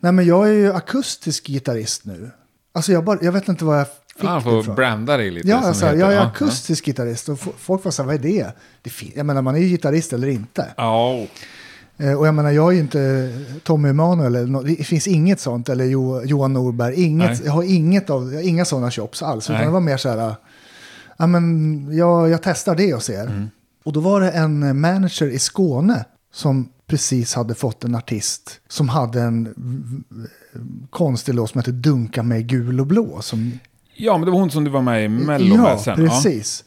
nej 0.00 0.12
men 0.12 0.26
jag 0.26 0.48
är 0.48 0.52
ju 0.52 0.72
akustisk 0.72 1.46
gitarrist 1.46 2.04
nu. 2.04 2.30
Alltså 2.72 2.92
jag, 2.92 3.04
bara, 3.04 3.18
jag 3.22 3.32
vet 3.32 3.48
inte 3.48 3.64
vad 3.64 3.78
jag 3.80 3.86
fick 4.16 4.28
det 4.28 4.40
får 4.40 4.74
branda 4.74 5.16
dig 5.16 5.30
lite. 5.30 5.48
Ja, 5.48 5.56
alltså, 5.56 5.86
jag 5.86 6.12
är 6.12 6.16
Ja, 6.16 6.22
akustisk 6.26 6.84
gitarrist 6.84 7.28
och 7.28 7.38
folk 7.58 7.84
var 7.84 7.92
så 7.92 8.02
här, 8.02 8.06
vad 8.06 8.14
är 8.14 8.18
det? 8.18 8.52
det 8.82 8.90
jag 9.16 9.26
menar, 9.26 9.42
man 9.42 9.54
är 9.54 9.58
ju 9.58 9.68
gitarrist 9.68 10.12
eller 10.12 10.28
inte. 10.28 10.66
Ja. 10.76 11.26
Eh, 11.98 12.12
och 12.12 12.26
jag 12.26 12.34
menar, 12.34 12.50
jag 12.50 12.68
är 12.68 12.72
ju 12.72 12.80
inte 12.80 13.32
Tommy 13.62 13.88
Emanuel, 13.88 14.52
det 14.76 14.84
finns 14.84 15.06
inget 15.06 15.40
sånt, 15.40 15.68
eller 15.68 15.84
jo, 15.84 16.22
Johan 16.24 16.52
Norberg, 16.52 17.02
inget, 17.02 17.30
Nej. 17.30 17.40
jag 17.44 17.52
har 17.52 17.62
inget 17.62 18.10
av, 18.10 18.34
har 18.34 18.40
inga 18.40 18.64
sådana 18.64 18.90
chops 18.90 19.22
alls. 19.22 19.44
Utan 19.44 19.56
Nej. 19.56 19.66
det 19.66 19.72
var 19.72 19.80
mer 19.80 19.96
så 19.96 20.08
här, 20.08 20.34
ja 21.16 21.26
men 21.26 21.88
jag, 21.96 22.28
jag 22.28 22.42
testar 22.42 22.74
det 22.74 22.94
och 22.94 23.02
ser. 23.02 23.26
Mm. 23.26 23.48
Och 23.84 23.92
då 23.92 24.00
var 24.00 24.20
det 24.20 24.30
en 24.30 24.80
manager 24.80 25.26
i 25.26 25.38
Skåne 25.38 26.04
som 26.32 26.68
precis 26.86 27.34
hade 27.34 27.54
fått 27.54 27.84
en 27.84 27.94
artist 27.94 28.60
som 28.68 28.88
hade 28.88 29.22
en 29.22 29.54
konstig 30.90 31.34
låt 31.34 31.50
som 31.50 31.58
heter 31.58 31.72
Dunka 31.72 32.22
mig 32.22 32.42
gul 32.42 32.80
och 32.80 32.86
blå. 32.86 33.20
Som, 33.22 33.58
ja, 33.96 34.18
men 34.18 34.24
det 34.24 34.30
var 34.30 34.38
hon 34.38 34.50
som 34.50 34.64
du 34.64 34.70
var 34.70 34.82
med 34.82 35.04
i 35.04 35.08
Mello 35.08 35.56
ja, 35.56 35.78
sen. 35.78 36.04
Ja. 36.04 36.08
precis. 36.08 36.64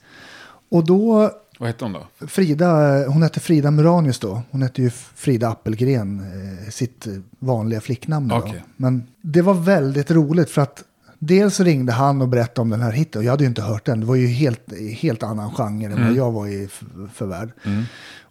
Och 0.69 0.85
då 0.85 1.31
Vad 1.59 1.69
hette 1.69 1.85
hon 1.85 1.93
då? 1.93 2.27
Frida, 2.27 2.67
hon 3.07 3.23
hette 3.23 3.39
Frida 3.39 3.71
Muranius 3.71 4.19
då. 4.19 4.41
Hon 4.51 4.61
hette 4.61 4.81
ju 4.81 4.89
Frida 5.15 5.49
Appelgren, 5.49 6.19
eh, 6.19 6.69
sitt 6.69 7.07
vanliga 7.39 7.81
flicknamn. 7.81 8.27
Då. 8.27 8.35
Okej. 8.35 8.63
Men 8.75 9.07
det 9.21 9.41
var 9.41 9.53
väldigt 9.53 10.11
roligt 10.11 10.49
för 10.49 10.61
att 10.61 10.83
dels 11.19 11.59
ringde 11.59 11.91
han 11.91 12.21
och 12.21 12.27
berättade 12.27 12.61
om 12.61 12.69
den 12.69 12.81
här 12.81 12.91
hitten. 12.91 13.19
Och 13.19 13.25
jag 13.25 13.31
hade 13.31 13.43
ju 13.43 13.49
inte 13.49 13.61
hört 13.61 13.85
den. 13.85 13.99
Det 13.99 14.05
var 14.05 14.15
ju 14.15 14.27
helt, 14.27 14.73
helt 14.91 15.23
annan 15.23 15.51
genre 15.51 15.85
än 15.85 16.05
vad 16.05 16.15
jag 16.15 16.31
var 16.31 16.47
i 16.47 16.69
för 17.13 17.25
värld. 17.25 17.49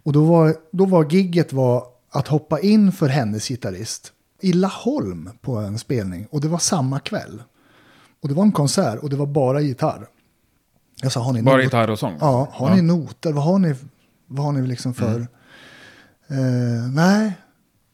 Och 0.03 0.13
då 0.13 0.23
var, 0.23 0.55
då 0.71 0.85
var 0.85 1.11
gigget 1.11 1.53
var 1.53 1.83
att 2.11 2.27
hoppa 2.27 2.59
in 2.59 2.91
för 2.91 3.07
hennes 3.07 3.47
gitarrist 3.47 4.13
i 4.41 4.53
Laholm 4.53 5.29
på 5.41 5.57
en 5.57 5.79
spelning. 5.79 6.27
Och 6.31 6.41
det 6.41 6.47
var 6.47 6.57
samma 6.57 6.99
kväll. 6.99 7.43
Och 8.21 8.29
det 8.29 8.33
var 8.33 8.43
en 8.43 8.51
konsert 8.51 8.99
och 8.99 9.09
det 9.09 9.15
var 9.15 9.25
bara 9.25 9.61
gitarr. 9.61 10.07
Jag 11.01 11.11
sa, 11.11 11.19
har 11.19 11.33
ni 11.33 11.41
Bara 11.41 11.63
gitarr 11.63 11.89
och 11.89 11.99
sång? 11.99 12.17
Ja, 12.19 12.47
har 12.51 12.75
ni 12.75 12.81
noter? 12.81 13.33
Vad 13.33 13.43
har 13.43 13.59
ni, 13.59 13.75
vad 14.27 14.45
har 14.45 14.51
ni 14.51 14.67
liksom 14.67 14.93
för... 14.93 15.19
Eh, 16.27 16.91
nej, 16.93 17.33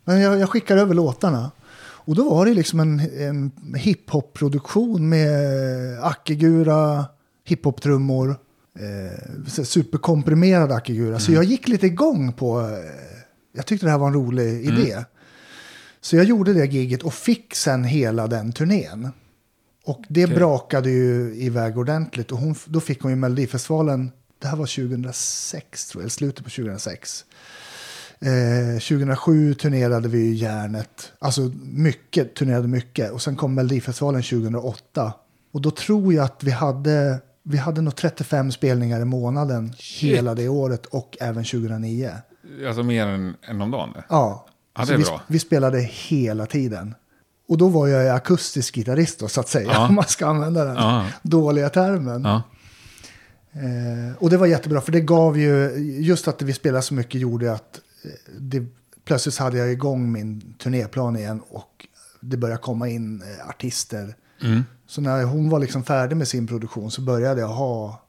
men 0.06 0.22
jag, 0.22 0.40
jag 0.40 0.50
skickar 0.50 0.78
över 0.78 0.94
låtarna. 0.94 1.52
Och 1.78 2.16
då 2.16 2.30
var 2.30 2.46
det 2.46 2.54
liksom 2.54 2.80
en, 2.80 3.00
en 3.00 3.52
hiphop-produktion 3.76 5.10
med 5.10 6.00
Akigura, 6.04 7.06
hiphop-trummor, 7.48 8.38
eh, 8.80 9.64
superkomprimerad 9.64 10.72
Akigura. 10.72 11.20
Så 11.20 11.32
jag 11.32 11.44
gick 11.44 11.68
lite 11.68 11.86
igång 11.86 12.34
på... 12.34 12.62
Eh, 12.62 12.68
jag 13.54 13.66
tyckte 13.66 13.86
det 13.86 13.92
här 13.92 13.98
var 13.98 14.08
en 14.08 14.14
rolig 14.14 14.66
idé. 14.66 15.04
Så 16.02 16.16
jag 16.16 16.26
gjorde 16.26 16.54
det 16.54 16.66
giget 16.66 17.04
och 17.04 17.14
fick 17.14 17.56
sen 17.56 17.84
hela 17.84 18.28
den 18.28 18.52
turnén. 18.52 19.12
Och 19.86 20.02
det 20.10 20.24
Okej. 20.26 20.36
brakade 20.36 20.90
ju 20.90 21.36
iväg 21.36 21.78
ordentligt. 21.78 22.32
Och 22.32 22.38
hon, 22.38 22.56
då 22.66 22.80
fick 22.80 23.02
hon 23.02 23.12
ju 23.12 23.16
Melodifestivalen, 23.16 24.12
det 24.42 24.48
här 24.48 24.58
var 24.58 24.66
2006 24.66 25.88
tror 25.88 26.04
jag, 26.04 26.12
slutet 26.12 26.44
på 26.46 26.50
2006. 26.50 27.26
Eh, 28.20 28.80
2007 28.80 29.54
turnerade 29.54 30.10
vi 30.10 30.34
Järnet, 30.34 31.12
alltså 31.20 31.42
mycket, 31.64 32.36
turnerade 32.36 32.68
mycket. 32.68 33.12
Och 33.12 33.22
sen 33.22 33.36
kom 33.36 33.54
Melodifestivalen 33.54 34.22
2008. 34.24 35.14
Och 35.52 35.62
då 35.62 35.72
tror 35.72 36.14
jag 36.14 36.26
att 36.26 36.44
vi 36.44 36.52
hade, 36.52 37.20
vi 37.44 37.58
hade 37.58 37.82
nog 37.82 37.96
35 37.96 38.52
spelningar 38.52 39.02
i 39.02 39.06
månaden 39.06 39.74
hela 40.00 40.36
det 40.36 40.50
året 40.50 40.86
och 40.86 41.18
även 41.22 41.44
2009. 41.44 42.12
Alltså 42.68 42.84
mer 42.84 43.08
än, 43.08 43.36
än 43.48 43.62
om 43.62 43.72
dagen? 43.72 43.94
Ja, 44.10 44.46
Ja, 44.78 44.86
det 44.86 44.94
är 44.94 44.98
vi, 44.98 45.04
bra. 45.04 45.22
vi 45.28 45.40
spelade 45.40 45.80
hela 45.80 46.46
tiden. 46.46 46.96
Och 47.48 47.58
då 47.58 47.68
var 47.70 47.88
jag 47.88 48.16
akustisk 48.16 48.76
gitarrist 48.76 49.20
då, 49.20 49.28
så 49.28 49.40
att 49.42 49.48
säga, 49.50 49.72
Ja. 49.74 49.88
om 49.88 49.96
man 49.96 50.06
ska 50.06 50.26
använda 50.28 50.66
den 50.66 50.76
Ja. 50.76 51.06
dåliga 51.22 51.70
termen. 51.70 52.24
Ja. 52.24 52.44
Eh, 53.52 54.16
och 54.18 54.30
det 54.30 54.38
var 54.38 54.48
jättebra, 54.48 54.82
för 54.82 54.92
det 54.92 55.02
gav 55.02 55.38
ju, 55.40 55.70
just 56.02 56.28
att 56.28 56.42
vi 56.42 56.54
spelade 56.54 56.82
så 56.82 56.94
mycket 56.94 57.22
gjorde 57.22 57.54
att 57.54 57.82
eh, 58.04 58.10
det, 58.40 58.66
plötsligt 59.06 59.38
hade 59.38 59.58
jag 59.58 59.72
igång 59.72 60.12
min 60.12 60.54
turnéplan 60.58 61.16
igen 61.18 61.42
och 61.50 61.88
det 62.22 62.38
började 62.38 62.62
komma 62.62 62.90
in 62.90 63.22
eh, 63.22 63.50
artister. 63.50 64.16
Mm. 64.42 64.64
Så 64.88 65.02
när 65.02 65.24
hon 65.24 65.50
var 65.50 65.60
liksom 65.60 65.84
färdig 65.84 66.18
med 66.18 66.28
sin 66.28 66.48
produktion 66.48 66.92
så 66.92 67.02
började 67.02 67.42
jag 67.42 67.48
ha 67.48 68.02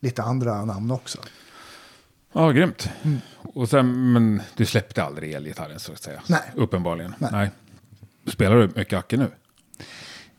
lite 0.00 0.22
andra 0.22 0.64
namn 0.64 0.90
också. 0.90 1.18
Ja, 2.32 2.50
grymt. 2.50 2.88
Mm. 3.02 3.18
Och 3.54 3.68
sen, 3.68 4.12
men 4.12 4.42
du 4.56 4.66
släppte 4.66 5.02
aldrig 5.04 5.32
elgitarren 5.32 5.80
så 5.80 5.92
att 5.92 6.02
säga? 6.02 6.22
Nej. 6.26 6.40
Uppenbarligen. 6.54 7.14
Nej. 7.18 7.50
Spelar 8.26 8.56
du 8.56 8.70
mycket 8.74 8.98
Acke 8.98 9.16
nu? 9.16 9.30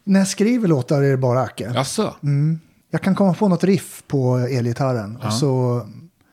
När 0.03 0.19
jag 0.19 0.27
skriver 0.27 0.67
låtar 0.67 1.01
är 1.01 1.11
det 1.11 1.17
bara 1.17 1.41
Acke. 1.41 1.71
Jaså? 1.75 2.15
Mm. 2.23 2.59
Jag 2.89 3.01
kan 3.01 3.15
komma 3.15 3.33
på 3.33 3.47
något 3.47 3.63
riff 3.63 4.03
på 4.07 4.37
elgitarren. 4.37 5.17
Och 5.17 5.33
så 5.33 5.85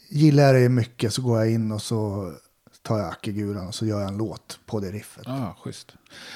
gillar 0.09 0.43
jag 0.55 0.63
det 0.63 0.69
mycket 0.69 1.15
så 1.15 1.23
går 1.23 1.39
jag 1.39 1.51
in 1.51 1.73
och 1.73 1.83
så 1.83 2.33
tar 2.83 2.99
jag 2.99 3.09
Akiguran 3.09 3.67
och 3.67 3.75
så 3.75 3.87
gör 3.87 4.01
jag 4.01 4.09
en 4.09 4.17
låt 4.17 4.61
på 4.67 4.81
det 4.81 4.91
riffet. 4.91 5.23
Ja, 5.27 5.57
schysst. 5.65 5.95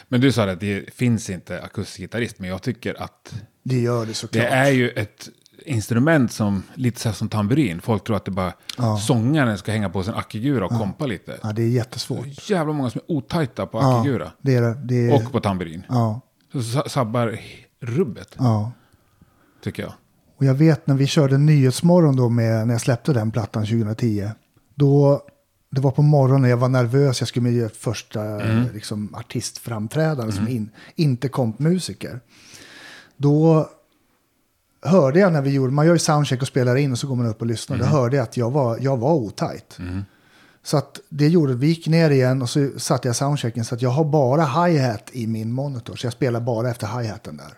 Men 0.08 0.20
du 0.20 0.32
sa 0.32 0.50
att 0.50 0.60
det 0.60 0.94
finns 0.94 1.30
inte 1.30 1.62
akustisk 1.62 1.98
gitarrist, 1.98 2.38
men 2.38 2.50
jag 2.50 2.62
tycker 2.62 3.02
att 3.02 3.34
Det 3.62 3.80
gör 3.80 4.06
det 4.06 4.14
såklart. 4.14 4.42
det 4.42 4.48
är 4.48 4.70
ju 4.70 4.90
ett 4.90 5.28
instrument 5.66 6.32
som, 6.32 6.62
lite 6.74 7.00
så 7.00 7.08
här 7.08 7.14
som 7.16 7.28
tamburin. 7.28 7.80
Folk 7.80 8.04
tror 8.04 8.16
att 8.16 8.24
det 8.24 8.30
bara, 8.30 8.52
Ja. 8.78 8.98
sångaren 8.98 9.58
ska 9.58 9.72
hänga 9.72 9.90
på 9.90 10.02
sin 10.02 10.14
akigura 10.14 10.64
och 10.66 10.70
kompa 10.70 11.06
lite. 11.06 11.38
Ja, 11.42 11.52
det 11.52 11.62
är 11.62 11.68
jättesvårt. 11.68 12.50
Jävla 12.50 12.72
många 12.72 12.90
som 12.90 13.00
är 13.08 13.12
otajta 13.16 13.66
på 13.66 13.78
Ja, 13.78 14.00
akigura. 14.00 14.32
det 14.42 14.54
är 14.54 14.62
det. 14.62 14.74
det 14.84 15.10
är, 15.10 15.14
Och 15.26 15.32
på 15.32 15.40
tamburin. 15.40 15.82
ja, 15.88 16.20
Så 16.52 16.62
sa- 16.62 16.88
sabbar 16.88 17.38
rubbet, 17.80 18.34
ja. 18.38 18.72
tycker 19.64 19.82
jag. 19.82 19.92
Och 20.38 20.44
jag 20.44 20.54
vet 20.54 20.86
när 20.86 20.94
vi 20.94 21.06
körde 21.06 21.38
Nyhetsmorgon 21.38 22.16
då 22.16 22.28
med, 22.28 22.66
när 22.66 22.74
jag 22.74 22.80
släppte 22.80 23.12
den 23.12 23.30
plattan 23.30 23.66
2010. 23.66 24.30
Då, 24.74 25.20
det 25.70 25.80
var 25.80 25.90
på 25.90 26.02
morgonen, 26.02 26.50
jag 26.50 26.56
var 26.56 26.68
nervös, 26.68 27.20
jag 27.20 27.28
skulle 27.28 27.42
med 27.42 27.52
göra 27.52 27.68
första 27.68 28.22
Mm. 28.22 28.64
liksom, 28.74 29.14
artistframträdande 29.14 30.32
som 30.32 30.48
in, 30.48 30.70
inte 30.96 31.28
kompmusiker. 31.28 32.20
Då 33.16 33.68
hörde 34.86 35.18
jag 35.18 35.32
när 35.32 35.42
vi 35.42 35.50
gjorde, 35.50 35.72
man 35.72 35.86
gör 35.86 35.92
ju 35.92 35.98
soundcheck 35.98 36.42
och 36.42 36.48
spelar 36.48 36.76
in 36.76 36.92
och 36.92 36.98
så 36.98 37.06
går 37.06 37.16
man 37.16 37.26
upp 37.26 37.40
och 37.40 37.46
lyssnar. 37.46 37.76
Mm. 37.76 37.88
Då 37.88 37.96
hörde 37.96 38.16
jag 38.16 38.24
att 38.24 38.36
jag 38.36 38.50
var, 38.50 38.78
jag 38.80 38.96
var 38.96 39.14
otajt. 39.14 39.78
Så 40.62 40.76
att 40.76 41.00
det 41.08 41.28
gjorde, 41.28 41.54
vi 41.54 41.66
gick 41.66 41.86
ner 41.86 42.10
igen 42.10 42.42
och 42.42 42.50
så 42.50 42.70
satte 42.76 43.08
jag 43.08 43.16
soundchecken 43.16 43.64
så 43.64 43.74
att 43.74 43.82
jag 43.82 43.90
har 43.90 44.04
bara 44.04 44.44
hi-hat 44.44 45.10
i 45.12 45.26
min 45.26 45.52
monitor. 45.52 45.96
Så 45.96 46.06
jag 46.06 46.12
spelar 46.12 46.40
bara 46.40 46.70
efter 46.70 46.86
hi-haten 46.86 47.36
där. 47.36 47.52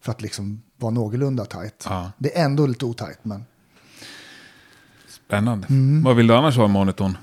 För 0.00 0.12
att 0.12 0.22
liksom 0.22 0.62
vara 0.76 0.90
någorlunda 0.90 1.44
tajt. 1.44 1.84
Ja. 1.88 2.12
Det 2.18 2.38
är 2.38 2.44
ändå 2.44 2.66
lite 2.66 2.84
otajt 2.84 3.18
men. 3.22 3.44
Spännande. 5.08 5.66
Mm. 5.70 6.02
Vad 6.02 6.16
vill 6.16 6.26
du 6.26 6.34
annars 6.34 6.56
ha 6.56 6.64
i 6.64 6.68
monitorn? 6.68 7.16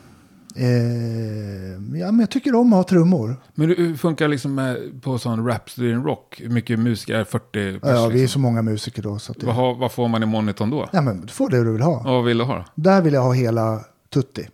Eh, 0.55 1.99
ja 1.99 2.11
men 2.11 2.19
jag 2.19 2.31
tycker 2.31 2.55
om 2.55 2.73
att 2.73 2.77
ha 2.77 2.83
trummor. 2.83 3.35
Men 3.53 3.67
hur 3.67 3.95
funkar 3.95 4.27
liksom 4.27 4.55
med, 4.55 5.01
på 5.01 5.17
sån 5.17 5.47
Rhapsody 5.47 5.91
in 5.91 6.03
Rock? 6.03 6.41
Hur 6.43 6.49
mycket 6.49 6.79
musiker 6.79 7.13
är 7.13 7.19
det? 7.19 7.25
40 7.25 7.79
pers? 7.79 7.89
Ja, 7.89 8.07
vi 8.07 8.17
är 8.17 8.21
liksom? 8.21 8.27
så 8.27 8.39
många 8.39 8.61
musiker 8.61 9.01
då. 9.01 9.19
Så 9.19 9.31
att 9.31 9.39
det, 9.39 9.45
vad, 9.45 9.55
har, 9.55 9.75
vad 9.75 9.91
får 9.91 10.07
man 10.07 10.23
i 10.23 10.25
monitorn 10.25 10.69
då? 10.69 10.89
ja 10.93 11.01
men 11.01 11.21
du 11.21 11.27
får 11.27 11.49
det 11.49 11.63
du 11.63 11.71
vill 11.71 11.81
ha. 11.81 12.03
Vad 12.03 12.23
vill 12.25 12.37
du 12.37 12.43
ha 12.43 12.55
då? 12.55 12.65
Där 12.75 13.01
vill 13.01 13.13
jag 13.13 13.21
ha 13.21 13.33
hela 13.33 13.79
Tutti. 14.09 14.47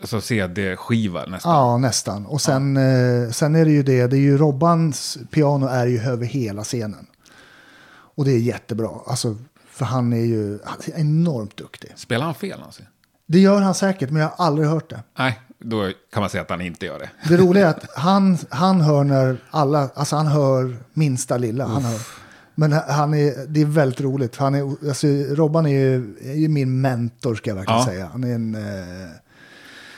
Alltså 0.00 0.20
CD-skiva 0.20 1.24
nästan? 1.26 1.52
Ja, 1.52 1.78
nästan. 1.78 2.26
Och 2.26 2.40
sen, 2.40 2.76
eh, 2.76 3.30
sen 3.30 3.54
är 3.54 3.64
det 3.64 3.70
ju 3.70 3.82
det, 3.82 4.06
det 4.06 4.16
är 4.16 4.20
ju 4.20 4.36
Robbans 4.38 5.18
piano 5.30 5.66
är 5.66 5.86
ju 5.86 6.00
över 6.00 6.26
hela 6.26 6.64
scenen. 6.64 7.06
Och 8.14 8.24
det 8.24 8.32
är 8.32 8.38
jättebra. 8.38 8.90
Alltså, 9.06 9.36
för 9.70 9.84
han 9.84 10.12
är 10.12 10.24
ju 10.24 10.58
han 10.64 10.78
är 10.84 11.00
enormt 11.00 11.56
duktig. 11.56 11.92
Spelar 11.96 12.24
han 12.24 12.34
fel 12.34 12.62
alltså? 12.64 12.82
Det 13.32 13.38
gör 13.38 13.60
han 13.60 13.74
säkert, 13.74 14.10
men 14.10 14.22
jag 14.22 14.28
har 14.28 14.44
aldrig 14.46 14.68
hört 14.68 14.90
det. 14.90 15.02
Nej, 15.18 15.40
då 15.58 15.90
kan 16.12 16.20
man 16.20 16.30
säga 16.30 16.42
att 16.42 16.50
han 16.50 16.60
inte 16.60 16.86
gör 16.86 16.98
det. 16.98 17.10
Det 17.28 17.36
roliga 17.42 17.66
är 17.66 17.70
att 17.70 17.84
han, 17.96 18.38
han 18.48 18.80
hör 18.80 19.04
när 19.04 19.36
alla, 19.50 19.90
alltså 19.94 20.16
han 20.16 20.26
hör 20.26 20.76
minsta 20.92 21.36
lilla. 21.36 21.66
Han 21.66 21.82
hör. 21.84 22.00
Men 22.54 22.72
han 22.72 23.14
är, 23.14 23.46
det 23.46 23.60
är 23.60 23.64
väldigt 23.64 24.00
roligt. 24.00 24.36
Han 24.36 24.54
är, 24.54 24.88
alltså, 24.88 25.06
Robban 25.30 25.66
är 25.66 25.70
ju, 25.70 26.16
är 26.22 26.34
ju 26.34 26.48
min 26.48 26.80
mentor 26.80 27.34
ska 27.34 27.50
jag 27.50 27.54
verkligen 27.56 27.78
Ja. 27.80 27.86
säga. 27.86 28.08
Han 28.12 28.24
är 28.24 28.34
en, 28.34 28.54
eh, 28.54 29.10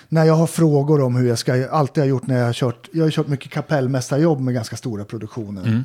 när 0.09 0.25
jag 0.25 0.35
har 0.35 0.47
frågor 0.47 1.01
om 1.01 1.17
hur 1.17 1.29
jag 1.29 1.39
ska, 1.39 1.69
alltid 1.71 2.03
har 2.03 2.09
gjort 2.09 2.27
när 2.27 2.39
jag 2.39 2.47
har 2.47 2.53
kört, 2.53 2.89
jag 2.93 3.05
har 3.05 3.11
kört 3.11 3.29
mycket 3.29 3.53
kapellmästarjobb 3.53 4.41
med 4.41 4.55
ganska 4.55 4.77
stora 4.77 5.05
produktioner. 5.05 5.85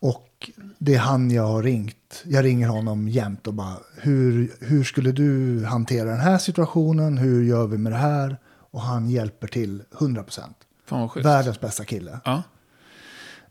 Och 0.00 0.50
det 0.78 0.94
är 0.94 0.98
han 0.98 1.30
jag 1.30 1.46
har 1.46 1.62
ringt 1.62 1.96
att 2.14 2.32
jag 2.32 2.44
ringer 2.44 2.68
honom 2.68 3.08
jämt 3.08 3.46
och 3.46 3.54
bara 3.54 3.76
hur, 3.96 4.52
hur 4.60 4.84
skulle 4.84 5.12
du 5.12 5.64
hantera 5.64 6.10
den 6.10 6.20
här 6.20 6.38
situationen? 6.38 7.18
Hur 7.18 7.44
gör 7.44 7.66
vi 7.66 7.78
med 7.78 7.92
det 7.92 7.98
här? 7.98 8.36
Och 8.70 8.80
han 8.80 9.10
hjälper 9.10 9.46
till 9.46 9.82
100%. 9.92 10.40
Fan 10.86 11.00
vad 11.00 11.10
schysst. 11.10 11.26
Världens 11.26 11.60
bästa 11.60 11.84
kille. 11.84 12.20
Ja. 12.24 12.42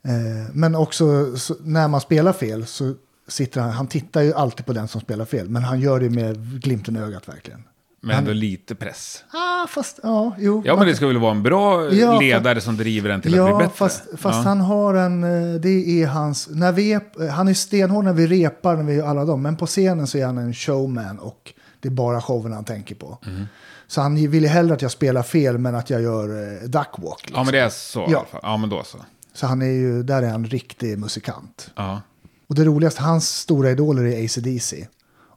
Eh, 0.01 0.49
men 0.53 0.75
också 0.75 1.37
så, 1.37 1.55
när 1.59 1.87
man 1.87 2.01
spelar 2.01 2.33
fel 2.33 2.65
så 2.65 2.93
sitter 3.27 3.61
han, 3.61 3.71
han 3.71 3.87
tittar 3.87 4.21
ju 4.21 4.33
alltid 4.33 4.65
på 4.65 4.73
den 4.73 4.87
som 4.87 5.01
spelar 5.01 5.25
fel. 5.25 5.49
Men 5.49 5.63
han 5.63 5.79
gör 5.79 5.99
det 5.99 6.09
med 6.09 6.61
glimten 6.61 6.95
i 6.95 6.99
ögat 6.99 7.27
verkligen. 7.27 7.63
Men 8.05 8.17
ändå 8.17 8.31
lite 8.33 8.75
press. 8.75 9.23
Ah, 9.31 9.67
fast, 9.67 9.99
ja, 10.03 10.35
jo. 10.39 10.61
Ja, 10.65 10.75
men 10.75 10.87
det 10.87 10.95
ska 10.95 11.07
väl 11.07 11.17
vara 11.17 11.31
en 11.31 11.43
bra 11.43 11.93
Ja, 11.93 12.19
ledare 12.19 12.61
som 12.61 12.77
driver 12.77 13.09
en 13.09 13.21
till 13.21 13.39
att 13.39 13.45
bli 13.45 13.51
Ja, 13.51 13.57
bättre. 13.57 13.73
fast, 13.75 14.03
fast 14.17 14.37
ja. 14.37 14.41
han 14.49 14.61
har 14.61 14.93
en, 14.93 15.23
eh, 15.23 15.59
det 15.61 15.69
är 16.03 16.07
hans, 16.07 16.49
när 16.51 16.71
vi 16.71 16.99
han 17.31 17.47
är 17.47 17.53
stenhård 17.53 18.03
när 18.03 18.13
vi 18.13 18.27
repar, 18.27 18.75
när 18.75 18.83
vi 18.83 18.93
gör 18.93 19.07
alla 19.07 19.25
dem, 19.25 19.41
men 19.41 19.55
på 19.55 19.65
scenen 19.67 20.07
så 20.07 20.17
är 20.17 20.25
han 20.25 20.37
en 20.37 20.53
showman 20.53 21.19
och 21.19 21.53
det 21.79 21.87
är 21.87 21.91
bara 21.91 22.21
showen 22.21 22.53
han 22.53 22.63
tänker 22.65 22.95
på. 22.95 23.17
Mm. 23.25 23.45
Så 23.87 24.01
han 24.01 24.15
vill 24.15 24.43
ju 24.43 24.47
hellre 24.49 24.73
att 24.73 24.81
jag 24.81 24.91
spelar 24.91 25.23
fel 25.23 25.57
men 25.57 25.75
att 25.75 25.89
jag 25.89 26.01
gör 26.01 26.29
eh, 26.63 26.67
duckwalk. 26.69 27.19
Liksom. 27.21 27.35
Ja, 27.35 27.43
men 27.43 27.53
det 27.53 27.59
är 27.59 27.69
så 27.69 28.05
Ja. 28.09 28.25
Ja, 28.43 28.57
men 28.57 28.69
då 28.69 28.83
så. 28.83 28.97
Så 29.33 29.47
han 29.47 29.61
är 29.61 29.65
ju, 29.65 30.03
där 30.03 30.23
är 30.23 30.29
han 30.29 30.45
riktig 30.45 30.97
musikant. 30.97 31.71
Ja, 31.75 32.01
Och 32.47 32.55
det 32.55 32.63
roligaste, 32.63 33.01
hans 33.03 33.29
stora 33.29 33.71
idoler 33.71 34.03
är 34.05 34.25
AC/DC 34.25 34.87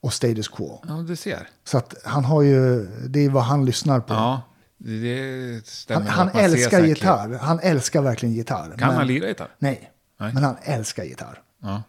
och 0.06 0.12
Status 0.12 0.48
Quo. 0.48 0.80
ja 0.88 0.94
du 0.94 1.16
ser. 1.16 1.48
Så 1.64 1.78
att 1.78 1.94
han 2.04 2.24
har 2.24 2.42
ju, 2.42 2.86
det 3.08 3.24
är 3.24 3.30
vad 3.30 3.42
han 3.42 3.64
lyssnar 3.64 4.00
på. 4.00 4.14
Ja, 4.14 4.42
det, 4.78 5.66
stämmer. 5.66 6.06
han 6.10 6.28
han 6.28 6.42
älskar 6.44 6.70
säkert. 6.70 6.88
gitarr, 6.88 7.38
han 7.42 7.60
älskar 7.60 8.02
verkligen 8.02 8.34
gitarr. 8.34 8.74
Kan 8.78 8.88
men, 8.88 8.96
han 8.96 9.06
lira 9.06 9.28
gitarr? 9.28 9.48
Nej, 9.58 9.90
Nej. 10.20 10.34
men 10.34 10.44
han 10.44 10.56
älskar 10.62 11.04
gitarr. 11.04 11.38
Ja. 11.62 11.82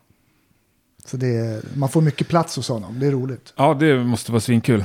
Så 1.05 1.18
det 1.18 1.63
man 1.76 1.89
får 1.89 2.01
mycket 2.01 2.28
plats 2.28 2.55
hos 2.55 2.70
honom, 2.70 2.99
det 2.99 3.07
är 3.07 3.11
roligt. 3.11 3.53
ja, 3.55 3.74
det 3.74 4.03
måste 4.03 4.32
vara 4.32 4.39
svinkul. 4.41 4.84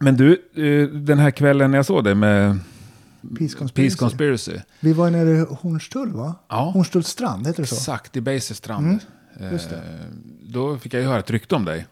Men 0.00 0.16
du, 0.16 0.32
eh, 0.54 0.88
den 0.94 1.18
här 1.18 1.30
kvällen 1.30 1.72
jag 1.72 1.86
såg 1.86 2.04
det 2.04 2.14
med 2.14 2.58
Peace 3.38 3.56
Conspiracy. 3.58 3.72
Peace 3.74 3.96
Conspiracy. 3.96 4.56
Vi 4.80 4.92
var 4.92 5.10
nere 5.10 5.30
i 5.30 5.46
Hornstull 5.60 6.12
va? 6.12 6.34
Ja. 6.48 6.70
Hornstulls 6.74 7.08
strand, 7.08 7.46
heter 7.46 7.62
det 7.62 7.66
så? 7.66 7.74
Exakt, 7.74 8.16
i 8.16 8.20
Beisestrand. 8.20 8.92
just 8.92 9.06
det. 9.06 9.12
Eh, 9.40 9.52
Då 10.42 10.78
fick 10.78 10.94
jag 10.94 11.02
ju 11.02 11.08
höra 11.08 11.18
ett 11.18 11.30
rykte 11.30 11.54
om 11.54 11.64
dig. 11.64 11.86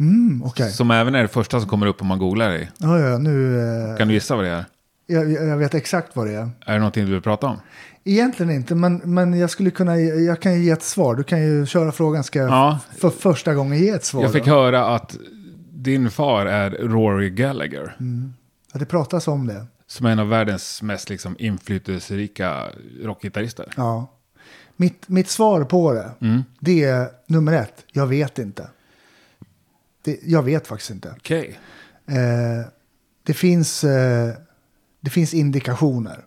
Mm, 0.00 0.42
okej. 0.44 0.70
Som 0.72 0.90
även 0.90 1.14
är 1.14 1.22
det 1.22 1.28
första 1.28 1.60
som 1.60 1.68
kommer 1.68 1.86
upp 1.86 2.00
om 2.02 2.06
man 2.06 2.18
googlar 2.18 2.48
dig. 2.48 2.70
Ja, 2.78 2.98
ja, 2.98 3.18
nu... 3.18 3.60
Eh, 3.90 3.96
Kan 3.96 4.08
du 4.08 4.14
gissa 4.14 4.36
vad 4.36 4.44
det 4.44 4.50
är? 4.50 4.64
jag, 5.06 5.32
jag 5.32 5.56
vet 5.56 5.74
exakt 5.74 6.16
vad 6.16 6.26
det 6.26 6.32
är. 6.34 6.50
Är 6.66 6.72
det 6.72 6.78
någonting 6.78 7.06
du 7.06 7.12
vill 7.12 7.20
prata 7.22 7.46
om? 7.46 7.56
Egentligen 8.04 8.52
inte, 8.52 8.74
men, 8.74 8.96
men 9.04 9.38
jag 9.38 9.50
skulle 9.50 9.70
kunna, 9.70 9.96
jag 10.00 10.40
kan 10.42 10.54
ju 10.54 10.64
ge 10.64 10.70
ett 10.70 10.82
svar. 10.82 11.14
Du 11.14 11.22
kan 11.22 11.42
ju 11.42 11.66
köra 11.66 11.92
frågan, 11.92 12.24
ska 12.24 12.38
jag 12.38 12.48
Ja. 12.50 12.78
för 12.98 13.10
första 13.10 13.54
gången 13.54 13.78
ge 13.78 13.88
ett 13.90 14.04
svar? 14.04 14.22
Jag 14.22 14.32
fick 14.32 14.44
då? 14.44 14.50
höra 14.50 14.86
att 14.94 15.16
din 15.72 16.10
far 16.10 16.46
är 16.46 16.70
Rory 16.70 17.30
Gallagher. 17.30 17.96
Ja, 18.72 18.78
det 18.78 18.84
pratas 18.86 19.28
om 19.28 19.46
det. 19.46 19.66
Som 19.86 20.06
är 20.06 20.10
en 20.10 20.18
av 20.18 20.28
världens 20.28 20.82
mest 20.82 21.10
liksom, 21.10 21.36
inflytelserika 21.38 22.62
rockgitarrister. 23.02 23.72
Ja. 23.76 24.10
Mitt, 24.80 25.08
mitt 25.08 25.28
svar 25.28 25.64
på 25.64 25.92
det, 25.92 26.10
Mm. 26.20 26.42
det 26.60 26.84
är 26.84 27.08
nummer 27.26 27.52
ett, 27.52 27.84
jag 27.92 28.06
vet 28.06 28.38
inte. 28.38 28.68
Det, 30.02 30.18
jag 30.22 30.42
vet 30.42 30.66
faktiskt 30.66 30.90
inte. 30.90 31.14
Okej. 31.16 31.58
Eh, 32.06 32.66
det, 33.22 33.34
finns, 33.34 33.84
eh, 33.84 34.34
det 35.00 35.10
finns 35.10 35.34
indikationer. 35.34 36.24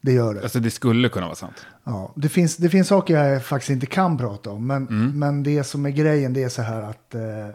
Det 0.00 0.12
gör 0.12 0.34
det. 0.34 0.42
Alltså 0.42 0.60
det 0.60 0.70
skulle 0.70 1.08
kunna 1.08 1.26
vara 1.26 1.36
sant. 1.36 1.66
Ja, 1.84 2.12
det, 2.16 2.28
finns, 2.28 2.56
det 2.56 2.70
finns 2.70 2.88
saker 2.88 3.16
jag 3.24 3.44
faktiskt 3.44 3.70
inte 3.70 3.86
kan 3.86 4.18
prata 4.18 4.50
om. 4.50 4.66
Men, 4.66 4.88
Mm. 4.88 5.18
men 5.18 5.42
det 5.42 5.64
som 5.64 5.86
är 5.86 5.90
grejen 5.90 6.32
det 6.32 6.42
är 6.42 6.48
så 6.48 6.62
här 6.62 6.82
att... 6.82 7.14
Eh, 7.14 7.48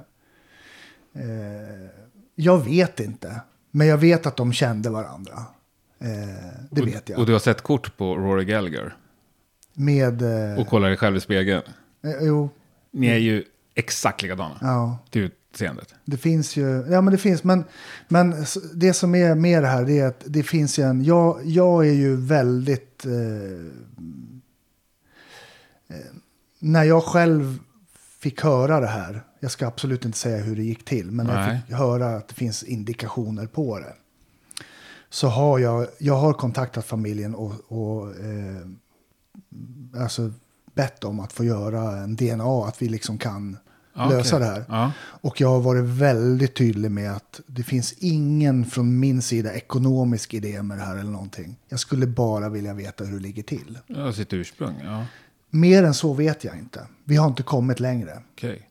eh, 1.24 1.90
jag 2.36 2.66
vet 2.66 3.00
inte. 3.00 3.42
Men 3.72 3.88
jag 3.88 3.98
vet 3.98 4.26
att 4.26 4.38
de 4.38 4.54
kände 4.54 4.90
varandra. 4.90 5.34
Eh, 6.00 6.08
det 6.72 6.82
och, 6.82 6.88
vet 6.88 7.10
jag. 7.10 7.20
Och 7.20 7.26
du 7.26 7.32
har 7.34 7.40
sett 7.40 7.62
kort 7.62 7.98
på 7.98 8.16
Rory 8.16 8.46
Gallagher. 8.46 8.96
Med... 9.80 10.22
Eh, 10.52 10.60
Och 10.60 10.68
kollar 10.68 10.88
dig 10.88 10.98
själv 10.98 11.16
i 11.16 11.20
spegeln. 11.20 11.62
eh, 12.04 12.12
jo, 12.22 12.50
Ni 12.92 13.08
är 13.08 13.18
ju 13.18 13.44
exakt 13.76 14.22
likadana. 14.22 14.58
ja. 14.62 14.98
Till 15.10 15.22
utseendet. 15.22 15.94
Det 16.06 16.18
finns 16.18 16.56
ju, 16.56 16.86
ja 16.90 17.02
men 17.02 17.12
det 17.12 17.18
finns, 17.18 17.44
men, 17.44 17.64
men 18.08 18.34
s- 18.34 18.58
det 18.74 18.94
som 18.94 19.16
är 19.16 19.36
med 19.36 19.64
det 19.64 19.68
här 19.68 19.86
det 19.86 20.00
är 20.00 20.08
att 20.08 20.24
det 20.26 20.44
finns 20.44 20.80
ju 20.80 20.84
en, 20.84 21.04
jag, 21.04 21.40
jag 21.46 21.88
är 21.88 21.94
ju 21.94 22.16
väldigt, 22.16 23.06
eh, 23.06 23.12
eh, 25.88 26.06
när 26.60 26.84
jag 26.84 27.04
själv 27.04 27.60
fick 28.20 28.42
höra 28.44 28.80
det 28.80 28.88
här, 28.88 29.24
jag 29.40 29.52
ska 29.52 29.68
absolut 29.68 30.06
inte 30.06 30.18
säga 30.18 30.38
hur 30.38 30.56
det 30.56 30.64
gick 30.64 30.86
till, 30.86 31.12
men 31.12 31.26
när 31.26 31.40
jag 31.42 31.48
Nej. 31.48 31.62
fick 31.68 31.76
höra 31.76 32.16
att 32.16 32.28
det 32.28 32.36
finns 32.36 32.64
indikationer 32.64 33.48
på 33.48 33.80
det. 33.80 33.94
Så 35.10 35.28
har 35.28 35.60
jag, 35.60 35.88
jag 36.00 36.14
har 36.18 36.34
kontaktat 36.34 36.86
familjen 36.86 37.36
och, 37.36 37.54
och 37.68 38.10
eh, 38.16 38.68
alltså 39.96 40.32
bett 40.76 41.04
om 41.04 41.20
att 41.20 41.34
få 41.34 41.44
göra 41.44 41.98
en 41.98 42.16
DNA, 42.16 42.66
att 42.68 42.82
vi 42.82 42.90
liksom 42.90 43.18
kan 43.18 43.58
Ja, 44.00 44.10
lösa 44.10 44.40
det 44.40 44.46
här. 44.46 44.66
Ja. 44.70 44.92
Och 45.00 45.42
jag 45.42 45.50
har 45.50 45.60
varit 45.60 45.84
väldigt 45.86 46.56
tydlig 46.56 46.92
med 46.92 47.12
att 47.16 47.42
det 47.48 47.64
finns 47.64 47.94
ingen 47.94 48.66
från 48.66 49.00
min 49.00 49.22
sida 49.22 49.54
ekonomisk 49.54 50.34
idé 50.34 50.62
med 50.64 50.78
det 50.78 50.84
här 50.84 50.96
eller 50.98 51.12
någonting. 51.12 51.56
Jag 51.70 51.80
skulle 51.80 52.08
bara 52.08 52.50
vilja 52.50 52.74
veta 52.74 53.04
hur 53.04 53.14
det 53.18 53.24
ligger 53.24 53.44
till. 53.44 53.80
Ja, 53.88 54.14
sitt 54.14 54.34
ursprung. 54.34 54.76
Ja, 54.84 55.06
Mer 55.50 55.84
än 55.84 55.94
så 55.94 56.14
vet 56.14 56.44
jag 56.44 56.58
inte. 56.58 56.88
Vi 57.04 57.16
har 57.16 57.28
inte 57.28 57.44
kommit 57.44 57.80
längre. 57.80 58.22
okej. 58.34 58.70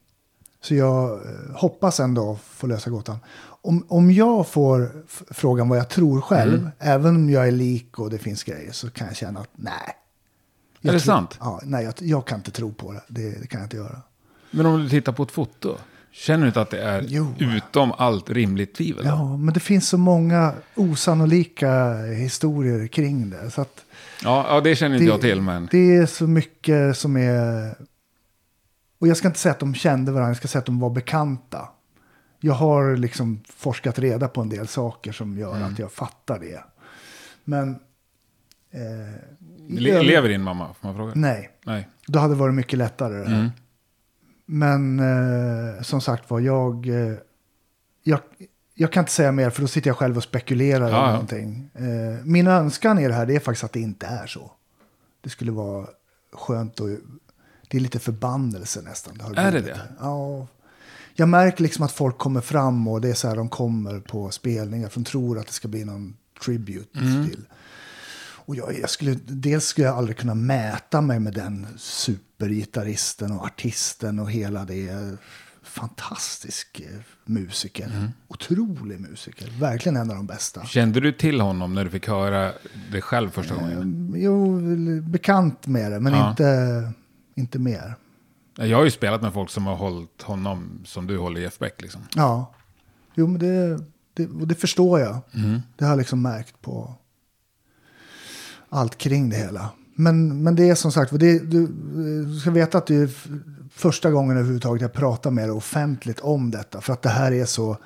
Så 0.61 0.74
jag 0.74 1.12
eh, 1.12 1.20
hoppas 1.55 2.01
ändå 2.01 2.39
få 2.45 2.66
lösa 2.66 2.91
gåtan. 2.91 3.16
Om, 3.62 3.84
om 3.89 4.11
jag 4.11 4.47
får 4.49 5.05
frågan 5.30 5.68
vad 5.68 5.78
jag 5.78 5.89
tror 5.89 6.20
själv, 6.20 6.59
Mm. 6.59 6.70
även 6.78 7.16
om 7.16 7.30
jag 7.30 7.49
är 7.49 7.53
lik 7.53 7.99
och 7.99 8.11
det 8.11 8.18
finns 8.18 8.45
grejer, 8.45 8.72
så 8.72 8.91
kan 8.91 9.07
jag 9.07 9.16
känna 9.16 9.41
att 9.41 9.51
nej. 9.57 9.95
Jag 10.87 10.95
Är 10.95 10.99
det 10.99 11.05
sant? 11.05 11.37
Ja, 11.41 11.61
nej, 11.64 11.84
jag, 11.84 11.95
jag 12.01 12.26
kan 12.26 12.39
inte 12.39 12.51
tro 12.51 12.72
på 12.72 12.93
det. 12.93 13.03
det. 13.09 13.41
Det 13.41 13.47
kan 13.47 13.61
jag 13.61 13.66
inte 13.66 13.76
göra. 13.76 14.01
Men 14.51 14.66
om 14.66 14.82
du 14.82 14.89
tittar 14.89 15.12
på 15.12 15.22
ett 15.22 15.30
foto. 15.30 15.76
Känner 16.12 16.41
du 16.41 16.47
inte 16.47 16.61
att 16.61 16.70
det 16.70 16.82
är 16.82 17.05
Jo. 17.09 17.34
utom 17.41 17.93
allt 17.93 18.30
rimligt 18.30 18.74
tvivel? 18.74 19.05
då? 19.05 19.11
Ja, 19.11 19.37
men 19.37 19.55
det 19.55 19.61
finns 19.61 19.89
så 19.89 19.99
många 19.99 20.53
osannolika 20.74 21.97
historier 22.05 22.87
kring 22.87 23.30
det. 23.30 23.51
Så 23.51 23.61
att 23.61 23.84
Ja, 24.22 24.47
ja, 24.49 24.61
det 24.61 24.76
känner 24.76 24.97
inte 24.97 25.05
det, 25.07 25.11
jag 25.11 25.20
till. 25.20 25.41
Men... 25.41 25.68
det 25.70 25.97
är 25.97 26.07
så 26.07 26.26
mycket 26.26 26.97
som 26.99 27.16
är... 27.16 27.74
Och 28.99 29.09
jag 29.09 29.16
ska 29.16 29.28
inte 29.28 29.41
säga 29.41 29.53
att 29.53 29.59
de 29.61 29.74
kände 29.74 30.12
varandra, 30.12 30.30
jag 30.30 30.37
ska 30.37 30.49
säga 30.49 30.61
att 30.61 30.66
de 30.66 30.80
var 30.80 30.91
bekanta. 30.91 31.68
Jag 32.41 32.55
har 32.55 32.97
liksom 32.97 33.41
forskat 33.57 33.99
reda 33.99 34.28
på 34.28 34.41
en 34.41 34.49
del 34.49 34.66
saker 34.68 35.12
som 35.12 35.39
gör 35.39 35.57
Mm. 35.57 35.72
att 35.72 35.78
jag 35.78 35.93
fattar 35.93 36.39
det. 36.39 36.64
Men... 37.45 37.70
Eh, 38.70 39.20
Le- 39.69 40.03
lever 40.03 40.29
din 40.29 40.43
mamma? 40.43 40.75
Får 40.81 40.89
man 40.89 40.97
fråga? 40.97 41.12
Nej, 41.14 41.51
Nej. 41.64 41.89
då 42.07 42.19
hade 42.19 42.35
det 42.35 42.39
varit 42.39 42.55
mycket 42.55 42.79
lättare 42.79 43.14
det 43.19 43.29
här. 43.29 43.37
Mm. 43.39 43.51
Men 44.47 45.01
eh, 45.01 45.83
som 45.83 46.01
sagt 46.01 46.31
var, 46.31 46.41
jag, 46.41 46.89
eh, 46.89 47.14
jag, 48.03 48.21
jag 48.75 48.93
kan 48.93 49.01
inte 49.03 49.12
säga 49.12 49.33
mer 49.33 49.51
för 49.51 49.61
då 49.62 49.69
sitter 49.69 49.91
jag 49.91 49.97
själv 49.97 50.17
och 50.17 50.23
spekulerar 50.23 50.91
Ja, 50.91 51.07
ja. 51.07 51.11
någonting. 51.12 51.71
Eh, 51.75 52.25
min 52.25 52.47
önskan 52.47 52.99
i 52.99 53.09
det 53.09 53.14
här 53.14 53.27
det 53.27 53.37
är 53.37 53.41
faktiskt 53.41 53.64
att 53.64 53.73
det 53.73 53.81
inte 53.81 54.07
är 54.07 54.27
så. 54.27 54.51
Det 55.21 55.31
skulle 55.31 55.53
vara 55.53 55.87
skönt 56.33 56.81
och 56.81 56.89
det 57.69 57.77
är 57.77 57.81
lite 57.81 57.99
förbannelse 57.99 58.83
nästan. 58.83 59.21
har 59.21 59.35
Är 59.35 59.53
det 59.53 59.61
det? 59.61 59.81
Ja. 60.01 60.47
Jag 61.14 61.29
märker 61.29 61.62
liksom 61.62 61.85
att 61.85 61.93
folk 61.93 62.19
kommer 62.19 62.41
fram 62.41 62.89
och 62.89 63.01
det 63.01 63.09
är 63.11 63.14
så 63.14 63.29
här 63.29 63.37
de 63.37 63.49
kommer 63.49 64.01
på 64.01 64.31
spelningar. 64.31 64.89
För 64.89 65.01
de 65.01 65.05
tror 65.05 65.39
att 65.39 65.47
det 65.47 65.53
ska 65.53 65.69
bli 65.69 65.85
någon 65.85 66.17
tribute 66.45 66.99
Mm. 66.99 67.27
till. 67.29 67.45
Och 68.47 68.57
jag, 68.57 68.79
jag 68.81 68.91
skulle, 68.91 69.15
dels 69.27 69.65
skulle 69.65 69.87
jag 69.87 69.97
aldrig 69.97 70.17
kunna 70.17 70.35
mäta 70.35 71.01
mig 71.01 71.21
med 71.21 71.35
den 71.35 71.67
supergitarristen 71.77 73.33
och 73.33 73.45
artisten 73.45 74.19
och 74.19 74.31
hela 74.31 74.65
det. 74.65 75.17
Fantastisk 75.63 76.81
eh, 76.81 77.01
musiker. 77.25 77.87
Mm. 77.87 78.09
Otrolig 78.29 79.01
musiker. 79.01 79.61
Verkligen 79.61 79.97
en 79.97 80.11
av 80.11 80.17
de 80.17 80.27
bästa. 80.27 80.65
Kände 80.65 81.01
du 81.01 81.13
till 81.13 81.41
honom 81.41 81.75
när 81.75 81.85
du 81.85 81.91
fick 81.91 82.09
höra 82.09 82.53
det 82.93 83.01
själv 83.01 83.31
första 83.31 83.55
gången? 83.55 84.13
Jo, 84.17 84.61
bekant 85.01 85.67
med 85.67 85.93
det, 85.93 86.01
men 86.01 86.13
Ja. 86.13 86.31
inte, 86.31 86.93
inte 87.35 87.59
mer. 87.59 87.95
Jag 88.59 88.77
har 88.79 88.85
ju 88.85 88.91
spelat 88.91 89.23
med 89.23 89.33
folk 89.33 89.51
som 89.51 89.67
har 89.67 89.77
hållit 89.77 90.23
honom 90.23 90.81
som 90.85 91.07
du 91.07 91.19
håller 91.19 91.41
Jeff 91.41 91.59
Beck. 91.59 91.83
Liksom. 91.83 92.01
Ja, 92.15 92.55
jo 93.15 93.27
men 93.27 93.39
det, 93.39 93.77
det, 94.15 94.47
det 94.47 94.55
förstår 94.55 95.01
jag. 95.01 95.19
Mm. 95.35 95.61
Det 95.77 95.85
har 95.85 95.93
jag 95.93 95.99
liksom 95.99 96.23
märkt 96.23 96.63
på 96.63 96.95
allt 98.69 98.99
kring 98.99 99.31
det 99.31 99.37
hela. 99.37 99.71
Men, 99.95 100.43
men 100.43 100.57
det 100.57 100.69
är 100.69 100.75
som 100.75 100.93
sagt, 100.93 101.12
det, 101.19 101.39
du, 101.39 101.67
du 102.27 102.39
ska 102.41 102.51
veta 102.51 102.79
att 102.79 102.87
det 102.87 102.95
är 102.95 103.11
första 103.71 104.11
gången 104.11 104.37
överhuvudtaget 104.37 104.83
jag 104.83 104.93
pratar 104.93 105.31
med 105.31 105.45
dig 105.45 105.51
offentligt 105.57 106.21
om 106.21 106.51
detta. 106.51 106.81
För 106.81 106.93
att 106.93 107.03
det 107.03 107.09
här 107.09 107.33
är 107.33 107.45
så, 107.45 107.77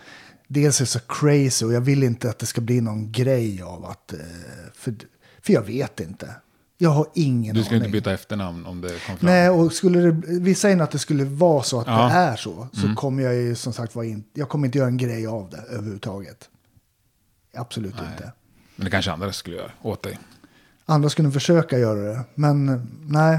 dels 0.48 0.80
är 0.80 0.84
så 0.84 0.98
crazy 1.08 1.66
och 1.66 1.72
jag 1.72 1.80
vill 1.80 2.02
inte 2.02 2.30
att 2.30 2.38
det 2.38 2.46
ska 2.46 2.60
bli 2.60 2.80
någon 2.80 3.12
grej 3.12 3.62
av 3.62 3.84
att, 3.84 4.12
eh, 4.12 4.18
för, 4.74 4.94
för 5.42 5.52
jag 5.52 5.62
vet 5.62 6.00
inte. 6.00 6.34
Jag 6.82 6.90
har 6.90 7.06
ingen 7.14 7.54
Du 7.54 7.62
ska 7.64 7.70
aning. 7.74 7.82
inte 7.86 7.92
byta 7.92 8.12
efternamn 8.12 8.66
om 8.66 8.80
det 8.80 8.88
kom 8.88 9.16
fram. 9.16 9.18
Nej, 9.20 9.50
och 9.50 9.72
skulle 9.72 10.00
det, 10.00 10.40
vi 10.40 10.54
säger 10.54 10.80
att 10.80 10.90
det 10.90 10.98
skulle 10.98 11.24
vara 11.24 11.62
så 11.62 11.80
att 11.80 11.86
Ja. 11.86 11.92
Mm. 12.04 12.08
det 12.08 12.32
är 12.32 12.36
så, 12.36 12.68
så 12.72 12.94
kommer 12.96 13.22
jag 13.22 13.34
ju 13.34 13.54
som 13.54 13.72
sagt 13.72 13.94
vara 13.94 14.06
in, 14.06 14.24
jag 14.34 14.48
kommer 14.48 14.66
inte 14.66 14.78
göra 14.78 14.88
en 14.88 14.96
grej 14.96 15.26
av 15.26 15.50
det 15.50 15.56
överhuvudtaget. 15.74 16.48
Absolut 17.54 17.94
inte. 17.94 18.32
Men 18.76 18.84
det 18.84 18.90
kanske 18.90 19.12
andra 19.12 19.32
skulle 19.32 19.56
göra 19.56 19.70
åt 19.82 20.02
dig. 20.02 20.18
Andra 20.90 21.10
skulle 21.10 21.30
försöka 21.30 21.78
göra 21.78 22.00
det, 22.00 22.20
men 22.34 22.68
eh, 22.68 22.80
nej. 23.06 23.38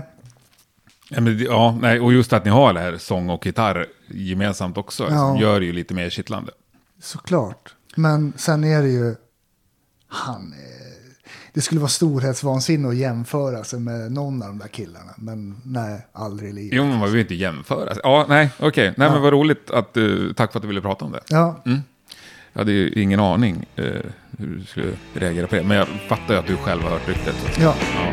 Ja, 1.10 1.22
men, 1.22 1.40
ja, 1.40 1.78
nej, 1.82 2.00
och 2.00 2.14
just 2.14 2.34
att 2.34 2.46
ni 2.46 2.52
har 2.52 2.74
det 2.74 2.80
här 2.80 2.98
sång 2.98 3.30
och 3.30 3.46
gitarr 3.46 3.88
gemensamt 4.08 4.78
också. 4.78 5.08
Ja. 5.10 5.40
Gör 5.40 5.60
det 5.60 5.66
ju 5.66 5.74
lite 5.74 5.94
mer 5.94 6.10
kittlande. 6.10 6.52
Såklart. 7.02 7.76
Men 7.96 8.34
sen 8.38 8.64
är 8.64 8.82
det 8.82 8.90
ju... 8.90 9.16
Han 10.08 10.54
Det 11.54 11.62
skulle 11.62 11.82
vara 11.82 11.90
storhetsvansinne 11.90 12.88
att 12.88 12.96
jämföra 12.96 13.64
sig 13.64 13.80
med 13.80 14.12
någon 14.12 14.42
av 14.42 14.48
de 14.48 14.58
där 14.58 14.68
killarna. 14.68 15.12
Men 15.18 15.62
nej, 15.66 16.08
aldrig 16.14 16.50
i 16.50 16.54
livet. 16.54 16.78
Jo, 16.78 16.86
men 16.86 17.00
man 17.00 17.12
vill 17.12 17.22
inte 17.22 17.36
jämföra. 17.36 17.94
Ja, 18.04 18.26
nej, 18.30 18.50
okej. 18.60 18.94
Nej, 18.98 19.12
men 19.12 19.22
vad 19.22 19.34
roligt 19.34 19.72
att 19.72 19.94
du... 19.94 20.34
Tack 20.34 20.52
för 20.52 20.60
att 20.60 20.62
du 20.62 20.68
ville 20.68 20.82
prata 20.82 21.06
om 21.06 21.12
det. 21.12 21.22
Ja, 21.28 21.64
Jag 22.54 22.60
hade 22.60 22.72
ju 22.72 22.90
ingen 22.90 23.20
aning 23.20 23.66
eh, 23.76 23.86
hur 24.38 24.48
du 24.48 24.64
skulle 24.66 24.88
reagera 25.14 25.48
på 25.48 25.56
det. 25.56 25.64
Men 25.64 25.78
jag 25.78 25.88
fattar 25.88 26.34
ju 26.34 26.40
att 26.40 26.48
du 26.48 26.58
själv 26.58 26.82
har 26.82 26.90
hört 26.90 27.10
ryktet. 27.10 27.36
Ja. 27.60 27.76
Ja. 27.96 28.12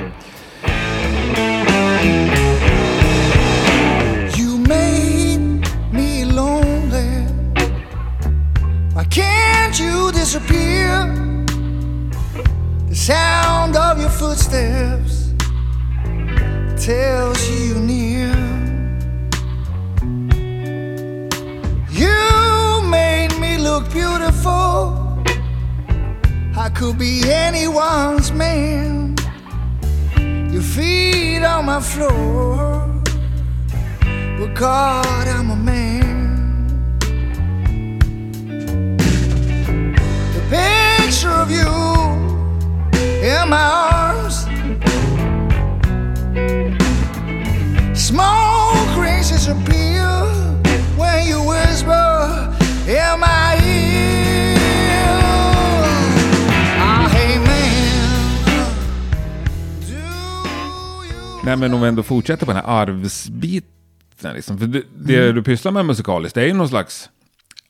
Arvsbiten. 62.68 64.34
Liksom. 64.34 64.58
För 64.58 64.66
det, 64.66 64.82
det 64.98 65.22
Mm. 65.22 65.34
du 65.34 65.42
pysslar 65.42 65.72
med 65.72 65.86
musikaliskt, 65.86 66.34
det 66.34 66.42
är 66.42 66.46
ju 66.46 66.52
någon 66.52 66.68
slags 66.68 67.10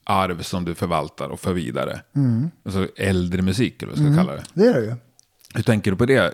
arv 0.03 0.41
som 0.41 0.65
du 0.65 0.75
förvaltar 0.75 1.29
och 1.29 1.39
för 1.39 1.53
vidare. 1.53 2.01
Mm. 2.15 2.51
Alltså 2.65 2.87
äldre 2.95 3.41
musik, 3.41 3.83
eller 3.83 3.91
vad 3.91 3.99
ska 3.99 4.07
jag 4.07 4.17
kalla 4.17 4.35
det. 4.35 4.43
det 4.53 4.65
är 4.65 4.73
det 4.73 4.85
ju. 4.85 4.95
Hur 5.53 5.63
tänker 5.63 5.91
du 5.91 5.97
på 5.97 6.05
det? 6.05 6.33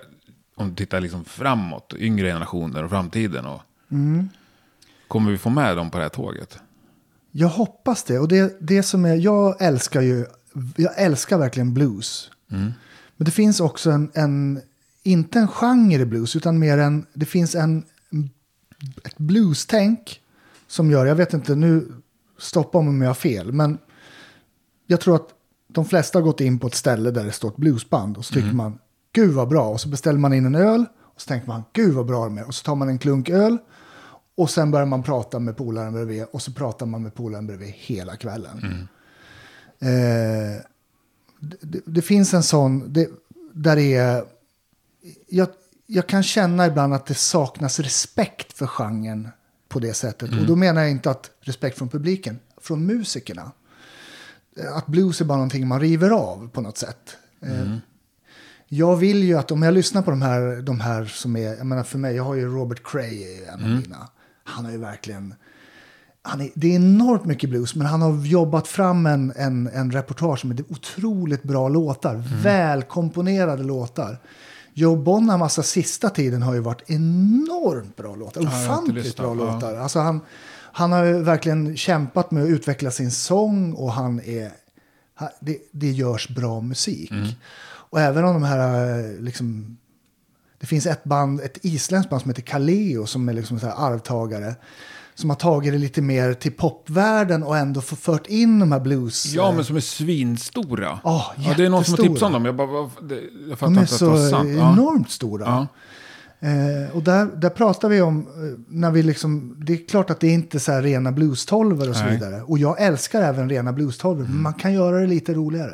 Om 0.55 0.69
du 0.69 0.75
tittar 0.75 1.01
liksom 1.01 1.25
framåt, 1.25 1.93
yngre 1.97 2.27
generationer 2.27 2.83
och 2.83 2.89
framtiden. 2.89 3.45
Och... 3.45 3.61
Mm. 3.91 4.29
Kommer 5.07 5.31
vi 5.31 5.37
få 5.37 5.49
med 5.49 5.77
dem 5.77 5.89
på 5.91 5.97
det 5.97 6.03
här 6.03 6.09
tåget? 6.09 6.59
Jag 7.31 7.47
hoppas 7.47 8.03
det. 8.03 8.19
Och 8.19 8.27
det, 8.27 8.57
det 8.59 8.83
som 8.83 9.05
är, 9.05 9.15
jag 9.15 9.61
älskar 9.61 10.01
ju, 10.01 10.25
jag 10.75 10.99
älskar 11.01 11.37
verkligen 11.37 11.73
blues. 11.73 12.29
Men 13.17 13.25
det 13.25 13.31
finns 13.31 13.59
också 13.59 13.91
en, 13.91 14.11
en, 14.13 14.61
inte 15.03 15.39
en 15.39 15.47
genre 15.47 16.01
i 16.01 16.05
blues, 16.05 16.35
utan 16.35 16.59
mer 16.59 16.77
en, 16.77 17.05
det 17.13 17.25
finns 17.25 17.55
en, 17.55 17.83
ett 19.03 19.17
blues-tänk 19.17 20.21
som 20.67 20.91
gör, 20.91 21.05
jag 21.05 21.15
vet 21.15 21.33
inte, 21.33 21.55
nu 21.55 21.91
stoppa 22.37 22.77
om 22.77 23.01
jag 23.01 23.09
har 23.09 23.13
fel, 23.13 23.51
men 23.51 23.77
jag 24.87 25.01
tror 25.01 25.15
att 25.15 25.29
de 25.67 25.85
flesta 25.85 26.19
har 26.19 26.23
gått 26.23 26.41
in 26.41 26.59
på 26.59 26.67
ett 26.67 26.75
ställe 26.75 27.11
där 27.11 27.23
det 27.25 27.31
står 27.31 27.49
ett 27.49 27.57
bluesband 27.57 28.17
och 28.17 28.25
så 28.25 28.33
tycker 28.33 28.53
man, 28.53 28.79
gud 29.13 29.33
vad 29.33 29.47
bra, 29.47 29.69
och 29.69 29.81
så 29.81 29.89
beställer 29.89 30.19
man 30.19 30.33
in 30.33 30.45
en 30.45 30.55
öl 30.55 30.85
och 31.01 31.21
så 31.21 31.27
tänker 31.27 31.47
man, 31.47 31.63
gud 31.73 31.93
vad 31.93 32.05
bra 32.05 32.23
de 32.23 32.37
är, 32.37 32.47
och 32.47 32.55
så 32.55 32.63
tar 32.63 32.75
man 32.75 32.89
en 32.89 32.99
klunk 32.99 33.29
öl 33.29 33.57
och 34.35 34.49
sen 34.49 34.71
börjar 34.71 34.85
man 34.85 35.03
prata 35.03 35.39
med 35.39 35.57
polaren 35.57 35.93
bredvid 35.93 36.25
och 36.31 36.41
så 36.41 36.51
pratar 36.51 36.85
man 36.85 37.03
med 37.03 37.15
polaren 37.15 37.47
bredvid 37.47 37.73
hela 37.75 38.15
kvällen. 38.15 38.87
Eh, 39.79 40.61
det, 41.39 41.57
det, 41.61 41.81
det 41.85 42.01
finns 42.01 42.33
en 42.33 42.43
sån, 42.43 42.93
det, 42.93 43.09
där 43.53 43.75
det 43.75 43.95
är, 43.95 44.23
jag, 45.27 45.47
jag 45.87 46.07
kan 46.07 46.23
känna 46.23 46.65
ibland 46.67 46.93
att 46.93 47.05
det 47.05 47.13
saknas 47.13 47.79
respekt 47.79 48.53
för 48.57 48.67
genren 48.67 49.29
på 49.69 49.79
det 49.79 49.93
sättet. 49.93 50.29
Och 50.29 50.45
då 50.45 50.55
menar 50.55 50.81
jag 50.81 50.91
inte 50.91 51.11
att 51.11 51.31
respekt 51.41 51.77
från 51.77 51.89
publiken, 51.89 52.39
från 52.61 52.85
musikerna. 52.85 53.51
Att 54.75 54.87
blues 54.87 55.21
är 55.21 55.25
bara 55.25 55.37
någonting 55.37 55.67
man 55.67 55.79
river 55.79 56.09
av 56.09 56.49
på 56.49 56.61
något 56.61 56.77
sätt. 56.77 57.17
Eh, 57.41 57.75
Jag 58.67 58.95
vill 58.95 59.23
ju 59.23 59.37
att 59.37 59.51
om 59.51 59.63
jag 59.63 59.73
lyssnar 59.73 60.01
på 60.01 60.11
de 60.11 60.21
här, 60.21 60.61
de 60.61 60.79
här 60.79 61.05
som 61.05 61.35
är, 61.35 61.55
jag 61.57 61.65
menar 61.65 61.83
för 61.83 61.97
mig, 61.97 62.15
jag 62.15 62.23
har 62.23 62.35
ju 62.35 62.45
Robert 62.47 62.81
Cray 62.83 63.23
är 63.23 63.47
en 63.53 63.63
av 63.63 63.69
mina. 63.69 64.09
Han 64.43 64.65
har 64.65 64.71
ju 64.71 64.77
verkligen, 64.77 65.33
han 66.21 66.41
är, 66.41 66.49
det 66.55 66.67
är 66.67 66.75
enormt 66.75 67.25
mycket 67.25 67.49
blues, 67.49 67.75
men 67.75 67.87
han 67.87 68.01
har 68.01 68.25
jobbat 68.25 68.67
fram 68.67 69.05
en, 69.05 69.33
en, 69.35 69.67
en 69.67 69.91
repertoar 69.91 70.45
med 70.45 70.63
otroligt 70.69 71.43
bra 71.43 71.69
låtar. 71.69 72.23
Välkomponerade 72.43 73.63
låtar. 73.63 74.19
Joe 74.77 74.95
Bonham, 74.95 75.41
alltså 75.41 75.63
sista 75.63 76.09
tiden, 76.09 76.41
har 76.41 76.53
ju 76.53 76.59
varit 76.59 76.89
enormt 76.89 77.95
bra 77.95 78.15
låtar. 78.15 78.41
Ofantligt 78.41 79.17
bra 79.17 79.33
låtar. 79.33 79.75
Alltså 79.75 79.99
han, 79.99 80.21
han 80.71 80.91
har 80.91 81.03
ju 81.03 81.21
verkligen 81.23 81.77
kämpat 81.77 82.31
med 82.31 82.43
att 82.43 82.49
utveckla 82.49 82.91
sin 82.91 83.11
sång 83.11 83.73
och 83.73 83.91
han 83.93 84.19
är... 84.19 84.51
han- 85.15 85.29
Det, 85.39 85.57
det 85.71 85.91
görs 85.91 86.29
bra 86.29 86.61
musik. 86.61 87.11
Mm. 87.11 87.27
Och 87.67 87.99
även 88.01 88.25
om 88.25 88.33
de 88.33 88.43
här 88.43 88.99
eh, 88.99 89.19
liksom... 89.19 89.77
Det 90.59 90.65
finns 90.67 90.85
ett 90.85 91.03
band, 91.03 91.41
ett 91.41 91.57
isländskt 91.65 92.09
band 92.09 92.21
som 92.21 92.29
heter 92.31 92.41
Kaleo 92.41 93.05
som 93.05 93.29
är 93.29 93.33
liksom 93.33 93.59
så 93.59 93.65
här 93.67 93.75
arvtagare. 93.77 94.55
Som 95.15 95.29
har 95.29 95.37
tagit 95.37 95.73
det 95.73 95.77
lite 95.77 96.01
mer 96.01 96.33
till 96.33 96.51
popvärlden 96.51 97.43
och 97.43 97.57
ändå 97.57 97.81
fört 97.81 98.27
in 98.27 98.59
de 98.59 98.71
här 98.71 98.79
blues... 98.79 99.33
Ja, 99.33 99.49
eh, 99.49 99.55
men 99.55 99.65
som 99.65 99.75
är 99.75 99.79
svinstora. 99.79 100.99
Ja, 101.03 101.33
ja, 101.37 101.53
det 101.57 101.65
är 101.65 101.69
någon 101.69 101.83
som 101.85 101.93
har 101.93 102.03
tipsat 102.03 102.23
om 102.23 102.33
dem. 102.33 102.45
Jag, 102.45 102.55
bara, 102.55 102.89
jag 103.49 103.59
fattar 103.59 103.73
de 103.73 103.77
är 103.77 103.81
inte 103.81 103.93
att 103.93 103.99
det 103.99 104.05
var 104.05 104.17
så 104.17 104.29
sant. 104.29 104.49
Ja. 104.49 104.73
enormt 104.73 105.11
stora. 105.11 105.45
Ja. 105.45 105.67
Eh, 106.47 106.95
och 106.95 107.03
där, 107.03 107.25
där 107.25 107.49
pratar 107.49 107.89
vi 107.89 108.01
om, 108.01 108.19
eh, 108.19 108.59
när 108.67 108.91
vi 108.91 109.03
liksom, 109.03 109.57
det 109.65 109.73
är 109.73 109.87
klart 109.87 110.09
att 110.09 110.19
det 110.19 110.27
är 110.27 110.33
inte 110.33 110.59
så 110.59 110.71
här 110.71 110.81
rena 110.81 111.11
blues-tolvor 111.11 111.89
och 111.89 111.95
så 111.95 112.03
Nej. 112.03 112.13
vidare. 112.13 112.41
Och 112.41 112.57
jag 112.57 112.81
älskar 112.81 113.21
även 113.21 113.49
rena 113.49 113.73
blues-tolvor, 113.73 114.23
men 114.23 114.41
man 114.41 114.53
kan 114.53 114.73
göra 114.73 114.99
det 114.99 115.07
lite 115.07 115.33
roligare. 115.33 115.73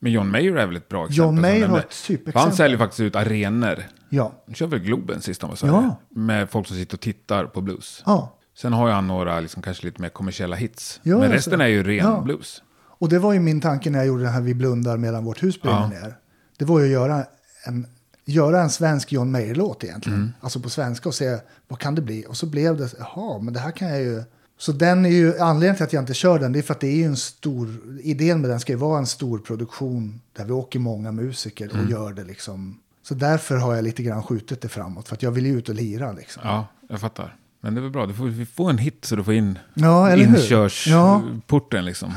Men 0.00 0.12
John 0.12 0.30
Mayer 0.30 0.56
är 0.56 0.66
väl 0.66 0.76
ett 0.76 0.88
bra 0.88 1.04
exempel. 1.04 1.24
John 1.24 1.40
Mayer 1.40 1.66
har 1.66 1.78
ett 1.78 1.92
superexempel. 1.92 2.42
Han 2.42 2.52
säljer 2.52 2.78
faktiskt 2.78 3.00
ut 3.00 3.16
arenor. 3.16 3.82
Ja, 4.08 4.32
Han 4.46 4.54
kör 4.54 4.66
väl 4.66 4.78
Globen 4.78 5.20
sist 5.20 5.42
han 5.42 5.48
var 5.48 5.56
Sverige. 5.56 5.74
Ja. 5.74 6.00
Med 6.08 6.50
folk 6.50 6.66
som 6.66 6.76
sitter 6.76 6.96
och 6.96 7.00
tittar 7.00 7.44
på 7.44 7.60
blues. 7.60 8.02
ja. 8.06 8.34
Sen 8.60 8.72
har 8.72 8.88
ju 8.88 8.94
han 8.94 9.06
några 9.06 9.40
liksom, 9.40 9.62
kanske 9.62 9.86
lite 9.86 10.02
mer 10.02 10.08
kommersiella 10.08 10.56
hits. 10.56 11.00
Ja, 11.02 11.18
men 11.18 11.30
resten 11.32 11.60
är 11.60 11.66
ju 11.66 11.82
ren 11.82 11.96
Ja. 11.96 12.20
blues. 12.20 12.62
Och 13.00 13.08
det 13.08 13.18
var 13.18 13.32
ju 13.32 13.40
min 13.40 13.60
tanke 13.60 13.90
när 13.90 13.98
jag 13.98 14.06
gjorde 14.06 14.22
den 14.22 14.32
här 14.32 14.40
Vi 14.40 14.54
blundar 14.54 14.96
medan 14.96 15.24
vårt 15.24 15.42
hus 15.42 15.62
brinner 15.62 15.88
ner. 15.88 16.16
Det 16.56 16.64
var 16.64 16.78
ju 16.80 16.84
att 16.84 16.90
göra 16.92 17.24
en, 17.66 17.86
göra 18.24 18.60
en 18.62 18.70
svensk 18.70 19.12
John 19.12 19.30
Mayer-låt 19.30 19.84
egentligen. 19.84 20.18
Mm. 20.18 20.32
Alltså 20.40 20.60
på 20.60 20.70
svenska 20.70 21.08
och 21.08 21.14
se 21.14 21.38
vad 21.68 21.78
kan 21.78 21.94
det 21.94 22.02
bli. 22.02 22.24
Och 22.28 22.36
så 22.36 22.46
blev 22.46 22.76
det, 22.76 22.94
jaha, 22.98 23.38
men 23.38 23.54
det 23.54 23.60
här 23.60 23.70
kan 23.70 23.88
jag 23.88 24.00
ju... 24.00 24.22
Så 24.58 24.72
den 24.72 25.06
är 25.06 25.10
ju, 25.10 25.38
anledningen 25.38 25.76
till 25.76 25.84
att 25.84 25.92
jag 25.92 26.02
inte 26.02 26.14
kör 26.14 26.38
den, 26.38 26.52
det 26.52 26.58
är 26.58 26.62
för 26.62 26.74
att 26.74 26.80
det 26.80 26.86
är 26.88 26.96
ju 26.96 27.04
en 27.04 27.16
stor, 27.16 27.68
idén 28.02 28.40
med 28.40 28.50
den 28.50 28.60
ska 28.60 28.72
ju 28.72 28.78
vara 28.78 28.98
en 28.98 29.06
stor 29.06 29.38
produktion 29.38 30.20
där 30.36 30.44
vi 30.44 30.52
åker 30.52 30.78
många 30.78 31.12
musiker 31.12 31.68
och 31.68 31.74
Mm. 31.74 31.90
gör 31.90 32.12
det 32.12 32.24
liksom. 32.24 32.80
Så 33.02 33.14
därför 33.14 33.56
har 33.56 33.74
jag 33.74 33.84
lite 33.84 34.02
grann 34.02 34.22
skjutit 34.22 34.60
det 34.60 34.68
framåt, 34.68 35.08
för 35.08 35.14
att 35.16 35.22
jag 35.22 35.30
vill 35.30 35.46
ju 35.46 35.58
ut 35.58 35.68
och 35.68 35.74
lira 35.74 36.12
liksom. 36.12 36.42
Ja, 36.46 36.66
jag 36.88 37.00
fattar. 37.00 37.36
Men 37.60 37.74
det 37.74 37.80
är 37.80 37.82
väl 37.82 37.90
bra. 37.90 38.06
Du 38.06 38.14
får, 38.14 38.24
vi 38.26 38.46
får 38.46 38.70
en 38.70 38.78
hit 38.78 39.04
så 39.04 39.16
du 39.16 39.24
får 39.24 39.34
in 39.34 39.58
Ja, 39.74 40.08
eller 40.10 40.24
hur? 40.26 40.36
inkörsporten 40.36 41.84
liksom. 41.84 42.14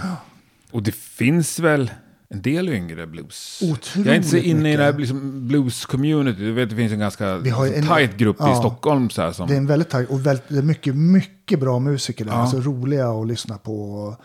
Och 0.72 0.84
det 0.84 0.96
finns 0.96 1.60
väl 1.60 1.92
en 2.30 2.42
del 2.42 2.70
yngre 2.70 3.08
blues. 3.08 3.60
Otroligt 3.64 4.06
jag 4.08 4.08
är 4.08 4.18
inte 4.18 4.28
så 4.30 4.38
inne 4.38 4.60
i 4.60 4.64
mycket. 4.64 4.80
det 4.80 4.84
här 4.84 4.94
liksom, 4.94 5.48
blues-community. 5.52 6.40
Du 6.40 6.52
vet, 6.52 6.70
det 6.70 6.76
finns 6.76 6.92
en 6.94 7.00
ganska 7.00 7.38
Vi 7.38 7.50
har 7.50 7.66
ju 7.66 7.74
en- 7.74 7.88
tight 7.88 8.18
grupp 8.18 8.36
i 8.36 8.44
ja. 8.44 8.56
Stockholm. 8.56 9.10
Så 9.10 9.22
här, 9.22 9.32
som, 9.32 9.48
Det 9.48 9.54
är 9.54 9.58
en 9.58 9.68
väldigt 9.68 9.90
tajt 9.90 10.10
och 10.10 10.26
väldigt, 10.26 10.44
det 10.50 10.58
är 10.58 10.62
mycket, 10.62 10.96
mycket 10.96 11.60
bra 11.60 11.80
musiker 11.80 12.26
där. 12.26 12.32
Ja. 12.32 12.36
Mm. 12.36 12.44
Alltså 12.46 12.60
roliga 12.60 13.10
att 13.10 13.28
lyssna 13.28 13.58
på. 13.58 14.16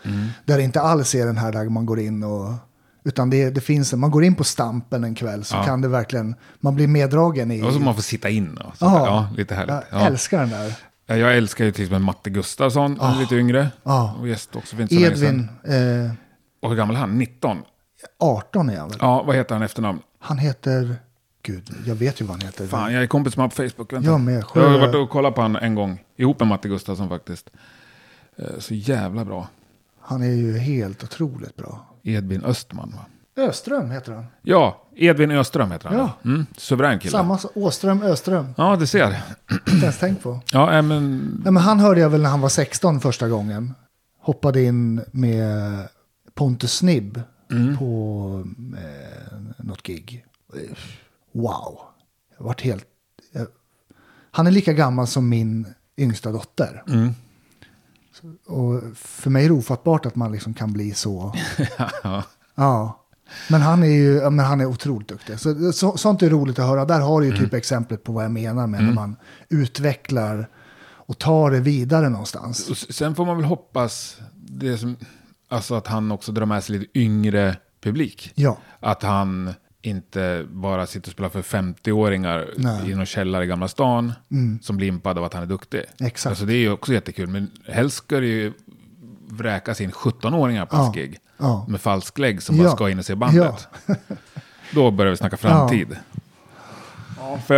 Där 0.45 0.57
det 0.57 0.63
inte 0.63 0.81
alls 0.81 1.15
är 1.15 1.25
den 1.25 1.37
här 1.37 1.51
där 1.51 1.69
man 1.69 1.85
går 1.85 1.99
in 1.99 2.23
och... 2.23 2.53
Utan 3.05 3.29
det, 3.29 3.49
det 3.49 3.61
finns, 3.61 3.93
man 3.93 4.11
går 4.11 4.23
in 4.23 4.35
på 4.35 4.43
Stampen 4.43 5.03
en 5.03 5.15
kväll 5.15 5.43
så 5.43 5.55
Ja. 5.55 5.63
kan 5.63 5.81
det 5.81 5.87
verkligen, 5.87 6.35
man 6.59 6.75
blir 6.75 6.87
meddragen 6.87 7.51
i... 7.51 7.63
Och 7.63 7.73
så 7.73 7.79
man 7.79 7.95
får 7.95 8.01
sitta 8.01 8.29
in. 8.29 8.57
Och 8.57 8.77
så. 8.77 8.85
Ja. 8.85 9.05
Ja, 9.05 9.29
lite 9.37 9.55
härligt. 9.55 9.75
jag 9.91 10.01
Ja. 10.01 10.05
älskar 10.07 10.39
den 10.39 10.49
där. 10.49 10.73
Ja, 11.09 11.15
Jag 11.17 11.37
älskar 11.37 11.65
ju 11.65 11.71
till 11.71 11.83
exempel 11.83 12.01
Matte 12.03 12.29
Gustafsson, 12.29 12.99
är 13.01 13.19
lite 13.19 13.35
yngre. 13.35 13.67
Ja. 13.83 14.15
Och 14.19 14.27
gäst 14.27 14.55
också 14.55 14.75
länge 14.75 14.87
Edvin, 15.07 15.49
eh, 15.63 16.11
Och 16.61 16.69
hur 16.69 16.77
gammal 16.77 16.95
är 16.95 16.99
han? 16.99 17.17
19? 17.17 17.57
18 18.19 18.69
är 18.69 18.77
han 18.79 18.89
väl? 18.89 18.97
Ja, 19.01 19.23
vad 19.23 19.35
heter 19.35 19.55
han 19.55 19.61
efternamn? 19.61 19.99
Han 20.19 20.37
heter, 20.37 20.95
gud, 21.43 21.69
jag 21.85 21.95
vet 21.95 22.21
ju 22.21 22.25
vad 22.25 22.37
han 22.37 22.45
heter. 22.45 22.67
Fan, 22.67 22.93
jag 22.93 23.03
är 23.03 23.07
kompis 23.07 23.37
med 23.37 23.41
honom 23.43 23.49
på 23.49 23.55
Facebook. 23.55 23.93
Vänta. 23.93 24.09
Jag 24.09 24.19
med. 24.21 24.43
Sjö- 24.43 24.61
Jag 24.61 24.69
har 24.69 24.79
varit 24.79 24.95
och 24.95 25.09
kollat 25.09 25.35
på 25.35 25.41
honom 25.41 25.61
en 25.63 25.75
gång. 25.75 26.03
Ihop 26.17 26.39
med 26.39 26.47
Matte 26.47 26.67
Gustafsson 26.69 27.09
faktiskt. 27.09 27.49
Eh, 28.37 28.59
Så 28.59 28.73
jävla 28.73 29.25
bra. 29.25 29.47
Han 30.01 30.21
är 30.23 30.31
ju 30.31 30.57
helt 30.57 31.03
otroligt 31.03 31.55
bra. 31.55 31.85
Edvin 32.03 32.43
Östman 32.43 32.93
va? 32.95 33.05
Öström 33.37 33.91
heter 33.91 34.11
han. 34.13 34.25
Ja, 34.41 34.83
Edvin 34.95 35.31
Öström 35.31 35.71
heter 35.71 35.89
han. 35.89 35.97
Ja. 35.97 36.09
Mm, 36.25 36.45
suverän 36.57 36.99
kille. 36.99 37.11
Samma 37.11 37.37
som 37.37 37.49
Åström, 37.55 38.01
Öström. 38.01 38.53
Ja, 38.57 38.75
det 38.75 38.87
ser. 38.87 39.21
Inte 39.67 39.85
ens 39.85 39.99
tänkt 39.99 40.23
på. 40.23 40.39
Ja, 40.51 40.77
äh, 40.77 40.81
men... 40.81 41.17
Nej, 41.43 41.53
men 41.53 41.63
han 41.63 41.79
hörde 41.79 42.01
jag 42.01 42.09
väl 42.09 42.21
när 42.21 42.29
han 42.29 42.41
var 42.41 42.49
16 42.49 42.99
första 42.99 43.27
gången. 43.29 43.73
Hoppade 44.21 44.61
in 44.63 45.01
med 45.11 45.87
Pontus 46.33 46.73
Snibb 46.73 47.21
Mm. 47.51 47.77
på 47.77 48.43
eh, 48.77 49.37
något 49.57 49.83
gig. 49.83 50.25
Wow. 51.31 51.79
Jag 52.37 52.45
vart 52.45 52.61
helt... 52.61 52.85
Jag, 53.31 53.47
han 54.31 54.47
är 54.47 54.51
lika 54.51 54.73
gammal 54.73 55.07
som 55.07 55.29
min 55.29 55.73
yngsta 55.97 56.31
dotter. 56.31 56.83
Mm. 56.87 57.13
Och 58.45 58.97
för 58.97 59.29
mig 59.29 59.45
är 59.45 59.49
det 59.49 59.55
ofattbart 59.55 60.05
att 60.05 60.15
man 60.15 60.31
liksom 60.31 60.53
kan 60.53 60.73
bli 60.73 60.93
så. 60.93 61.33
ja. 62.03 62.23
Ja. 62.55 63.03
Men 63.49 63.61
han 63.61 63.83
är 63.83 63.87
ju 63.87 64.29
men 64.29 64.45
han 64.45 64.61
är 64.61 64.65
otroligt 64.65 65.07
duktig. 65.07 65.39
Så, 65.39 65.71
så, 65.73 65.97
sånt 65.97 66.21
är 66.21 66.29
roligt 66.29 66.59
att 66.59 66.65
höra. 66.65 66.85
Där 66.85 66.99
har 66.99 67.21
du 67.21 67.27
ju 67.27 67.37
typ 67.37 67.53
exemplet 67.53 68.03
på 68.03 68.11
vad 68.11 68.23
jag 68.23 68.31
menar 68.31 68.67
med 68.67 68.83
när 68.83 68.93
man 68.93 69.15
utvecklar 69.49 70.49
och 70.89 71.17
tar 71.17 71.51
det 71.51 71.59
vidare 71.59 72.09
någonstans. 72.09 72.69
Och 72.69 72.77
sen 72.77 73.15
får 73.15 73.25
man 73.25 73.37
väl 73.37 73.45
hoppas 73.45 74.17
det 74.35 74.77
som, 74.77 74.95
alltså 75.47 75.75
att 75.75 75.87
han 75.87 76.11
också 76.11 76.31
drar 76.31 76.45
med 76.45 76.63
sig 76.63 76.79
lite 76.79 76.99
yngre 76.99 77.55
publik. 77.81 78.31
Ja. 78.35 78.57
Att 78.79 79.03
han 79.03 79.53
inte 79.81 80.45
bara 80.51 80.85
sitter 80.85 81.09
och 81.09 81.13
spelar 81.13 81.29
för 81.29 81.41
50-åringar 81.41 82.49
Nej. 82.57 82.79
Mm. 82.79 82.91
i 82.91 82.95
någon 82.95 83.05
källare 83.05 83.43
i 83.43 83.47
Gamla 83.47 83.67
stan 83.67 84.13
som 84.61 84.77
blir 84.77 84.87
impad 84.87 85.17
av 85.17 85.23
att 85.23 85.33
han 85.33 85.43
är 85.43 85.47
duktig. 85.47 85.83
Exakt. 85.99 86.29
Alltså 86.31 86.45
det 86.45 86.53
är 86.53 86.57
ju 86.57 86.71
också 86.71 86.93
jättekul, 86.93 87.27
men 87.27 87.51
helst 87.67 87.97
ska 87.97 88.19
det 88.19 88.27
ju 88.27 88.53
vräkas 89.29 89.81
in 89.81 89.91
17-åringar 89.91 90.65
på 90.65 90.75
Ja. 90.75 90.91
gig. 90.95 91.17
Ja. 91.37 91.65
Med 91.67 91.81
falsk 91.81 92.17
lägg 92.17 92.41
som 92.43 92.57
bara 92.57 92.63
Ja. 92.67 92.75
ska 92.75 92.89
in 92.89 92.99
och 92.99 93.05
se 93.05 93.15
bandet. 93.15 93.67
Då 94.73 94.91
börjar 94.91 95.11
vi 95.11 95.17
snacka 95.17 95.37
framtid. 95.37 95.95
För 97.47 97.53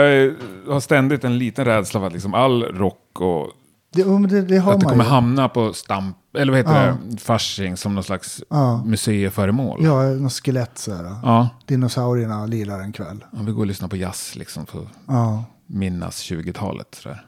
jag 0.65 0.73
har 0.73 0.79
ständigt 0.79 1.23
en 1.23 1.37
liten 1.37 1.65
rädsla 1.65 1.99
för 1.99 2.07
att 2.07 2.13
liksom 2.13 2.33
all 2.33 2.63
rock 2.63 3.21
och 3.21 3.51
Det, 3.93 4.01
ja, 4.01 4.07
men 4.07 4.29
det, 4.29 4.41
det 4.41 4.57
har 4.57 4.73
att 4.73 4.79
det 4.79 4.85
kommer 4.85 5.03
ju. 5.03 5.09
hamna 5.09 5.49
på 5.49 5.73
stamp, 5.73 6.17
eller 6.37 6.51
vad 6.51 6.57
heter 6.59 6.87
Ja. 6.87 6.97
det, 7.05 7.17
Fasching 7.17 7.77
som 7.77 7.95
någon 7.95 8.03
slags 8.03 8.43
Ja. 8.49 8.83
museiföremål. 8.85 9.79
Ja, 9.83 10.03
något 10.03 10.33
skelett 10.33 10.77
så 10.77 10.93
här. 10.95 11.03
Ja. 11.03 11.49
Dinosaurierna 11.65 12.45
lirar 12.45 12.79
en 12.79 12.91
kväll. 12.91 13.25
Om 13.31 13.45
vi 13.45 13.51
går 13.51 13.59
och 13.61 13.67
lyssnar 13.67 13.87
på 13.87 13.95
jazz 13.95 14.35
liksom 14.35 14.65
för 14.65 14.79
att 14.79 14.87
Ja. 15.07 15.43
minnas 15.67 16.19
20-talet. 16.21 16.95
sådär. 17.03 17.25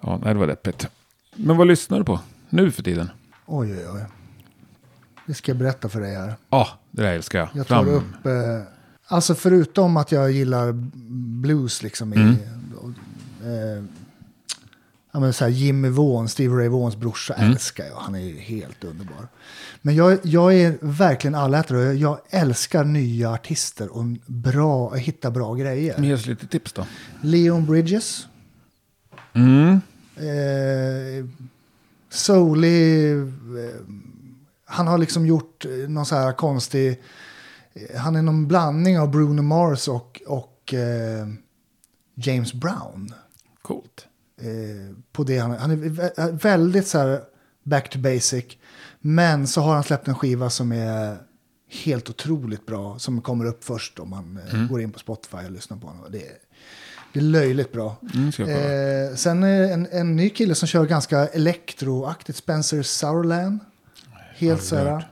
Ja, 0.00 0.20
det 0.24 0.34
var 0.34 0.46
deppigt. 0.46 0.86
Men 1.36 1.56
vad 1.56 1.66
lyssnar 1.66 1.98
du 1.98 2.04
på 2.04 2.20
nu 2.48 2.70
för 2.70 2.82
tiden? 2.82 3.10
Oj, 3.46 3.72
oj, 3.72 3.86
oj. 3.94 4.00
Det 5.26 5.34
ska 5.34 5.50
jag 5.50 5.58
berätta 5.58 5.88
för 5.88 6.00
dig 6.00 6.14
här. 6.14 6.34
Ja, 6.50 6.68
det 6.90 7.02
där 7.02 7.12
älskar 7.12 7.38
jag. 7.38 7.48
Jag 7.54 7.66
tar 7.66 7.84
Fram. 7.84 7.94
upp... 7.94 8.26
Eh, 8.26 8.62
alltså 9.06 9.34
förutom 9.34 9.96
att 9.96 10.12
jag 10.12 10.30
gillar 10.32 10.72
blues 11.42 11.82
liksom 11.82 12.14
i... 12.14 12.16
Mm. 12.16 12.36
Eh, 13.44 13.84
ja, 15.12 15.20
men 15.20 15.32
så 15.32 15.44
här 15.44 15.50
Jimmy 15.50 15.88
Vaughan, 15.88 16.28
Stevie 16.28 16.56
Ray 16.56 16.68
Vaughans 16.68 16.96
brorsa, 16.96 17.34
Mm. 17.34 17.50
älskar 17.50 17.84
jag. 17.84 17.96
Han 17.96 18.14
är 18.14 18.20
ju 18.20 18.38
helt 18.38 18.84
underbar. 18.84 19.28
Men 19.82 19.94
jag, 19.94 20.18
jag 20.22 20.54
är 20.54 20.78
verkligen 20.80 21.34
allätare 21.34 21.92
jag, 21.92 22.18
älskar 22.30 22.84
nya 22.84 23.30
artister 23.30 23.96
och 23.96 24.04
bra, 24.26 24.94
hitta 24.94 25.30
bra 25.30 25.54
grejer. 25.54 26.02
Ge 26.02 26.14
oss 26.14 26.26
lite 26.26 26.46
tips 26.46 26.72
då. 26.72 26.86
Leon 27.20 27.66
Bridges. 27.66 28.26
Mm. 29.32 29.80
Eh, 30.16 31.26
Souli, 32.10 33.12
eh, 33.12 33.18
han 34.72 34.86
har 34.86 34.98
liksom 34.98 35.26
gjort 35.26 35.64
eh, 35.64 35.70
någon 35.70 36.06
så 36.06 36.14
här 36.14 36.32
konstig, 36.32 37.00
eh, 37.74 38.00
han 38.00 38.16
är 38.16 38.22
någon 38.22 38.48
blandning 38.48 38.98
av 38.98 39.10
Bruno 39.10 39.42
Mars 39.42 39.88
och, 39.88 40.22
och 40.26 40.74
eh, 40.74 41.26
James 42.14 42.52
Brown. 42.54 43.14
Coolt. 43.62 44.06
Eh, 44.40 44.96
på 45.12 45.24
det 45.24 45.38
han, 45.38 45.50
han 45.50 45.70
är 45.70 45.76
vä- 45.76 46.38
väldigt 46.42 46.86
så 46.88 46.98
här 46.98 47.20
back 47.62 47.90
to 47.90 47.98
basic. 47.98 48.44
Men 49.00 49.46
så 49.46 49.60
har 49.60 49.74
han 49.74 49.82
släppt 49.84 50.08
en 50.08 50.14
skiva 50.14 50.50
som 50.50 50.72
är 50.72 51.16
helt 51.84 52.10
otroligt 52.10 52.66
bra. 52.66 52.98
Som 52.98 53.20
kommer 53.20 53.44
upp 53.44 53.64
först 53.64 53.98
om 53.98 54.10
man 54.10 54.40
eh, 54.52 54.66
går 54.66 54.80
in 54.80 54.92
på 54.92 54.98
Spotify 54.98 55.36
och 55.36 55.50
lyssnar 55.50 55.76
på 55.76 55.86
honom. 55.86 56.04
Det 56.10 56.18
är, 56.26 56.32
det 57.12 57.18
är 57.20 57.24
löjligt 57.24 57.72
bra. 57.72 57.96
Mm. 58.14 58.28
Eh, 58.28 59.14
sen 59.16 59.42
är 59.42 59.72
en, 59.72 59.88
en 59.90 60.16
ny 60.16 60.30
kille 60.30 60.54
som 60.54 60.68
kör 60.68 60.86
ganska 60.86 61.26
elektroaktigt. 61.28 62.38
Spencer 62.38 62.82
Sourland. 62.82 63.58
Helt 64.46 64.62
så 64.62 64.76
här. 64.76 65.08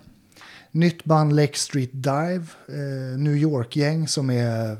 Nytt 0.71 1.05
band 1.05 1.37
Lake 1.37 1.55
Street 1.59 1.91
Dive. 1.93 2.45
Eh, 2.69 3.19
New 3.19 3.37
York-gäng 3.37 4.09
som 4.09 4.31
är 4.31 4.67
mm, 4.67 4.79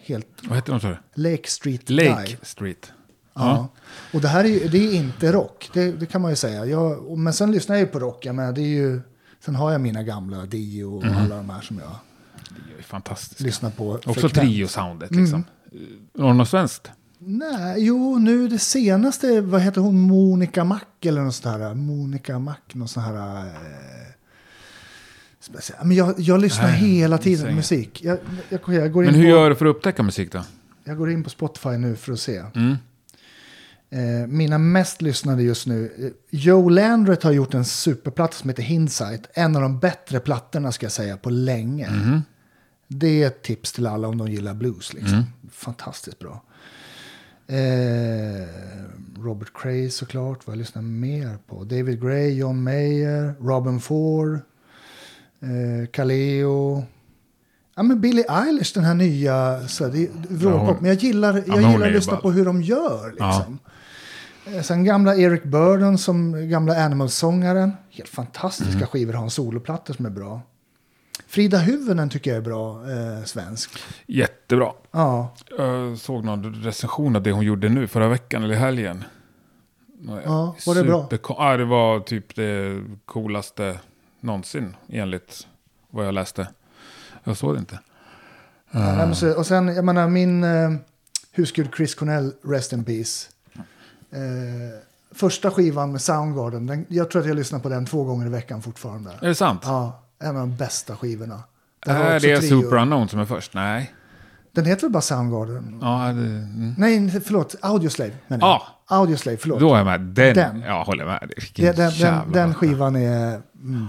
helt... 0.00 0.26
Vad 0.44 0.56
heter 0.56 0.72
de 0.72 0.80
så? 0.80 0.96
Lake 1.14 1.48
Street 1.48 1.90
Lake 1.90 2.24
Dive. 2.26 2.38
Street. 2.42 2.92
Ja. 3.34 3.68
Och 4.12 4.20
det 4.20 4.28
här 4.28 4.44
är 4.44 4.48
ju 4.48 4.68
det 4.68 4.78
är 4.78 4.92
inte 4.94 5.32
rock, 5.32 5.70
det, 5.74 5.92
det 5.92 6.06
kan 6.06 6.20
man 6.22 6.30
ju 6.30 6.36
säga. 6.36 6.64
Jag, 6.66 7.18
men 7.18 7.32
sen 7.32 7.52
lyssnar 7.52 7.76
jag 7.76 7.80
ju 7.80 7.86
på 7.86 7.98
rock, 7.98 8.26
jag 8.26 8.34
menar, 8.34 8.52
det 8.52 8.60
är 8.60 8.66
ju, 8.66 9.00
sen 9.44 9.54
har 9.56 9.72
jag 9.72 9.80
mina 9.80 10.02
gamla 10.02 10.46
Dio 10.46 10.84
och 10.84 11.04
Mhm. 11.04 11.16
alla 11.16 11.36
de 11.36 11.50
här 11.50 11.60
som 11.60 11.78
jag 11.78 11.90
Det 12.48 12.78
är 12.78 12.82
fantastiskt. 12.82 13.40
lyssnar 13.40 13.70
på. 13.70 14.00
Också 14.06 14.28
trio-soundet 14.28 15.10
liksom. 15.14 15.44
Mm. 15.72 15.86
Har 16.18 16.28
du 16.28 16.34
något 16.34 16.48
svenskt? 16.48 16.90
Nej, 17.18 17.84
jo, 17.84 18.18
nu 18.18 18.48
det 18.48 18.58
senaste, 18.58 19.40
vad 19.40 19.60
heter 19.60 19.80
hon, 19.80 20.00
Monica 20.00 20.64
Mac 20.64 20.80
eller 21.00 21.22
något 21.22 21.34
sånt 21.34 21.60
här. 21.60 21.74
Monica 21.74 22.38
Mac, 22.38 22.56
något 22.72 22.90
sånt 22.90 23.06
här. 23.06 23.46
Eh, 23.46 23.52
speciellt. 25.40 25.84
men 25.84 25.96
jag, 25.96 26.14
jag 26.18 26.40
lyssnar 26.40 26.66
Nej, 26.66 26.78
hela 26.78 27.18
tiden 27.18 27.46
på 27.46 27.52
musik. 27.52 28.04
Jag, 28.04 28.18
jag, 28.48 28.60
jag, 28.74 28.92
går 28.92 29.04
in 29.04 29.10
Men 29.10 29.20
hur 29.20 29.24
på, 29.24 29.30
gör 29.30 29.50
du 29.50 29.56
för 29.56 29.66
att 29.66 29.76
upptäcka 29.76 30.02
musik 30.02 30.32
då? 30.32 30.44
jag 30.84 30.96
går 30.98 31.10
in 31.10 31.24
på 31.24 31.30
Spotify 31.30 31.68
nu 31.68 31.96
för 31.96 32.12
att 32.12 32.20
se. 32.20 32.42
Mm. 32.54 32.76
Eh, 33.90 34.26
mina 34.26 34.58
mest 34.58 35.02
lyssnade 35.02 35.42
just 35.42 35.66
nu. 35.66 35.92
Eh, 35.98 36.38
Joe 36.38 36.68
Landret 36.68 37.22
har 37.22 37.32
gjort 37.32 37.54
en 37.54 37.64
superplatta 37.64 38.32
som 38.32 38.50
heter 38.50 38.62
Hindsight. 38.62 39.26
En 39.32 39.56
av 39.56 39.62
de 39.62 39.78
bättre 39.78 40.20
plattorna 40.20 40.72
ska 40.72 40.86
jag 40.86 40.92
säga 40.92 41.16
på 41.16 41.30
länge. 41.30 41.90
Mhm. 41.90 42.22
Det 42.88 43.22
är 43.22 43.26
ett 43.26 43.42
tips 43.42 43.72
till 43.72 43.86
alla 43.86 44.08
om 44.08 44.18
de 44.18 44.28
gillar 44.28 44.54
blues. 44.54 44.92
Liksom. 44.92 45.14
Mm. 45.14 45.24
Fantastiskt 45.52 46.18
bra. 46.18 46.42
Eh, 47.48 48.46
Robert 49.22 49.48
Cray 49.54 49.90
såklart. 49.90 50.46
Vad 50.46 50.54
jag 50.56 50.58
lyssnar 50.58 50.82
mer 50.82 51.38
på? 51.46 51.64
David 51.64 52.00
Gray, 52.02 52.34
John 52.38 52.62
Mayer, 52.62 53.34
Robin 53.40 53.80
Ford, 53.80 54.34
eh, 55.40 55.86
Kaleo. 55.92 56.84
Ja, 57.76 57.82
men 57.82 58.00
Billie 58.00 58.24
Eilish, 58.28 58.74
den 58.74 58.84
här 58.84 58.94
nya. 58.94 59.68
Så 59.68 59.88
det 59.88 60.02
är 60.02 60.08
vrålpop. 60.28 60.66
hon- 60.68 60.76
men 60.80 60.88
jag 60.88 60.98
gillar, 61.02 61.42
jag 61.46 61.62
är 61.62 61.70
gillar 61.72 61.86
att 61.86 61.92
lyssna 61.92 62.12
ball. 62.12 62.22
på 62.22 62.30
hur 62.30 62.44
de 62.44 62.62
gör. 62.62 63.14
Ja. 63.18 63.36
Liksom. 63.36 63.58
Eh, 64.56 64.62
Sen 64.62 64.84
gamla 64.84 65.16
Eric 65.16 65.42
Burdon 65.42 65.98
som 65.98 66.48
gamla 66.50 66.84
Animals-sångaren. 66.84 67.72
Helt 67.90 68.08
fantastiska 68.08 68.72
Mm. 68.74 68.86
skivor. 68.86 69.12
Har 69.12 69.24
en 69.24 69.30
soloplattor 69.30 69.94
som 69.94 70.06
är 70.06 70.10
bra. 70.10 70.40
Frida 71.28 71.58
Hyvönen 71.58 72.10
tycker 72.10 72.30
jag 72.30 72.36
är 72.38 72.42
bra 72.42 72.90
eh, 72.90 73.24
svensk. 73.24 73.70
Jättebra. 74.06 74.72
Ja, 74.90 75.34
Jag 75.58 75.98
såg 75.98 76.24
någon 76.24 76.54
recension 76.54 77.16
av 77.16 77.22
det 77.22 77.32
hon 77.32 77.44
gjorde 77.44 77.68
nu 77.68 77.86
förra 77.86 78.08
veckan 78.08 78.42
eller 78.42 78.54
helgen. 78.54 79.04
Ja, 80.24 80.56
var 80.66 80.74
det 80.74 80.84
bra? 80.84 81.08
Ja, 81.28 81.56
det 81.56 81.64
var 81.64 82.00
typ 82.00 82.34
det 82.34 82.82
coolaste 83.04 83.78
någonsin 84.20 84.76
enligt 84.88 85.46
vad 85.90 86.06
jag 86.06 86.14
läste. 86.14 86.48
Jag 87.24 87.36
såg 87.36 87.54
det 87.54 87.58
inte. 87.58 87.78
Ja, 88.70 89.14
så, 89.14 89.32
och 89.38 89.46
sen, 89.46 89.68
jag 89.68 89.84
menar, 89.84 90.08
min 90.08 90.44
eh, 90.44 90.70
husgud 91.32 91.68
Chris 91.76 91.94
Cornell, 91.94 92.32
Rest 92.44 92.72
in 92.72 92.84
Peace. 92.84 93.28
Eh, 94.10 94.80
första 95.10 95.50
skivan 95.50 95.92
med 95.92 96.00
Soundgarden, 96.02 96.66
den, 96.66 96.86
jag 96.88 97.10
tror 97.10 97.22
att 97.22 97.28
jag 97.28 97.36
lyssnar 97.36 97.58
på 97.58 97.68
den 97.68 97.86
två 97.86 98.04
gånger 98.04 98.26
i 98.26 98.30
veckan 98.30 98.62
fortfarande. 98.62 99.10
Är 99.22 99.28
det 99.28 99.34
sant? 99.34 99.60
Ja, 99.64 100.02
en 100.20 100.28
av 100.28 100.34
de 100.34 100.56
bästa 100.56 100.96
skivorna. 100.96 101.42
Har 101.86 101.94
är 101.94 102.20
det 102.20 102.38
trio. 102.38 102.48
Super 102.48 102.76
Unknown 102.76 103.08
som 103.08 103.20
är 103.20 103.24
först? 103.24 103.54
Nej. 103.54 103.94
Den 104.52 104.64
heter 104.64 104.82
väl 104.82 104.90
bara 104.92 105.00
Soundgarden? 105.00 105.78
Ja, 105.82 105.98
det, 105.98 106.10
mm. 106.10 106.74
Nej, 106.78 107.20
förlåt, 107.24 107.54
Audioslave 107.62 108.12
menar 108.26 108.48
jag. 108.48 108.54
Ja. 108.86 108.96
Audioslave, 108.96 109.36
förlåt. 109.36 109.60
Då 109.60 109.74
är 109.74 109.78
jag 109.78 109.86
med. 109.86 110.00
Den, 110.00 110.34
Den. 110.34 110.60
Ja, 110.60 110.82
håller 110.82 111.04
med. 111.04 111.32
Den, 111.54 111.74
den, 111.74 112.32
den 112.32 112.54
skivan 112.54 112.96
är... 112.96 113.40
Mm. 113.62 113.86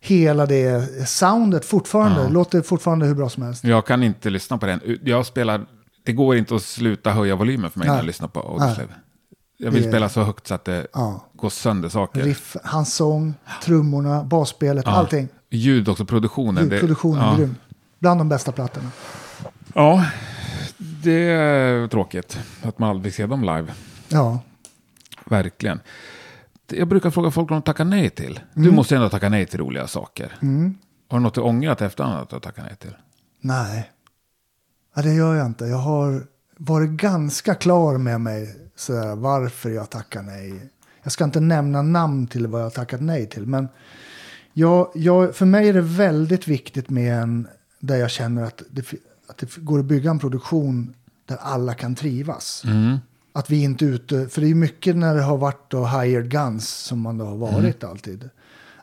hela 0.00 0.46
det 0.46 1.08
soundet 1.08 1.64
fortfarande. 1.64 2.22
Ja. 2.22 2.28
Låter 2.28 2.62
fortfarande 2.62 3.06
hur 3.06 3.14
bra 3.14 3.28
som 3.28 3.42
helst. 3.42 3.64
Jag 3.64 3.86
kan 3.86 4.02
inte 4.02 4.30
lyssna 4.30 4.58
på 4.58 4.66
den. 4.66 4.98
Jag 5.04 5.26
spelar, 5.26 5.66
det 6.04 6.12
går 6.12 6.36
inte 6.36 6.54
att 6.54 6.62
sluta 6.62 7.10
höja 7.10 7.36
volymen 7.36 7.70
för 7.70 7.78
mig 7.78 7.88
när 7.88 7.94
Nej. 7.94 8.00
jag 8.02 8.06
lyssnar 8.06 8.28
på 8.28 8.40
Audioslave. 8.40 8.94
Jag 9.64 9.70
vill 9.70 9.82
Det- 9.82 9.88
spela 9.88 10.08
så 10.08 10.22
högt 10.22 10.46
så 10.46 10.54
att 10.54 10.64
det 10.64 10.86
Ja. 10.92 11.24
går 11.32 11.50
sönder 11.50 11.88
saker. 11.88 12.22
Riff, 12.22 12.56
hans 12.64 12.94
sång, 12.94 13.34
trummorna, 13.64 14.24
basspelet, 14.24 14.84
Ja. 14.86 14.92
allting. 14.92 15.28
Ljud 15.50 15.88
också, 15.88 16.04
produktionen. 16.04 16.68
det- 16.68 16.80
Produktionen 16.80 17.22
ja. 17.22 17.36
grym. 17.36 17.56
Bland 17.98 18.20
de 18.20 18.28
bästa 18.28 18.52
plattorna. 18.52 18.90
Ja, 19.74 20.04
det 20.78 21.12
är 21.30 21.88
tråkigt 21.88 22.38
att 22.62 22.78
man 22.78 22.90
aldrig 22.90 23.14
ser 23.14 23.26
dem 23.26 23.40
live. 23.40 23.72
Ja. 24.08 24.38
Verkligen. 25.26 25.80
Jag 26.66 26.88
brukar 26.88 27.10
fråga 27.10 27.30
folk 27.30 27.50
om 27.50 27.56
de 27.56 27.62
tackar 27.62 27.84
nej 27.84 28.10
till. 28.10 28.40
Du 28.54 28.70
måste 28.70 28.96
ändå 28.96 29.08
tacka 29.08 29.28
nej 29.28 29.46
till 29.46 29.60
roliga 29.60 29.86
saker. 29.86 30.38
Mm. 30.42 30.78
Har 31.08 31.18
du 31.18 31.22
något 31.22 31.34
du 31.34 31.40
ångrat 31.40 31.80
efterhand 31.82 32.14
att 32.22 32.28
du 32.30 32.40
tackat 32.40 32.64
nej 32.64 32.76
till? 32.76 32.96
Nej. 33.40 33.90
Ja, 34.96 35.02
det 35.02 35.14
gör 35.14 35.34
jag 35.34 35.46
inte. 35.46 35.64
Jag 35.64 35.76
har 35.78 36.26
varit 36.56 36.90
ganska 36.90 37.54
klar 37.54 37.98
med 37.98 38.20
mig 38.20 38.56
sådär, 38.76 39.16
varför 39.16 39.70
jag 39.70 39.90
tackar 39.90 40.22
nej. 40.22 40.70
Jag 41.02 41.12
ska 41.12 41.24
inte 41.24 41.40
nämna 41.40 41.82
namn 41.82 42.26
till 42.26 42.46
vad 42.46 42.60
jag 42.60 42.66
har 42.66 42.70
tackat 42.70 43.00
nej 43.00 43.26
till. 43.26 43.46
Men 43.46 43.68
jag, 44.52 44.90
jag, 44.94 45.36
för 45.36 45.46
mig 45.46 45.68
är 45.68 45.72
det 45.72 45.80
väldigt 45.80 46.48
viktigt 46.48 46.90
med 46.90 47.22
en 47.22 47.48
där 47.80 47.96
jag 47.96 48.10
känner 48.10 48.44
att 48.44 48.62
det, 48.70 48.92
att 49.26 49.38
det 49.38 49.56
går 49.56 49.78
att 49.78 49.84
bygga 49.84 50.10
en 50.10 50.18
produktion 50.18 50.94
där 51.26 51.36
alla 51.40 51.74
kan 51.74 51.94
trivas. 51.94 52.62
Att 53.32 53.50
vi 53.50 53.62
inte 53.62 53.84
ute, 53.84 54.28
för 54.28 54.40
det 54.40 54.50
är 54.50 54.54
mycket 54.54 54.96
när 54.96 55.14
det 55.14 55.22
har 55.22 55.36
varit 55.36 55.70
då 55.70 55.86
hired 55.86 56.30
guns 56.30 56.68
som 56.68 57.00
man 57.00 57.18
då 57.18 57.24
har 57.24 57.36
varit 57.36 57.84
alltid. 57.84 58.30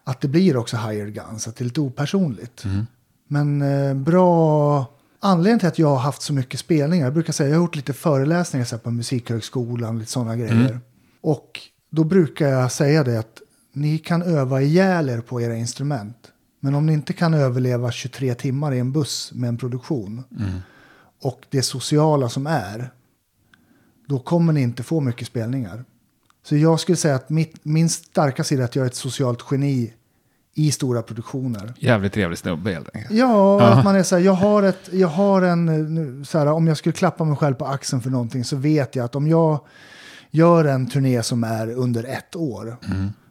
Att 0.03 0.21
det 0.21 0.27
blir 0.27 0.57
också 0.57 0.77
hired 0.77 1.13
guns, 1.13 1.47
att 1.47 1.55
det 1.55 1.61
är 1.61 1.65
lite 1.65 1.81
opersonligt. 1.81 2.63
Men 3.27 3.61
eh, 3.61 3.93
bra, 3.93 4.85
anledningen 5.19 5.59
till 5.59 5.67
att 5.67 5.79
jag 5.79 5.87
har 5.87 5.97
haft 5.97 6.21
så 6.21 6.33
mycket 6.33 6.59
spelningar, 6.59 7.05
jag 7.05 7.13
brukar 7.13 7.33
säga, 7.33 7.49
jag 7.49 7.55
har 7.55 7.63
gjort 7.63 7.75
lite 7.75 7.93
föreläsningar 7.93 8.65
så 8.65 8.75
här, 8.75 8.83
på 8.83 8.91
Musikhögskolan, 8.91 9.99
lite 9.99 10.11
sådana 10.11 10.35
grejer. 10.35 10.79
Och 11.21 11.59
då 11.89 12.03
brukar 12.03 12.47
jag 12.47 12.71
säga 12.71 13.03
det 13.03 13.19
att 13.19 13.41
ni 13.73 13.97
kan 13.97 14.21
öva 14.21 14.61
ihjäl 14.61 15.09
er 15.09 15.21
på 15.21 15.41
era 15.41 15.55
instrument. 15.55 16.31
Men 16.59 16.75
om 16.75 16.85
ni 16.85 16.93
inte 16.93 17.13
kan 17.13 17.33
överleva 17.33 17.91
23 17.91 18.33
timmar 18.33 18.73
i 18.73 18.79
en 18.79 18.91
buss 18.91 19.31
med 19.33 19.47
en 19.47 19.57
produktion 19.57 20.23
och 21.21 21.45
det 21.49 21.61
sociala 21.61 22.29
som 22.29 22.47
är, 22.47 22.91
då 24.07 24.19
kommer 24.19 24.53
ni 24.53 24.61
inte 24.61 24.83
få 24.83 24.99
mycket 24.99 25.27
spelningar. 25.27 25.85
Så 26.43 26.57
jag 26.57 26.79
skulle 26.79 26.95
säga 26.95 27.15
att 27.15 27.29
mitt, 27.29 27.65
min 27.65 27.89
starka 27.89 28.43
sida 28.43 28.61
är 28.61 28.65
att 28.65 28.75
jag 28.75 28.83
är 28.83 28.89
ett 28.89 28.95
socialt 28.95 29.45
geni 29.51 29.93
i 30.59 30.71
stora 30.71 31.01
produktioner. 31.01 31.73
Jävligt 31.77 32.13
trevlig 32.13 32.37
snubbe 32.37 32.71
helt 32.71 32.89
enkelt. 32.95 33.13
Ja, 33.19 33.61
att 33.61 33.83
man 33.83 33.95
är 33.95 34.03
så 34.03 34.15
här, 34.15 34.23
jag 34.23 34.33
har, 34.33 34.63
ett, 34.63 34.89
jag 34.91 35.07
har 35.07 35.41
en, 35.41 35.69
eh, 36.19 36.23
så 36.23 36.37
här, 36.37 36.47
om 36.47 36.67
jag 36.67 36.77
skulle 36.77 36.93
klappa 36.93 37.23
mig 37.23 37.37
själv 37.37 37.53
på 37.55 37.65
axeln 37.65 38.01
för 38.01 38.09
någonting 38.09 38.43
så 38.43 38.55
vet 38.55 38.95
jag 38.95 39.05
att 39.05 39.15
om 39.15 39.27
jag 39.27 39.59
gör 40.31 40.65
en 40.65 40.87
turné 40.87 41.23
som 41.23 41.43
är 41.43 41.71
under 41.71 42.03
ett 42.03 42.35
år, 42.35 42.77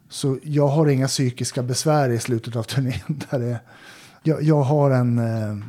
så 0.09 0.37
jag 0.43 0.67
har 0.67 0.87
inga 0.87 1.07
psykiska 1.07 1.63
besvär 1.63 2.09
i 2.09 2.19
slutet 2.19 2.55
av 2.55 2.63
turnén. 2.63 2.93
Där 3.31 3.39
det, 3.39 3.59
jag, 4.23 4.43
jag 4.43 4.61
har 4.61 4.91
en, 4.91 5.19
eh, 5.19 5.65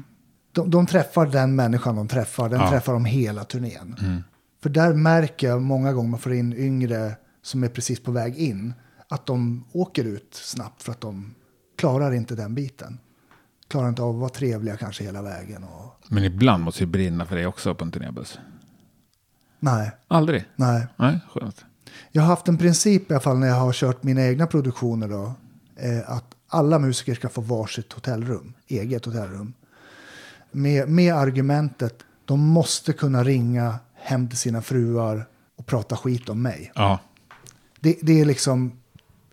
de, 0.53 0.71
de 0.71 0.87
träffar 0.87 1.27
den 1.27 1.55
människan 1.57 1.97
de 1.97 2.09
träffar, 2.09 2.49
den 2.49 2.61
Ja. 2.61 2.71
träffar 2.71 2.93
de 2.93 3.05
hela 3.05 3.45
turnén. 3.45 4.23
För 4.63 4.71
där 4.71 4.93
märker 4.95 5.49
jag 5.49 5.63
många 5.63 5.93
gånger 5.93 6.11
man 6.11 6.21
får 6.21 6.33
in 6.35 6.53
yngre 6.53 7.13
som 7.43 7.65
är 7.65 7.69
precis 7.69 8.03
på 8.03 8.11
väg 8.13 8.37
in, 8.37 8.75
att 9.09 9.27
de 9.27 9.65
åker 9.73 10.05
ut 10.05 10.29
snabbt 10.35 10.83
för 10.83 10.93
att 10.93 11.01
de 11.01 11.35
klarar 11.81 12.13
inte 12.13 12.35
den 12.35 12.55
biten. 12.55 12.99
Klarar 13.69 13.89
inte 13.89 14.03
av 14.03 14.15
att 14.15 14.21
vara 14.21 14.29
trevliga 14.31 14.77
kanske 14.77 15.05
hela 15.05 15.23
vägen. 15.23 15.65
Och... 15.65 15.97
Men 16.09 16.25
ibland 16.25 16.65
måste 16.65 16.81
ju 16.81 16.87
brinna 16.87 17.27
för 17.27 17.37
dig 17.37 17.47
också 17.47 17.75
på 17.75 17.85
en 17.85 17.91
turnébuss. 17.91 18.39
Nej, 19.59 19.91
Aldrig? 20.09 20.45
nej. 20.57 20.87
Nej, 20.97 21.21
skönt. 21.31 21.65
Jag 22.13 22.23
har 22.23 22.29
haft 22.29 22.49
en 22.49 22.59
princip 22.59 23.11
i 23.11 23.15
alla 23.15 23.21
fall 23.21 23.39
när 23.39 23.47
jag 23.47 23.55
har 23.55 23.73
kört 23.73 24.03
mina 24.03 24.23
egna 24.27 24.47
produktioner 24.47 25.09
då. 25.09 25.33
Eh, 25.77 26.11
att 26.11 26.35
alla 26.49 26.79
musiker 26.79 27.15
ska 27.15 27.29
få 27.29 27.41
varsitt 27.41 27.93
hotellrum, 27.93 28.53
eget 28.67 29.05
hotellrum. 29.05 29.53
Med, 30.51 30.89
med 30.89 31.15
argumentet, 31.15 32.03
de 32.25 32.41
måste 32.41 32.93
kunna 32.93 33.25
ringa 33.25 33.75
hem 33.95 34.29
till 34.29 34.39
sina 34.39 34.63
fruar 34.63 35.27
och 35.57 35.67
prata 35.67 35.97
skit 35.97 36.29
om 36.29 36.43
mig. 36.43 36.73
Ja, 36.75 36.99
Det, 37.81 37.99
det 38.03 38.21
är 38.21 38.25
liksom, 38.25 38.80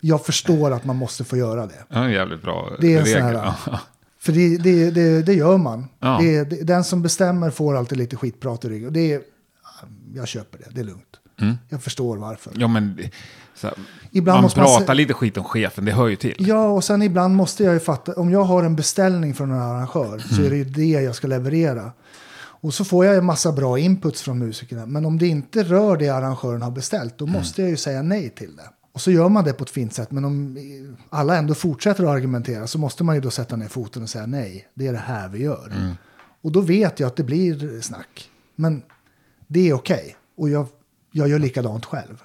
jag 0.00 0.24
förstår 0.26 0.70
att 0.70 0.84
man 0.84 0.96
måste 0.96 1.24
få 1.24 1.36
göra 1.36 1.66
det. 1.66 1.84
det 1.88 1.94
är 1.96 2.02
en 2.04 2.12
jävligt 2.12 2.42
bra 2.42 2.70
Det 2.80 2.94
är 2.94 2.98
en 2.98 3.04
regel. 3.04 3.22
här- 3.22 3.54
Ja. 3.66 3.80
För 4.20 4.32
det, 4.32 4.56
det, 4.58 4.90
det, 4.90 5.22
det 5.22 5.34
gör 5.34 5.56
man. 5.58 5.88
Ja. 6.00 6.18
Det, 6.20 6.44
den 6.44 6.84
som 6.84 7.02
bestämmer 7.02 7.50
får 7.50 7.76
alltid 7.76 7.98
lite 7.98 8.16
skitprat 8.16 8.64
i 8.64 8.68
ryggen. 8.68 8.92
Det 8.92 9.20
jag 10.14 10.28
köper 10.28 10.58
det, 10.58 10.64
det 10.70 10.80
är 10.80 10.84
lugnt. 10.84 11.02
Jag 11.68 11.82
förstår 11.82 12.16
varför. 12.16 12.52
Ja, 12.56 12.68
men 12.68 12.98
här, 13.62 13.74
Ibland 14.10 14.36
man 14.36 14.42
måste 14.42 14.60
man 14.60 14.66
pratar 14.68 14.86
se- 14.86 14.94
lite 14.94 15.14
skit 15.14 15.36
om 15.36 15.44
chefen, 15.44 15.84
det 15.84 15.92
hör 15.92 16.08
ju 16.08 16.16
till. 16.16 16.34
Ja, 16.38 16.68
och 16.68 16.84
sen 16.84 17.02
ibland 17.02 17.34
måste 17.36 17.64
jag 17.64 17.74
ju 17.74 17.80
fatta, 17.80 18.12
om 18.12 18.30
jag 18.30 18.42
har 18.44 18.62
en 18.64 18.76
beställning 18.76 19.34
från 19.34 19.50
en 19.50 19.58
arrangör 19.60 20.18
så 20.18 20.42
är 20.42 20.50
det 20.50 20.56
ju 20.56 20.64
det 20.64 20.86
jag 20.86 21.14
ska 21.14 21.26
leverera. 21.26 21.92
Och 22.60 22.74
så 22.74 22.84
får 22.84 23.04
jag 23.06 23.16
en 23.16 23.24
massa 23.24 23.52
bra 23.52 23.78
inputs 23.78 24.22
från 24.22 24.38
musikerna. 24.38 24.86
Men 24.86 25.04
om 25.06 25.18
det 25.18 25.26
inte 25.26 25.62
rör 25.62 25.96
det 25.96 26.08
arrangören 26.08 26.62
har 26.62 26.70
beställt, 26.70 27.18
då 27.18 27.26
måste 27.26 27.60
jag 27.62 27.70
ju 27.70 27.76
säga 27.76 28.02
nej 28.02 28.30
till 28.30 28.56
det. 28.56 28.62
Och 28.98 29.02
så 29.02 29.10
gör 29.10 29.28
man 29.28 29.44
det 29.44 29.52
på 29.52 29.64
ett 29.64 29.70
fint 29.70 29.92
sätt. 29.94 30.10
Men 30.10 30.24
om 30.24 30.58
alla 31.10 31.36
ändå 31.36 31.54
fortsätter 31.54 32.04
att 32.04 32.10
argumentera 32.10 32.66
så 32.66 32.78
måste 32.78 33.04
man 33.04 33.14
ju 33.14 33.20
då 33.20 33.30
sätta 33.30 33.56
ner 33.56 33.68
foten 33.68 34.02
och 34.02 34.08
säga 34.08 34.26
nej. 34.26 34.68
Det 34.74 34.86
är 34.86 34.92
det 34.92 34.98
här 34.98 35.28
vi 35.28 35.42
gör. 35.42 35.72
Och 36.42 36.52
då 36.52 36.60
vet 36.60 37.00
jag 37.00 37.06
att 37.06 37.16
det 37.16 37.22
blir 37.24 37.80
snack. 37.80 38.30
Men 38.56 38.82
det 39.46 39.68
är 39.68 39.74
okej. 39.74 40.16
Och 40.36 40.48
jag, 40.48 40.66
jag 41.12 41.28
gör 41.28 41.38
likadant 41.38 41.84
själv. 41.84 42.22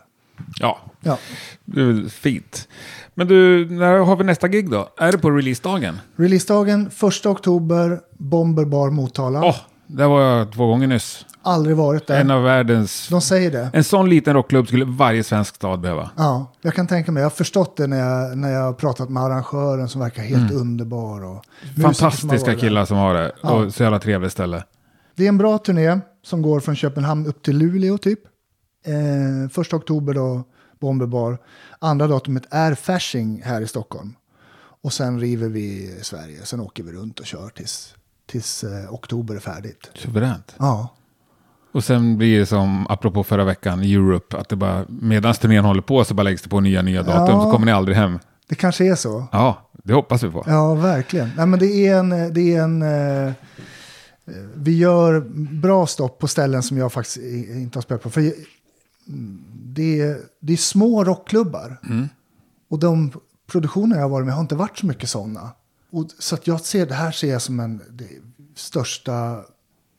Ja, 0.59 0.80
Ja. 1.01 1.17
det 1.65 1.82
är 1.82 1.86
väl 1.86 2.09
fint. 2.09 2.67
Men 3.13 3.28
du, 3.28 3.69
när 3.69 3.97
har 3.97 4.15
vi 4.15 4.24
nästa 4.24 4.47
gig 4.47 4.69
då? 4.69 4.89
Är 4.97 5.11
det 5.11 5.17
på 5.17 5.32
releasedagen? 5.32 5.99
Releasedagen 6.15 6.88
1 7.19 7.26
oktober, 7.26 7.99
Bomber 8.17 8.65
Bar 8.65 8.89
Motala. 8.89 9.43
Åh, 9.45 9.55
där 9.93 10.07
var 10.07 10.21
jag 10.21 10.51
två 10.51 10.67
gånger 10.67 10.87
nyss. 10.87 11.25
Aldrig 11.41 11.75
varit 11.77 12.07
där. 12.07 12.21
En 12.21 12.31
av 12.31 12.43
världens... 12.43 13.07
De 13.09 13.21
säger 13.21 13.51
det. 13.51 13.69
En 13.73 13.83
sån 13.83 14.09
liten 14.09 14.33
rockklubb 14.33 14.67
skulle 14.67 14.85
varje 14.85 15.23
svensk 15.23 15.55
stad 15.55 15.79
behöva. 15.79 16.11
Ja, 16.17 16.51
jag 16.61 16.73
kan 16.73 16.87
tänka 16.87 17.11
mig. 17.11 17.21
Jag 17.21 17.25
har 17.25 17.35
förstått 17.35 17.77
det 17.77 17.87
när 17.87 17.99
jag, 17.99 18.37
när 18.37 18.51
jag 18.51 18.61
har 18.61 18.73
pratat 18.73 19.09
med 19.09 19.23
arrangören 19.23 19.89
som 19.89 20.01
verkar 20.01 20.23
helt 20.23 20.51
underbar. 20.51 21.23
Och 21.23 21.45
som 21.73 21.83
Fantastiska 21.83 22.51
där. 22.51 22.59
killar 22.59 22.85
som 22.85 22.97
har 22.97 23.13
det. 23.13 23.31
Ja. 23.41 23.51
Och 23.51 23.73
så 23.73 23.83
jävla 23.83 23.99
trevligt 23.99 24.31
ställe. 24.31 24.63
Det 25.15 25.23
är 25.23 25.29
en 25.29 25.37
bra 25.37 25.57
turné 25.57 25.99
som 26.23 26.41
går 26.41 26.59
från 26.59 26.75
Köpenhamn 26.75 27.27
upp 27.27 27.43
till 27.43 27.57
Luleå 27.57 27.97
typ. 27.97 28.19
Eh, 28.85 29.49
första 29.49 29.75
oktober 29.75 30.13
då, 30.13 30.43
Bomberbar. 30.79 31.37
Andra 31.79 32.07
datumet 32.07 32.43
är 32.49 32.75
Fasching 32.75 33.41
här 33.45 33.61
i 33.61 33.67
Stockholm. 33.67 34.15
Och 34.81 34.93
sen 34.93 35.19
river 35.19 35.49
vi 35.49 35.99
Sverige. 36.01 36.45
Sen 36.45 36.59
åker 36.59 36.83
vi 36.83 36.91
runt 36.91 37.19
och 37.19 37.25
kör 37.25 37.49
tills, 37.49 37.95
tills 38.26 38.63
eh, 38.63 38.93
oktober 38.93 39.36
är 39.36 39.39
färdigt. 39.39 39.91
Suveränt. 39.95 40.55
Ja, 40.59 40.93
Och 41.71 41.84
sen 41.84 42.17
blir 42.17 42.39
det 42.39 42.45
som, 42.45 42.88
apropå 42.89 43.24
förra 43.24 43.43
veckan, 43.43 43.80
Europe, 43.80 44.38
att 44.38 44.49
det 44.49 44.55
bara, 44.55 44.86
medan 44.89 45.34
turnén 45.34 45.65
håller 45.65 45.82
på 45.82 46.03
så 46.05 46.13
bara 46.13 46.24
läggs 46.24 46.41
det 46.41 46.49
på 46.49 46.59
nya, 46.59 46.82
nya 46.82 47.03
datum, 47.03 47.36
Ja. 47.36 47.43
så 47.43 47.51
kommer 47.51 47.65
ni 47.65 47.71
aldrig 47.71 47.97
hem. 47.97 48.19
det 48.49 48.55
kanske 48.55 48.86
är 48.91 48.95
så. 48.95 49.28
Ja, 49.32 49.69
det 49.84 49.93
hoppas 49.93 50.24
vi 50.24 50.30
på. 50.32 50.43
Ja, 50.47 50.74
verkligen. 50.76 51.32
Nej, 51.38 51.45
men 51.45 51.59
det 51.59 51.88
är 51.88 51.95
en... 51.99 52.09
Det 52.34 52.55
är 52.55 52.61
en 52.63 52.82
eh, 53.28 53.34
vi 54.55 54.78
gör 54.78 55.19
bra 55.61 55.88
stopp 55.88 56.19
på 56.19 56.28
ställen 56.28 56.63
som 56.63 56.78
jag 56.78 56.93
faktiskt 56.93 57.17
inte 57.55 57.78
har 57.78 57.82
spelat 57.82 58.03
på. 58.03 58.09
För 58.09 58.21
mm, 58.21 59.43
det, 59.53 60.01
är, 60.01 60.17
det 60.39 60.53
är 60.53 60.57
små 60.57 61.03
rockklubbar. 61.03 61.78
Och 62.69 62.80
de 62.80 63.11
produktioner 63.51 63.95
jag 63.95 64.03
har 64.03 64.09
varit 64.09 64.26
med 64.26 64.36
har 64.36 64.41
inte 64.41 64.55
varit 64.55 64.78
så 64.78 64.86
mycket 64.86 65.09
sådana. 65.09 65.51
Och, 65.93 66.05
så 66.19 66.37
jag 66.43 66.61
ser 66.61 66.85
det 66.85 66.93
här 66.93 67.11
ser 67.11 67.31
jag 67.31 67.41
som 67.41 67.59
en 67.59 67.81
det 67.89 68.07
största... 68.55 69.41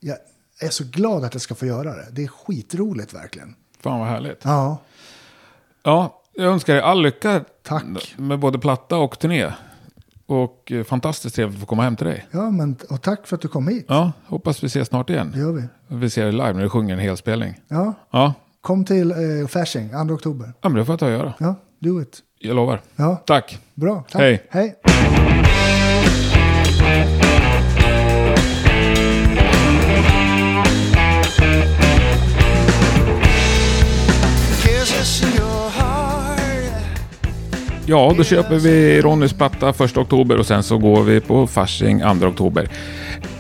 Jag 0.01 0.17
är 0.61 0.69
så 0.69 0.85
glad 0.85 1.25
att 1.25 1.35
jag 1.35 1.41
ska 1.43 1.55
få 1.55 1.67
göra 1.67 1.95
det. 1.97 2.07
Det 2.13 2.25
är 2.25 2.29
skitroligt 2.29 3.15
verkligen. 3.15 3.55
Fan 3.81 3.99
vad 4.01 4.09
härligt. 4.09 4.41
Ja, 4.45 4.79
Ja, 5.83 6.23
jag 6.33 6.53
önskar 6.53 6.75
dig 6.75 6.83
all 6.83 7.03
lycka 7.03 7.45
Tack. 7.63 8.15
med 8.17 8.39
både 8.39 8.59
platta 8.59 8.97
och 8.97 9.19
turné. 9.19 9.53
Och 10.27 10.73
eh, 10.73 10.85
fantastiskt 10.85 11.35
trevligt 11.37 11.57
att 11.57 11.61
få 11.61 11.67
komma 11.67 11.83
hem 11.83 11.97
till 11.97 12.07
dig. 12.07 12.27
ja 12.31 12.51
men, 12.51 12.77
och 12.91 13.03
tack 13.03 13.27
för 13.27 13.37
att 13.37 13.43
du 13.43 13.49
kom 13.49 13.69
hit. 13.69 13.85
Ja, 13.89 14.13
hoppas 14.27 14.63
vi 14.63 14.67
ses 14.67 14.89
snart 14.89 15.07
Det 15.07 15.13
igen. 15.13 15.33
gör 15.37 15.53
vi. 15.53 15.63
Vi 15.89 16.11
ser 16.11 16.23
dig 16.23 16.33
live 16.33 16.53
när 16.53 16.63
du 16.63 16.69
sjunger 16.69 16.95
en 16.95 17.01
helspelning. 17.01 17.61
Ja, 17.69 17.95
Ja, 18.11 18.35
kom 18.61 18.85
till 18.85 19.11
eh, 19.11 19.47
Fasching 19.49 19.91
2 20.09 20.15
oktober. 20.15 20.53
ja 20.61 20.69
men 20.69 20.79
det 20.79 20.85
får 20.85 20.93
jag 20.93 21.01
ta 21.01 21.07
och 21.07 21.13
göra. 21.13 21.35
Ja, 21.39 21.55
do 21.79 22.03
it. 22.03 22.19
Jag 22.39 22.57
lovar. 22.57 22.81
Ja, 22.97 23.17
Tack. 23.27 23.59
bra. 23.75 24.05
Tack. 24.11 24.21
Hej. 24.21 24.47
Hej. 24.51 24.77
Ja, 37.87 38.15
då 38.17 38.25
köper 38.25 38.59
vi 38.59 39.01
Ronnys 39.01 39.33
platta 39.33 39.69
1 39.69 39.97
oktober 39.97 40.39
och 40.39 40.47
sen 40.47 40.63
så 40.63 40.79
går 40.79 41.03
vi 41.03 41.21
på 41.21 41.47
Fasching 41.47 42.01
2 42.21 42.27
oktober. 42.27 42.69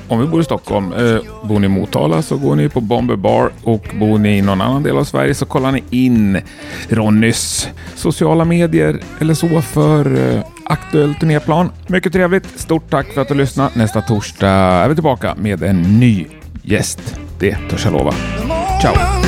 Om 0.08 0.20
vi 0.20 0.26
bor 0.26 0.40
i 0.40 0.44
Stockholm, 0.44 0.92
eh, 0.92 1.18
bor 1.42 1.58
ni 1.58 1.66
i 1.66 1.68
Motala 1.68 2.22
så 2.22 2.36
går 2.36 2.56
ni 2.56 2.68
på 2.68 2.80
Bomber 2.80 3.16
Bar 3.16 3.50
och 3.62 3.88
bor 3.94 4.18
ni 4.18 4.38
i 4.38 4.42
någon 4.42 4.60
annan 4.60 4.82
del 4.82 4.96
av 4.96 5.04
Sverige 5.04 5.34
så 5.34 5.46
kollar 5.46 5.72
ni 5.72 5.82
in 5.90 6.40
Ronnys 6.88 7.68
sociala 7.94 8.44
medier 8.44 9.00
eller 9.20 9.34
så 9.34 9.62
för 9.62 10.34
eh, 10.34 10.42
aktuell 10.64 11.14
turnéplan. 11.14 11.72
Mycket 11.86 12.12
trevligt. 12.12 12.60
Stort 12.60 12.90
tack 12.90 13.06
för 13.06 13.20
att 13.22 13.28
du 13.28 13.34
lyssnade. 13.34 13.70
Nästa 13.74 14.00
torsdag 14.00 14.48
är 14.48 14.88
vi 14.88 14.94
tillbaka 14.94 15.34
med 15.34 15.62
en 15.62 15.82
ny 16.00 16.26
gäst. 16.62 17.20
Det 17.38 17.56
törs 17.70 17.84
jag 17.84 17.92
lova. 17.92 18.12
Ciao! 18.80 19.23